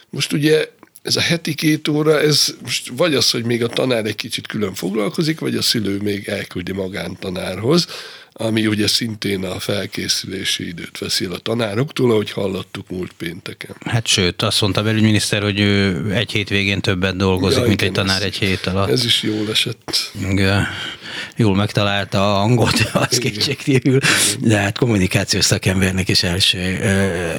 most 0.09 0.33
ugye 0.33 0.69
ez 1.09 1.15
a 1.15 1.21
heti 1.21 1.53
két 1.53 1.87
óra, 1.87 2.19
ez 2.19 2.55
most 2.61 2.91
vagy 2.95 3.15
az, 3.15 3.31
hogy 3.31 3.43
még 3.43 3.63
a 3.63 3.67
tanár 3.67 4.05
egy 4.05 4.15
kicsit 4.15 4.47
külön 4.47 4.73
foglalkozik, 4.73 5.39
vagy 5.39 5.55
a 5.55 5.61
szülő 5.61 5.97
még 6.01 6.27
elküldi 6.27 6.71
magántanárhoz, 6.71 7.87
ami 8.33 8.67
ugye 8.67 8.87
szintén 8.87 9.43
a 9.43 9.59
felkészülési 9.59 10.67
időt 10.67 10.97
veszi 10.97 11.25
a 11.25 11.37
tanároktól, 11.37 12.11
ahogy 12.11 12.31
hallottuk 12.31 12.89
múlt 12.89 13.11
pénteken. 13.17 13.75
Hát 13.85 14.07
sőt, 14.07 14.41
azt 14.41 14.61
mondta 14.61 14.79
a 14.79 14.83
belügyminiszter, 14.83 15.41
hogy 15.41 15.59
ő 15.59 16.05
egy 16.13 16.31
hétvégén 16.31 16.81
többet 16.81 17.15
dolgozik, 17.15 17.61
ja, 17.61 17.67
mint 17.67 17.81
igen, 17.81 17.93
egy 17.93 17.99
tanár 17.99 18.21
ez, 18.21 18.23
egy 18.23 18.37
hét 18.37 18.65
alatt. 18.65 18.89
Ez 18.89 19.05
is 19.05 19.23
jól 19.23 19.49
esett. 19.49 20.11
Igen. 20.29 20.67
Jól 21.35 21.55
megtalálta 21.55 22.35
a 22.35 22.37
hangot, 22.37 22.89
az 22.93 23.17
kétségkívül, 23.17 23.99
de 24.39 24.57
hát 24.57 24.77
kommunikációs 24.77 25.45
szakembernek 25.45 26.09
is 26.09 26.23
első, 26.23 26.57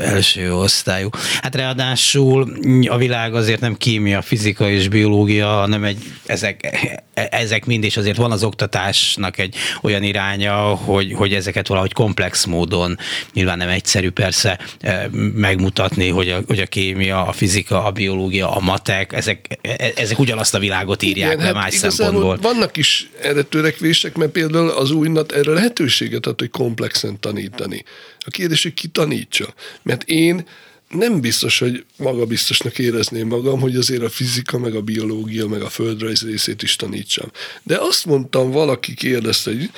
első 0.04 0.54
osztályú. 0.54 1.08
Hát 1.42 1.54
ráadásul 1.54 2.58
a 2.88 2.96
világ 2.96 3.34
azért 3.34 3.60
nem 3.60 3.76
kémia, 3.76 4.22
fizika 4.22 4.70
és 4.70 4.88
biológia, 4.88 5.46
hanem 5.46 5.84
egy, 5.84 5.98
ezek, 6.26 6.70
ezek 7.14 7.66
mind, 7.66 7.84
és 7.84 7.96
azért 7.96 8.16
van 8.16 8.32
az 8.32 8.44
oktatásnak 8.44 9.38
egy 9.38 9.54
olyan 9.82 10.02
iránya, 10.02 10.54
hogy, 10.56 11.12
hogy 11.12 11.34
ezeket 11.34 11.66
valahogy 11.66 11.92
komplex 11.92 12.44
módon, 12.44 12.98
nyilván 13.32 13.58
nem 13.58 13.68
egyszerű 13.68 14.10
persze 14.10 14.58
eh, 14.80 15.04
megmutatni, 15.34 16.08
hogy 16.08 16.28
a, 16.28 16.40
hogy 16.46 16.58
a 16.58 16.66
kémia, 16.66 17.26
a 17.26 17.32
fizika, 17.32 17.84
a 17.84 17.90
biológia, 17.90 18.50
a 18.50 18.60
matek, 18.60 19.12
ezek, 19.12 19.58
e, 19.62 19.92
ezek 19.96 20.18
ugyanazt 20.18 20.54
a 20.54 20.58
világot 20.58 21.02
írják 21.02 21.32
Igen, 21.32 21.38
le 21.38 21.44
hát 21.44 21.54
más 21.54 21.74
szempontból. 21.74 22.38
Vannak 22.42 22.76
is 22.76 23.10
erre 23.22 23.42
törekvések, 23.70 24.16
mert 24.16 24.32
például 24.32 24.68
az 24.68 24.90
újnat 24.90 25.32
erre 25.32 25.52
lehetőséget 25.52 26.26
ad, 26.26 26.38
hogy 26.38 26.50
komplexen 26.50 27.20
tanítani. 27.20 27.84
A 28.18 28.30
kérdés, 28.30 28.62
hogy 28.62 28.74
ki 28.74 28.88
tanítsa. 28.88 29.54
Mert 29.82 30.02
én 30.02 30.46
nem 30.88 31.20
biztos, 31.20 31.58
hogy 31.58 31.84
maga 31.96 32.26
biztosnak 32.26 32.78
érezném 32.78 33.26
magam, 33.26 33.60
hogy 33.60 33.76
azért 33.76 34.02
a 34.02 34.08
fizika, 34.08 34.58
meg 34.58 34.74
a 34.74 34.80
biológia, 34.80 35.46
meg 35.46 35.62
a 35.62 35.68
földrajz 35.68 36.22
részét 36.22 36.62
is 36.62 36.76
tanítsam. 36.76 37.30
De 37.62 37.76
azt 37.78 38.06
mondtam, 38.06 38.50
valaki 38.50 38.94
kérdezte, 38.94 39.50
hogy 39.50 39.70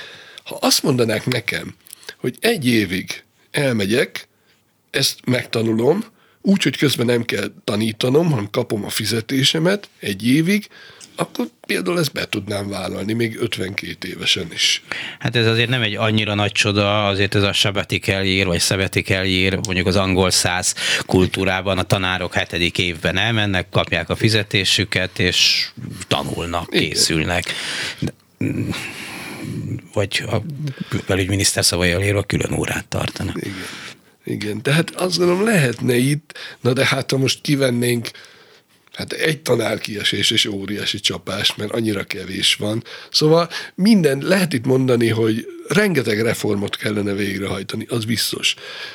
ha 0.44 0.58
azt 0.60 0.82
mondanák 0.82 1.26
nekem, 1.26 1.74
hogy 2.16 2.36
egy 2.40 2.66
évig 2.66 3.22
elmegyek, 3.50 4.28
ezt 4.90 5.18
megtanulom, 5.24 6.04
úgy, 6.42 6.62
hogy 6.62 6.76
közben 6.76 7.06
nem 7.06 7.24
kell 7.24 7.52
tanítanom, 7.64 8.30
hanem 8.30 8.50
kapom 8.50 8.84
a 8.84 8.88
fizetésemet 8.88 9.88
egy 9.98 10.26
évig, 10.26 10.68
akkor 11.14 11.46
például 11.66 11.98
ezt 11.98 12.12
be 12.12 12.28
tudnám 12.28 12.68
vállalni, 12.68 13.12
még 13.12 13.36
52 13.40 14.08
évesen 14.08 14.46
is. 14.52 14.82
Hát 15.18 15.36
ez 15.36 15.46
azért 15.46 15.68
nem 15.68 15.82
egy 15.82 15.94
annyira 15.94 16.34
nagy 16.34 16.52
csoda, 16.52 17.06
azért 17.06 17.34
ez 17.34 17.42
a 17.42 17.52
sabbatical 17.52 18.24
year, 18.24 18.46
vagy 18.46 18.60
sabbatical 18.60 19.24
year, 19.24 19.54
mondjuk 19.54 19.86
az 19.86 19.96
angol 19.96 20.30
száz 20.30 20.74
kultúrában 21.06 21.78
a 21.78 21.82
tanárok 21.82 22.34
hetedik 22.34 22.78
évben 22.78 23.16
elmennek, 23.16 23.68
kapják 23.70 24.08
a 24.10 24.16
fizetésüket, 24.16 25.18
és 25.18 25.68
tanulnak, 26.08 26.70
készülnek. 26.70 27.44
De, 27.98 28.12
vagy 29.92 30.24
a 30.30 30.36
belügyminiszter 31.06 31.64
szavai 31.64 31.88
írva 31.88 32.22
külön 32.22 32.52
órát 32.52 32.86
tartana. 32.88 33.32
Igen. 33.36 33.54
Igen, 34.24 34.62
tehát 34.62 34.90
azt 34.90 35.18
gondolom 35.18 35.44
lehetne 35.44 35.96
itt, 35.96 36.38
na 36.60 36.72
de 36.72 36.86
hát 36.86 37.10
ha 37.10 37.16
most 37.16 37.40
kivennénk 37.40 38.10
Hát 38.92 39.12
egy 39.12 39.40
tanár 39.40 39.78
kiesés 39.78 40.30
és 40.30 40.44
óriási 40.46 41.00
csapás, 41.00 41.54
mert 41.54 41.70
annyira 41.70 42.04
kevés 42.04 42.54
van. 42.54 42.84
Szóval 43.10 43.48
minden, 43.74 44.18
lehet 44.22 44.52
itt 44.52 44.64
mondani, 44.64 45.08
hogy 45.08 45.46
rengeteg 45.68 46.20
reformot 46.20 46.76
kellene 46.76 47.12
végrehajtani, 47.12 47.86
az 47.88 48.04
biztos. 48.04 48.54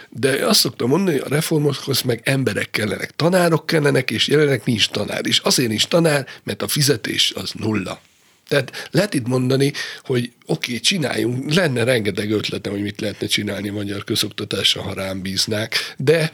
De 0.09 0.45
azt 0.45 0.59
szoktam 0.59 0.89
mondani, 0.89 1.17
hogy 1.17 1.31
a 1.31 1.35
reformokhoz 1.35 2.01
meg 2.01 2.21
emberek 2.23 2.69
kellenek, 2.69 3.11
tanárok 3.15 3.65
kellenek, 3.65 4.11
és 4.11 4.27
jelenleg 4.27 4.61
nincs 4.65 4.89
tanár. 4.89 5.25
És 5.25 5.39
azért 5.39 5.69
nincs 5.69 5.87
tanár, 5.87 6.27
mert 6.43 6.61
a 6.61 6.67
fizetés 6.67 7.31
az 7.35 7.51
nulla. 7.51 8.01
Tehát 8.47 8.87
lehet 8.91 9.13
itt 9.13 9.27
mondani, 9.27 9.73
hogy 10.01 10.31
oké, 10.45 10.71
okay, 10.71 10.79
csináljunk, 10.79 11.53
lenne 11.53 11.83
rengeteg 11.83 12.31
ötletem, 12.31 12.71
hogy 12.71 12.81
mit 12.81 13.01
lehetne 13.01 13.27
csinálni 13.27 13.69
magyar 13.69 14.03
közoktatással, 14.03 14.83
ha 14.83 14.93
rám 14.93 15.21
bíznák, 15.21 15.93
de, 15.97 16.31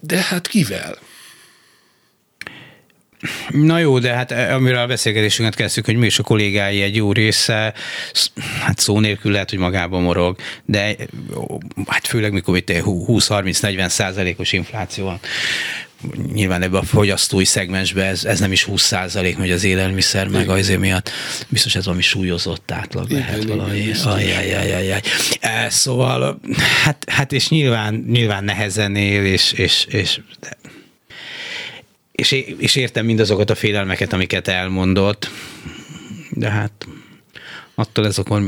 de 0.00 0.16
hát 0.16 0.46
kivel? 0.46 0.98
Na 3.50 3.78
jó, 3.78 3.98
de 3.98 4.12
hát 4.12 4.32
eh, 4.32 4.54
amiről 4.54 4.78
a 4.78 4.86
beszélgetésünket 4.86 5.54
kezdtük, 5.54 5.84
hogy 5.84 5.96
mi 5.96 6.06
is 6.06 6.18
a 6.18 6.22
kollégái 6.22 6.82
egy 6.82 6.96
jó 6.96 7.12
része, 7.12 7.74
hát 8.60 8.78
szó 8.78 9.00
nélkül 9.00 9.32
lehet, 9.32 9.50
hogy 9.50 9.58
magában 9.58 10.02
morog, 10.02 10.36
de 10.64 10.80
eh, 10.80 10.94
hát 11.86 12.06
főleg 12.06 12.32
mikor 12.32 12.56
itt 12.56 12.72
20-30-40 12.72 13.88
százalékos 13.88 14.52
infláció 14.52 15.04
van, 15.04 15.20
nyilván 16.32 16.62
ebbe 16.62 16.78
a 16.78 16.82
fogyasztói 16.82 17.44
szegmensbe 17.44 18.04
ez, 18.04 18.24
ez 18.24 18.40
nem 18.40 18.52
is 18.52 18.64
20 18.64 18.82
százalék, 18.82 19.36
hogy 19.36 19.50
az 19.50 19.64
élelmiszer 19.64 20.28
meg 20.28 20.48
azért 20.48 20.80
miatt 20.80 21.10
biztos 21.48 21.74
ez 21.74 21.84
valami 21.84 22.02
súlyozott 22.02 22.70
átlag 22.70 23.10
lehet 23.10 23.42
igen, 23.42 23.56
valami. 23.56 23.90
Ajajajajaj. 24.04 25.00
Eh, 25.40 25.70
szóval, 25.70 26.40
hát, 26.84 27.04
hát 27.10 27.32
és 27.32 27.48
nyilván, 27.48 28.04
nyilván 28.08 28.44
nehezen 28.44 28.96
él, 28.96 29.24
és, 29.24 29.52
és, 29.52 29.86
és 29.88 30.20
és, 32.16 32.32
és 32.58 32.76
értem 32.76 33.04
mindazokat 33.04 33.50
a 33.50 33.54
félelmeket, 33.54 34.12
amiket 34.12 34.48
elmondott, 34.48 35.30
de 36.30 36.50
hát 36.50 36.86
attól 37.74 38.06
ez 38.06 38.18
akkor 38.18 38.42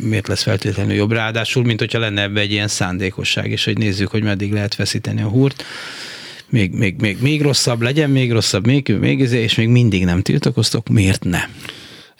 miért 0.00 0.28
lesz 0.28 0.42
feltétlenül 0.42 0.94
jobb? 0.94 1.12
Ráadásul, 1.12 1.64
mint 1.64 1.78
hogyha 1.78 1.98
lenne 1.98 2.22
ebbe 2.22 2.40
egy 2.40 2.52
ilyen 2.52 2.68
szándékosság, 2.68 3.50
és 3.50 3.64
hogy 3.64 3.78
nézzük, 3.78 4.08
hogy 4.08 4.22
meddig 4.22 4.52
lehet 4.52 4.74
feszíteni 4.74 5.22
a 5.22 5.28
húrt. 5.28 5.64
Még, 6.48 6.72
még, 6.72 7.00
még, 7.00 7.16
még 7.20 7.42
rosszabb 7.42 7.82
legyen, 7.82 8.10
még 8.10 8.32
rosszabb, 8.32 8.66
még, 8.66 8.88
még 8.88 9.18
izé, 9.18 9.42
és 9.42 9.54
még 9.54 9.68
mindig 9.68 10.04
nem 10.04 10.22
tiltakoztok, 10.22 10.88
miért 10.88 11.24
ne? 11.24 11.40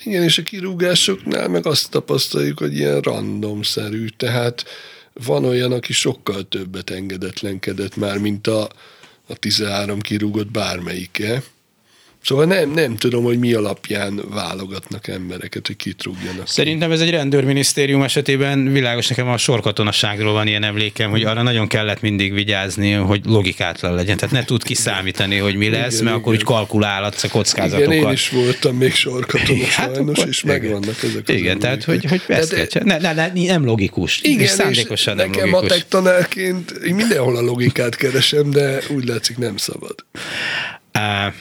Igen, 0.04 0.22
és 0.22 0.38
a 0.38 0.42
kirúgásoknál 0.42 1.48
meg 1.48 1.66
azt 1.66 1.90
tapasztaljuk, 1.90 2.58
hogy 2.58 2.74
ilyen 2.74 3.00
randomszerű, 3.00 4.06
tehát 4.16 4.64
van 5.12 5.44
olyan, 5.44 5.72
aki 5.72 5.92
sokkal 5.92 6.48
többet 6.48 6.90
engedetlenkedett 6.90 7.96
már, 7.96 8.18
mint 8.18 8.46
a, 8.46 8.68
a 9.26 9.34
13 9.34 10.00
kirúgott 10.00 10.50
bármelyike. 10.50 11.42
Szóval 12.26 12.44
nem, 12.44 12.70
nem 12.70 12.96
tudom, 12.96 13.24
hogy 13.24 13.38
mi 13.38 13.52
alapján 13.52 14.20
válogatnak 14.30 15.08
embereket, 15.08 15.66
hogy 15.66 15.76
kit 15.76 16.02
rúgjanak. 16.02 16.48
Szerintem 16.48 16.92
ez 16.92 17.00
egy 17.00 17.10
rendőrminisztérium 17.10 18.02
esetében 18.02 18.72
világos 18.72 19.08
nekem 19.08 19.28
a 19.28 19.36
sorkatonaságról 19.36 20.32
van 20.32 20.46
ilyen 20.46 20.62
emlékem, 20.62 21.10
hogy 21.10 21.22
arra 21.22 21.42
nagyon 21.42 21.66
kellett 21.68 22.00
mindig 22.00 22.32
vigyázni, 22.32 22.92
hogy 22.92 23.20
logikátlan 23.24 23.94
legyen. 23.94 24.16
Tehát 24.16 24.34
ne 24.34 24.44
tud 24.44 24.62
kiszámítani, 24.62 25.36
hogy 25.36 25.54
mi 25.54 25.68
lesz, 25.68 25.76
igen, 25.76 25.84
mert 25.90 26.00
igen. 26.00 26.12
akkor 26.14 26.32
úgy 26.32 26.42
kalkulálhatsz 26.42 27.24
a 27.24 27.28
kockázatokat. 27.28 27.92
Igen, 27.92 28.06
én 28.06 28.12
is 28.12 28.28
voltam 28.28 28.76
még 28.76 28.92
sorkatona 28.92 29.64
hát, 29.64 29.94
sajnos, 29.94 30.18
és 30.18 30.42
igen. 30.42 30.60
megvannak 30.60 31.02
ezek 31.02 31.22
az 31.28 31.34
Igen, 31.34 31.58
tehát 31.58 31.84
hogy, 31.84 32.04
hogy 32.04 32.22
ezt 32.26 32.72
de, 32.72 32.84
ne, 32.84 32.98
ne, 32.98 33.12
ne, 33.12 33.30
nem 33.46 33.64
logikus. 33.64 34.20
Igen, 34.22 34.40
és 34.40 34.50
szándékosan 34.50 35.16
nem 35.16 35.30
nekem 35.30 35.50
logikus. 35.50 35.68
matek 35.68 35.88
tanárként 35.88 36.70
én 36.70 36.94
mindenhol 36.94 37.36
a 37.36 37.40
logikát 37.40 37.96
keresem, 37.96 38.50
de 38.50 38.78
úgy 38.88 39.04
látszik 39.04 39.38
nem 39.38 39.56
szabad. 39.56 39.94
Uh, 40.98 41.34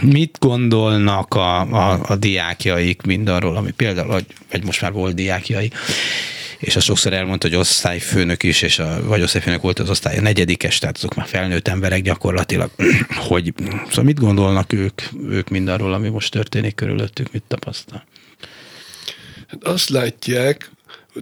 mit 0.00 0.36
gondolnak 0.38 1.34
a, 1.34 1.60
a, 1.60 2.00
a 2.02 2.16
diákjaik 2.16 3.02
mindarról, 3.02 3.56
ami 3.56 3.70
például, 3.70 4.20
vagy 4.50 4.64
most 4.64 4.80
már 4.80 4.92
volt 4.92 5.14
diákjai, 5.14 5.70
és 6.58 6.76
azt 6.76 6.86
sokszor 6.86 7.12
elmondta, 7.12 7.48
hogy 7.48 7.56
osztályfőnök 7.56 8.42
is, 8.42 8.62
és 8.62 8.78
a, 8.78 9.02
vagy 9.04 9.22
osztályfőnök 9.22 9.62
volt 9.62 9.78
az 9.78 9.90
osztály 9.90 10.18
a 10.18 10.20
negyedikes, 10.20 10.78
tehát 10.78 10.96
azok 10.96 11.14
már 11.14 11.26
felnőtt 11.26 11.68
emberek 11.68 12.02
gyakorlatilag, 12.02 12.70
hogy 13.28 13.52
szóval 13.88 14.04
mit 14.04 14.20
gondolnak 14.20 14.72
ők, 14.72 15.02
ők 15.28 15.48
mindarról, 15.48 15.92
ami 15.92 16.08
most 16.08 16.32
történik 16.32 16.74
körülöttük, 16.74 17.32
mit 17.32 17.42
tapasztal? 17.48 18.04
Hát 19.46 19.64
azt 19.64 19.88
látják, 19.88 20.70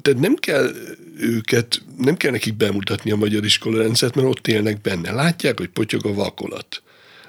tehát 0.03 0.21
nem 0.21 0.35
kell 0.35 0.71
őket, 1.19 1.83
nem 1.99 2.17
kell 2.17 2.31
nekik 2.31 2.55
bemutatni 2.55 3.11
a 3.11 3.17
magyar 3.17 3.45
iskolarendszert, 3.45 4.15
mert 4.15 4.29
ott 4.29 4.49
élnek 4.49 4.81
benne. 4.81 5.13
Látják, 5.13 5.59
hogy 5.59 5.69
potyog 5.69 6.07
a 6.07 6.15
vakolat 6.15 6.83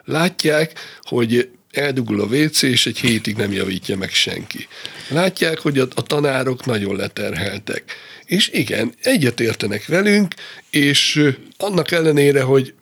Látják, 0.09 0.79
hogy 1.01 1.49
eldugul 1.71 2.21
a 2.21 2.25
WC, 2.25 2.61
és 2.61 2.85
egy 2.85 2.97
hétig 2.97 3.35
nem 3.35 3.51
javítja 3.51 3.97
meg 3.97 4.09
senki. 4.09 4.67
Látják, 5.07 5.59
hogy 5.59 5.79
a, 5.79 5.87
a 5.95 6.03
tanárok 6.03 6.65
nagyon 6.65 6.95
leterheltek. 6.95 7.83
És 8.25 8.49
igen, 8.53 8.93
egyetértenek 9.01 9.85
velünk, 9.85 10.33
és 10.69 11.29
annak 11.57 11.91
ellenére, 11.91 12.41
hogy 12.41 12.73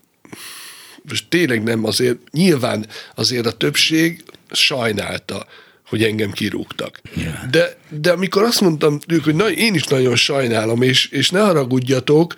most 1.02 1.26
tényleg 1.30 1.64
nem 1.64 1.86
azért, 1.86 2.18
nyilván 2.32 2.88
azért 3.16 3.46
a 3.46 3.52
többség 3.52 4.24
sajnálta, 4.52 5.48
hogy 5.88 6.04
engem 6.04 6.32
kirúgtak. 6.32 7.02
De, 7.52 7.78
de 7.90 8.12
amikor 8.12 8.44
azt 8.44 8.62
mondtam 8.62 9.00
ők, 9.08 9.24
hogy 9.24 9.36
na, 9.36 9.52
én 9.52 9.74
is 9.74 9.84
nagyon 9.84 10.16
sajnálom, 10.16 10.82
és, 10.82 11.08
és 11.08 11.30
ne 11.30 11.40
haragudjatok, 11.40 12.34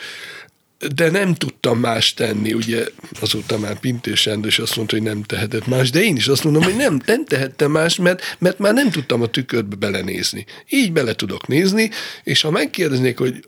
de 0.88 1.10
nem 1.10 1.36
tudtam 1.36 1.80
más 1.80 2.14
tenni, 2.14 2.54
ugye 2.54 2.86
azóta 3.20 3.58
már 3.58 3.80
Pintés 3.80 4.20
Sándor 4.20 4.54
azt 4.58 4.76
mondta, 4.76 4.96
hogy 4.96 5.06
nem 5.06 5.24
tehetett 5.24 5.68
más, 5.68 5.90
de 5.90 6.04
én 6.04 6.16
is 6.16 6.28
azt 6.28 6.44
mondom, 6.44 6.64
hogy 6.64 6.76
nem, 6.76 7.02
nem 7.06 7.26
tehettem 7.26 7.72
más, 7.72 7.96
mert, 7.96 8.36
mert 8.40 8.60
már 8.60 8.74
nem 8.74 8.90
tudtam 8.90 9.22
a 9.22 9.28
tükörbe 9.28 9.76
belenézni. 9.76 10.46
Így 10.70 10.92
bele 10.92 11.14
tudok 11.14 11.48
nézni, 11.48 11.90
és 12.24 12.42
ha 12.42 12.52
megkérdeznék, 12.52 13.18
hogy 13.18 13.46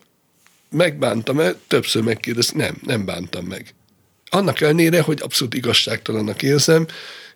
megbántam-e, 0.69 1.53
többször 1.67 2.03
megkérdez, 2.03 2.51
nem, 2.51 2.77
nem 2.85 3.05
bántam 3.05 3.45
meg. 3.45 3.73
Annak 4.29 4.61
ellenére, 4.61 5.01
hogy 5.01 5.19
abszolút 5.21 5.53
igazságtalannak 5.53 6.41
érzem, 6.41 6.87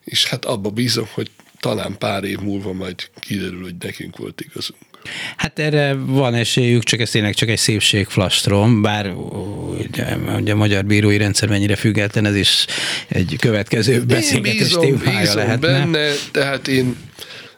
és 0.04 0.26
hát 0.26 0.46
abba 0.46 0.70
bízom, 0.70 1.08
hogy 1.14 1.32
talán 1.60 1.98
pár 1.98 2.24
év 2.24 2.40
múlva 2.40 2.74
majd 2.74 3.10
kiderül, 3.20 3.62
hogy 3.62 3.76
nekünk 3.80 4.18
volt 4.18 4.42
igazunk. 4.42 4.95
Hát 5.38 5.60
erre 5.60 5.94
van 6.06 6.34
esélyük, 6.34 6.84
csak 6.84 7.00
ez 7.00 7.10
tényleg 7.10 7.34
csak 7.34 7.50
egy 7.50 7.58
szépségflastrom, 7.58 8.82
bár 8.82 9.14
ugye, 9.78 10.16
ugye 10.40 10.54
a 10.54 10.56
magyar 10.56 10.86
bírói 10.86 11.18
rendszer 11.18 11.50
mennyire 11.50 11.76
független, 11.76 12.26
ez 12.26 12.36
is 12.36 12.66
egy 13.08 13.36
következő 13.40 14.04
beszélgetés 14.04 14.72
témája 14.80 15.34
lehetne. 15.34 15.68
benne, 15.68 16.12
tehát 16.32 16.68
én 16.68 16.96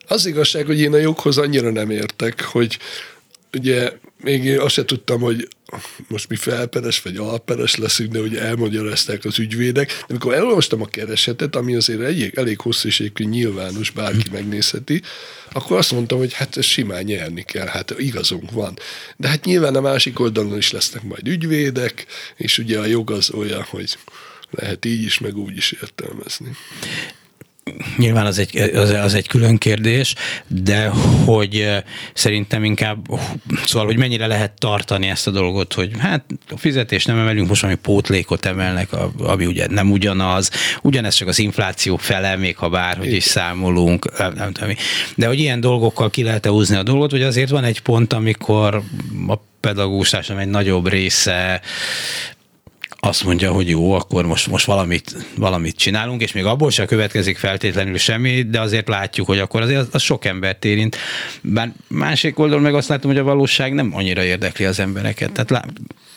az 0.07 0.25
igazság, 0.25 0.65
hogy 0.65 0.79
én 0.79 0.93
a 0.93 0.97
joghoz 0.97 1.37
annyira 1.37 1.71
nem 1.71 1.89
értek, 1.89 2.41
hogy 2.41 2.77
ugye 3.53 3.91
még 4.23 4.43
én 4.43 4.59
azt 4.59 4.73
se 4.73 4.85
tudtam, 4.85 5.19
hogy 5.19 5.47
most 6.07 6.29
mi 6.29 6.35
felperes 6.35 7.01
vagy 7.01 7.17
alperes 7.17 7.75
leszünk, 7.75 8.11
de 8.11 8.19
ugye 8.19 8.41
elmagyarázták 8.41 9.25
az 9.25 9.39
ügyvédek. 9.39 9.87
De 9.87 10.05
amikor 10.09 10.33
elolvastam 10.33 10.81
a 10.81 10.85
keresetet, 10.85 11.55
ami 11.55 11.75
azért 11.75 12.01
elég, 12.01 12.33
elég 12.35 12.59
hosszú 12.59 12.87
és 12.87 13.11
nyilvános, 13.17 13.89
bárki 13.89 14.29
megnézheti, 14.31 15.01
akkor 15.51 15.77
azt 15.77 15.91
mondtam, 15.91 16.17
hogy 16.17 16.33
hát 16.33 16.57
ez 16.57 16.65
simán 16.65 17.03
nyerni 17.03 17.43
kell, 17.43 17.67
hát 17.67 17.95
igazunk 17.97 18.51
van. 18.51 18.77
De 19.17 19.27
hát 19.27 19.45
nyilván 19.45 19.75
a 19.75 19.81
másik 19.81 20.19
oldalon 20.19 20.57
is 20.57 20.71
lesznek 20.71 21.03
majd 21.03 21.27
ügyvédek, 21.27 22.05
és 22.35 22.57
ugye 22.57 22.79
a 22.79 22.85
jog 22.85 23.11
az 23.11 23.31
olyan, 23.31 23.61
hogy 23.61 23.97
lehet 24.51 24.85
így 24.85 25.03
is, 25.03 25.19
meg 25.19 25.37
úgy 25.37 25.57
is 25.57 25.71
értelmezni 25.71 26.57
nyilván 27.97 28.25
az 28.25 28.37
egy, 28.37 28.57
az, 28.57 28.89
az 28.89 29.13
egy 29.13 29.27
külön 29.27 29.57
kérdés, 29.57 30.15
de 30.47 30.87
hogy 31.25 31.67
szerintem 32.13 32.63
inkább, 32.63 32.97
szóval, 33.65 33.87
hogy 33.87 33.97
mennyire 33.97 34.27
lehet 34.27 34.51
tartani 34.59 35.07
ezt 35.07 35.27
a 35.27 35.31
dolgot, 35.31 35.73
hogy 35.73 35.91
hát 35.99 36.23
a 36.49 36.57
fizetés 36.57 37.05
nem 37.05 37.17
emelünk, 37.17 37.47
most 37.47 37.61
valami 37.61 37.79
pótlékot 37.79 38.45
emelnek, 38.45 38.89
ami 39.17 39.45
ugye 39.45 39.67
nem 39.69 39.91
ugyanaz, 39.91 40.51
ugyanez 40.81 41.15
csak 41.15 41.27
az 41.27 41.39
infláció 41.39 41.97
fele, 41.97 42.35
még 42.35 42.57
ha 42.57 42.69
bárhogy 42.69 43.13
is 43.13 43.23
számolunk, 43.23 44.17
nem, 44.17 44.33
nem 44.33 44.51
tudom. 44.51 44.75
De 45.15 45.27
hogy 45.27 45.39
ilyen 45.39 45.59
dolgokkal 45.59 46.09
ki 46.09 46.23
lehet 46.23 46.45
húzni 46.45 46.75
a 46.75 46.83
dolgot, 46.83 47.11
hogy 47.11 47.23
azért 47.23 47.49
van 47.49 47.63
egy 47.63 47.81
pont, 47.81 48.13
amikor 48.13 48.83
a 49.27 49.35
pedagógus 49.59 50.13
egy 50.13 50.47
nagyobb 50.47 50.87
része 50.87 51.61
azt 52.99 53.23
mondja, 53.23 53.51
hogy 53.51 53.69
jó, 53.69 53.91
akkor 53.91 54.25
most, 54.25 54.47
most 54.47 54.65
valamit, 54.65 55.15
valamit 55.35 55.75
csinálunk, 55.75 56.21
és 56.21 56.31
még 56.31 56.45
abból 56.45 56.71
sem 56.71 56.85
következik 56.85 57.37
feltétlenül 57.37 57.97
semmi, 57.97 58.41
de 58.41 58.61
azért 58.61 58.87
látjuk, 58.87 59.27
hogy 59.27 59.39
akkor 59.39 59.61
azért 59.61 59.79
az, 59.79 59.87
az 59.91 60.01
sok 60.01 60.25
embert 60.25 60.65
érint. 60.65 60.97
Bár 61.41 61.71
másik 61.87 62.39
oldalon 62.39 62.63
meg 62.63 62.75
azt 62.75 62.87
látom, 62.87 63.11
hogy 63.11 63.19
a 63.19 63.23
valóság 63.23 63.73
nem 63.73 63.95
annyira 63.95 64.23
érdekli 64.23 64.65
az 64.65 64.79
embereket. 64.79 65.31
Tehát 65.31 65.49
lá, 65.49 65.65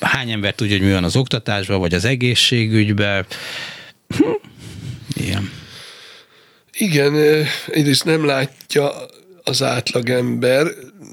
hány 0.01 0.31
ember 0.31 0.55
tudja, 0.55 0.77
hogy 0.77 0.87
mi 0.87 0.93
van 0.93 1.05
az 1.05 1.17
oktatásban, 1.17 1.79
vagy 1.79 1.95
az 1.95 2.05
egészségügyben. 2.05 3.27
Hm, 4.17 4.31
ilyen. 5.15 5.51
Igen, 6.73 7.45
egyrészt 7.67 8.05
nem 8.05 8.25
látja 8.25 8.93
az 9.51 9.63
átlagember, 9.63 10.67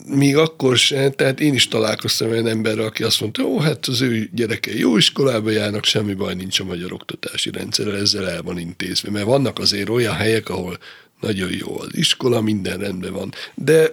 még 0.05 0.37
akkor 0.37 0.77
sem, 0.77 1.11
tehát 1.11 1.39
én 1.39 1.53
is 1.53 1.67
találkoztam 1.67 2.29
olyan 2.29 2.47
emberrel, 2.47 2.85
aki 2.85 3.03
azt 3.03 3.21
mondta, 3.21 3.43
ó, 3.43 3.59
hát 3.59 3.85
az 3.85 4.01
ő 4.01 4.29
gyerekei 4.33 4.79
jó 4.79 4.97
iskolába 4.97 5.49
járnak, 5.49 5.83
semmi 5.83 6.13
baj 6.13 6.33
nincs 6.33 6.59
a 6.59 6.63
magyar 6.63 6.93
oktatási 6.93 7.51
rendszerrel, 7.51 7.97
ezzel 7.97 8.29
el 8.29 8.41
van 8.41 8.57
intézve, 8.57 9.11
mert 9.11 9.25
vannak 9.25 9.59
azért 9.59 9.89
olyan 9.89 10.13
helyek, 10.13 10.49
ahol 10.49 10.77
nagyon 11.21 11.49
jó 11.51 11.79
az 11.79 11.87
iskola, 11.91 12.41
minden 12.41 12.77
rendben 12.77 13.13
van, 13.13 13.33
de, 13.55 13.91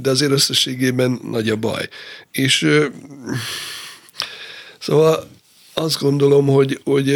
de 0.00 0.10
azért 0.10 0.32
összességében 0.32 1.20
nagy 1.30 1.48
a 1.48 1.56
baj. 1.56 1.88
És 2.30 2.66
szóval 4.78 5.28
azt 5.74 6.00
gondolom, 6.00 6.46
hogy, 6.46 6.80
hogy, 6.84 7.14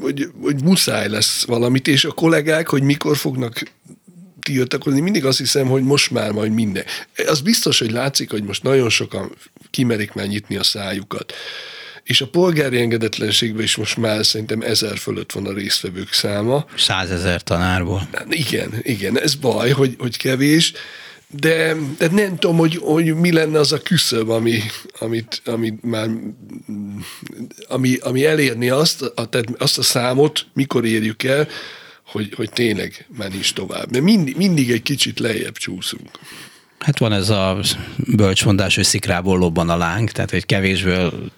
hogy, 0.00 0.28
hogy 0.40 0.62
muszáj 0.62 1.08
lesz 1.08 1.44
valamit, 1.44 1.88
és 1.88 2.04
a 2.04 2.12
kollégák, 2.12 2.68
hogy 2.68 2.82
mikor 2.82 3.16
fognak 3.16 3.62
tiltakozni, 4.46 5.00
mindig 5.00 5.24
azt 5.24 5.38
hiszem, 5.38 5.66
hogy 5.66 5.82
most 5.82 6.10
már 6.10 6.32
majd 6.32 6.52
minden. 6.52 6.84
Az 7.26 7.40
biztos, 7.40 7.78
hogy 7.78 7.90
látszik, 7.90 8.30
hogy 8.30 8.42
most 8.42 8.62
nagyon 8.62 8.90
sokan 8.90 9.36
kimerik 9.70 10.12
már 10.12 10.26
nyitni 10.26 10.56
a 10.56 10.62
szájukat. 10.62 11.32
És 12.02 12.20
a 12.20 12.26
polgári 12.26 12.80
engedetlenségben 12.80 13.62
is 13.62 13.76
most 13.76 13.96
már 13.96 14.26
szerintem 14.26 14.60
ezer 14.60 14.98
fölött 14.98 15.32
van 15.32 15.46
a 15.46 15.52
résztvevők 15.52 16.12
száma. 16.12 16.66
Százezer 16.76 17.42
tanárból. 17.42 18.08
Igen, 18.28 18.74
igen, 18.82 19.20
ez 19.20 19.34
baj, 19.34 19.70
hogy, 19.70 19.94
hogy 19.98 20.16
kevés, 20.16 20.72
de, 21.30 21.76
de 21.98 22.08
nem 22.10 22.36
tudom, 22.36 22.56
hogy, 22.56 22.76
hogy 22.76 23.14
mi 23.14 23.32
lenne 23.32 23.58
az 23.58 23.72
a 23.72 23.82
küszöb, 23.82 24.30
ami, 24.30 24.60
amit, 24.98 25.42
amit 25.44 25.82
már, 25.82 26.08
ami, 27.68 27.96
ami 27.96 28.24
elérni 28.24 28.70
azt, 28.70 29.02
a, 29.02 29.26
tehát 29.26 29.46
azt 29.58 29.78
a 29.78 29.82
számot, 29.82 30.46
mikor 30.52 30.84
érjük 30.84 31.22
el, 31.22 31.48
hogy, 32.06 32.34
hogy 32.34 32.50
tényleg 32.50 33.06
menj 33.16 33.40
tovább. 33.54 33.90
Mert 33.90 34.04
mindig, 34.04 34.36
mindig 34.36 34.70
egy 34.70 34.82
kicsit 34.82 35.18
lejjebb 35.18 35.56
csúszunk. 35.56 36.10
Hát 36.78 36.98
van 36.98 37.12
ez 37.12 37.28
a 37.28 37.60
bölcsmondás, 37.96 38.74
hogy 38.74 38.84
szikrából 38.84 39.38
lobban 39.38 39.68
a 39.68 39.76
láng, 39.76 40.10
tehát 40.10 40.32
egy 40.32 40.46
kevésből 40.46 41.30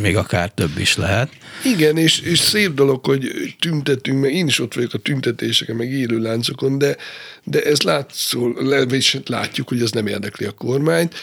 még 0.00 0.16
akár 0.16 0.50
több 0.50 0.78
is 0.78 0.96
lehet. 0.96 1.32
Igen, 1.64 1.96
és, 1.96 2.20
és 2.20 2.38
szép 2.38 2.74
dolog, 2.74 3.04
hogy 3.04 3.54
tüntetünk, 3.58 4.20
mert 4.20 4.32
én 4.32 4.46
is 4.46 4.60
ott 4.60 4.74
vagyok 4.74 4.94
a 4.94 4.98
tüntetéseken, 4.98 5.76
meg 5.76 5.92
élő 5.92 6.18
láncokon, 6.18 6.78
de, 6.78 6.96
de 7.44 7.62
ez 7.62 7.80
látszol, 7.80 8.72
és 8.90 9.18
látjuk, 9.26 9.68
hogy 9.68 9.82
ez 9.82 9.90
nem 9.90 10.06
érdekli 10.06 10.46
a 10.46 10.52
kormányt. 10.52 11.14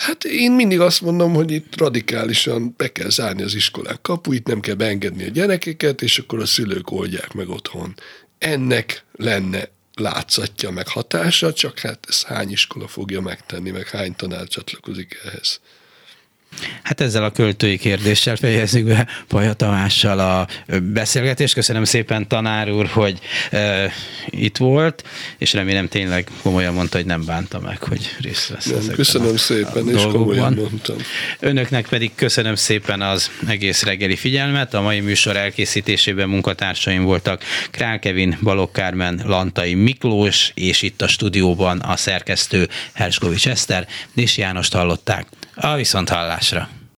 Hát 0.00 0.24
én 0.24 0.52
mindig 0.52 0.80
azt 0.80 1.00
mondom, 1.00 1.34
hogy 1.34 1.50
itt 1.50 1.76
radikálisan 1.76 2.74
be 2.76 2.92
kell 2.92 3.08
zárni 3.08 3.42
az 3.42 3.54
iskolák 3.54 4.00
kapuit, 4.00 4.46
nem 4.46 4.60
kell 4.60 4.74
beengedni 4.74 5.24
a 5.24 5.28
gyerekeket, 5.28 6.02
és 6.02 6.18
akkor 6.18 6.40
a 6.40 6.46
szülők 6.46 6.90
oldják 6.90 7.32
meg 7.32 7.48
otthon. 7.48 7.94
Ennek 8.38 9.04
lenne 9.12 9.68
látszatja 9.94 10.70
meg 10.70 10.88
hatása, 10.88 11.52
csak 11.52 11.78
hát 11.78 12.06
ez 12.08 12.22
hány 12.22 12.50
iskola 12.50 12.88
fogja 12.88 13.20
megtenni, 13.20 13.70
meg 13.70 13.88
hány 13.88 14.16
tanár 14.16 14.48
csatlakozik 14.48 15.20
ehhez. 15.24 15.60
Hát 16.82 17.00
ezzel 17.00 17.24
a 17.24 17.30
költői 17.30 17.78
kérdéssel 17.78 18.36
fejezzük 18.36 18.84
be 18.84 19.06
Paja 19.28 19.52
Tamással 19.52 20.18
a 20.18 20.46
beszélgetést. 20.82 21.54
Köszönöm 21.54 21.84
szépen 21.84 22.28
tanár 22.28 22.70
úr, 22.70 22.86
hogy 22.86 23.18
e, 23.50 23.92
itt 24.26 24.56
volt, 24.56 25.04
és 25.38 25.52
remélem 25.52 25.88
tényleg 25.88 26.28
komolyan 26.42 26.74
mondta, 26.74 26.96
hogy 26.96 27.06
nem 27.06 27.24
bánta 27.24 27.60
meg, 27.60 27.82
hogy 27.82 28.16
részt 28.20 28.48
vesz 28.48 28.64
nem, 28.64 28.94
Köszönöm 28.94 29.34
a, 29.34 29.38
szépen, 29.38 29.86
a 29.86 29.90
és 29.90 30.02
komolyan 30.02 30.52
mondtam. 30.52 30.96
Önöknek 31.40 31.88
pedig 31.88 32.10
köszönöm 32.14 32.54
szépen 32.54 33.02
az 33.02 33.30
egész 33.48 33.82
reggeli 33.82 34.16
figyelmet. 34.16 34.74
A 34.74 34.80
mai 34.80 35.00
műsor 35.00 35.36
elkészítésében 35.36 36.28
munkatársaim 36.28 37.04
voltak 37.04 37.42
Král 37.70 37.98
Kevin, 37.98 38.38
Balogh 38.42 38.72
Kármen, 38.72 39.22
Lantai 39.24 39.74
Miklós, 39.74 40.52
és 40.54 40.82
itt 40.82 41.02
a 41.02 41.08
stúdióban 41.08 41.78
a 41.78 41.96
szerkesztő 41.96 42.68
Herskovics 42.92 43.48
Eszter, 43.48 43.86
és 44.14 44.36
Jánost 44.36 44.72
hallották. 44.72 45.26
A 45.60 45.74
viszonthallásra! 45.74 46.68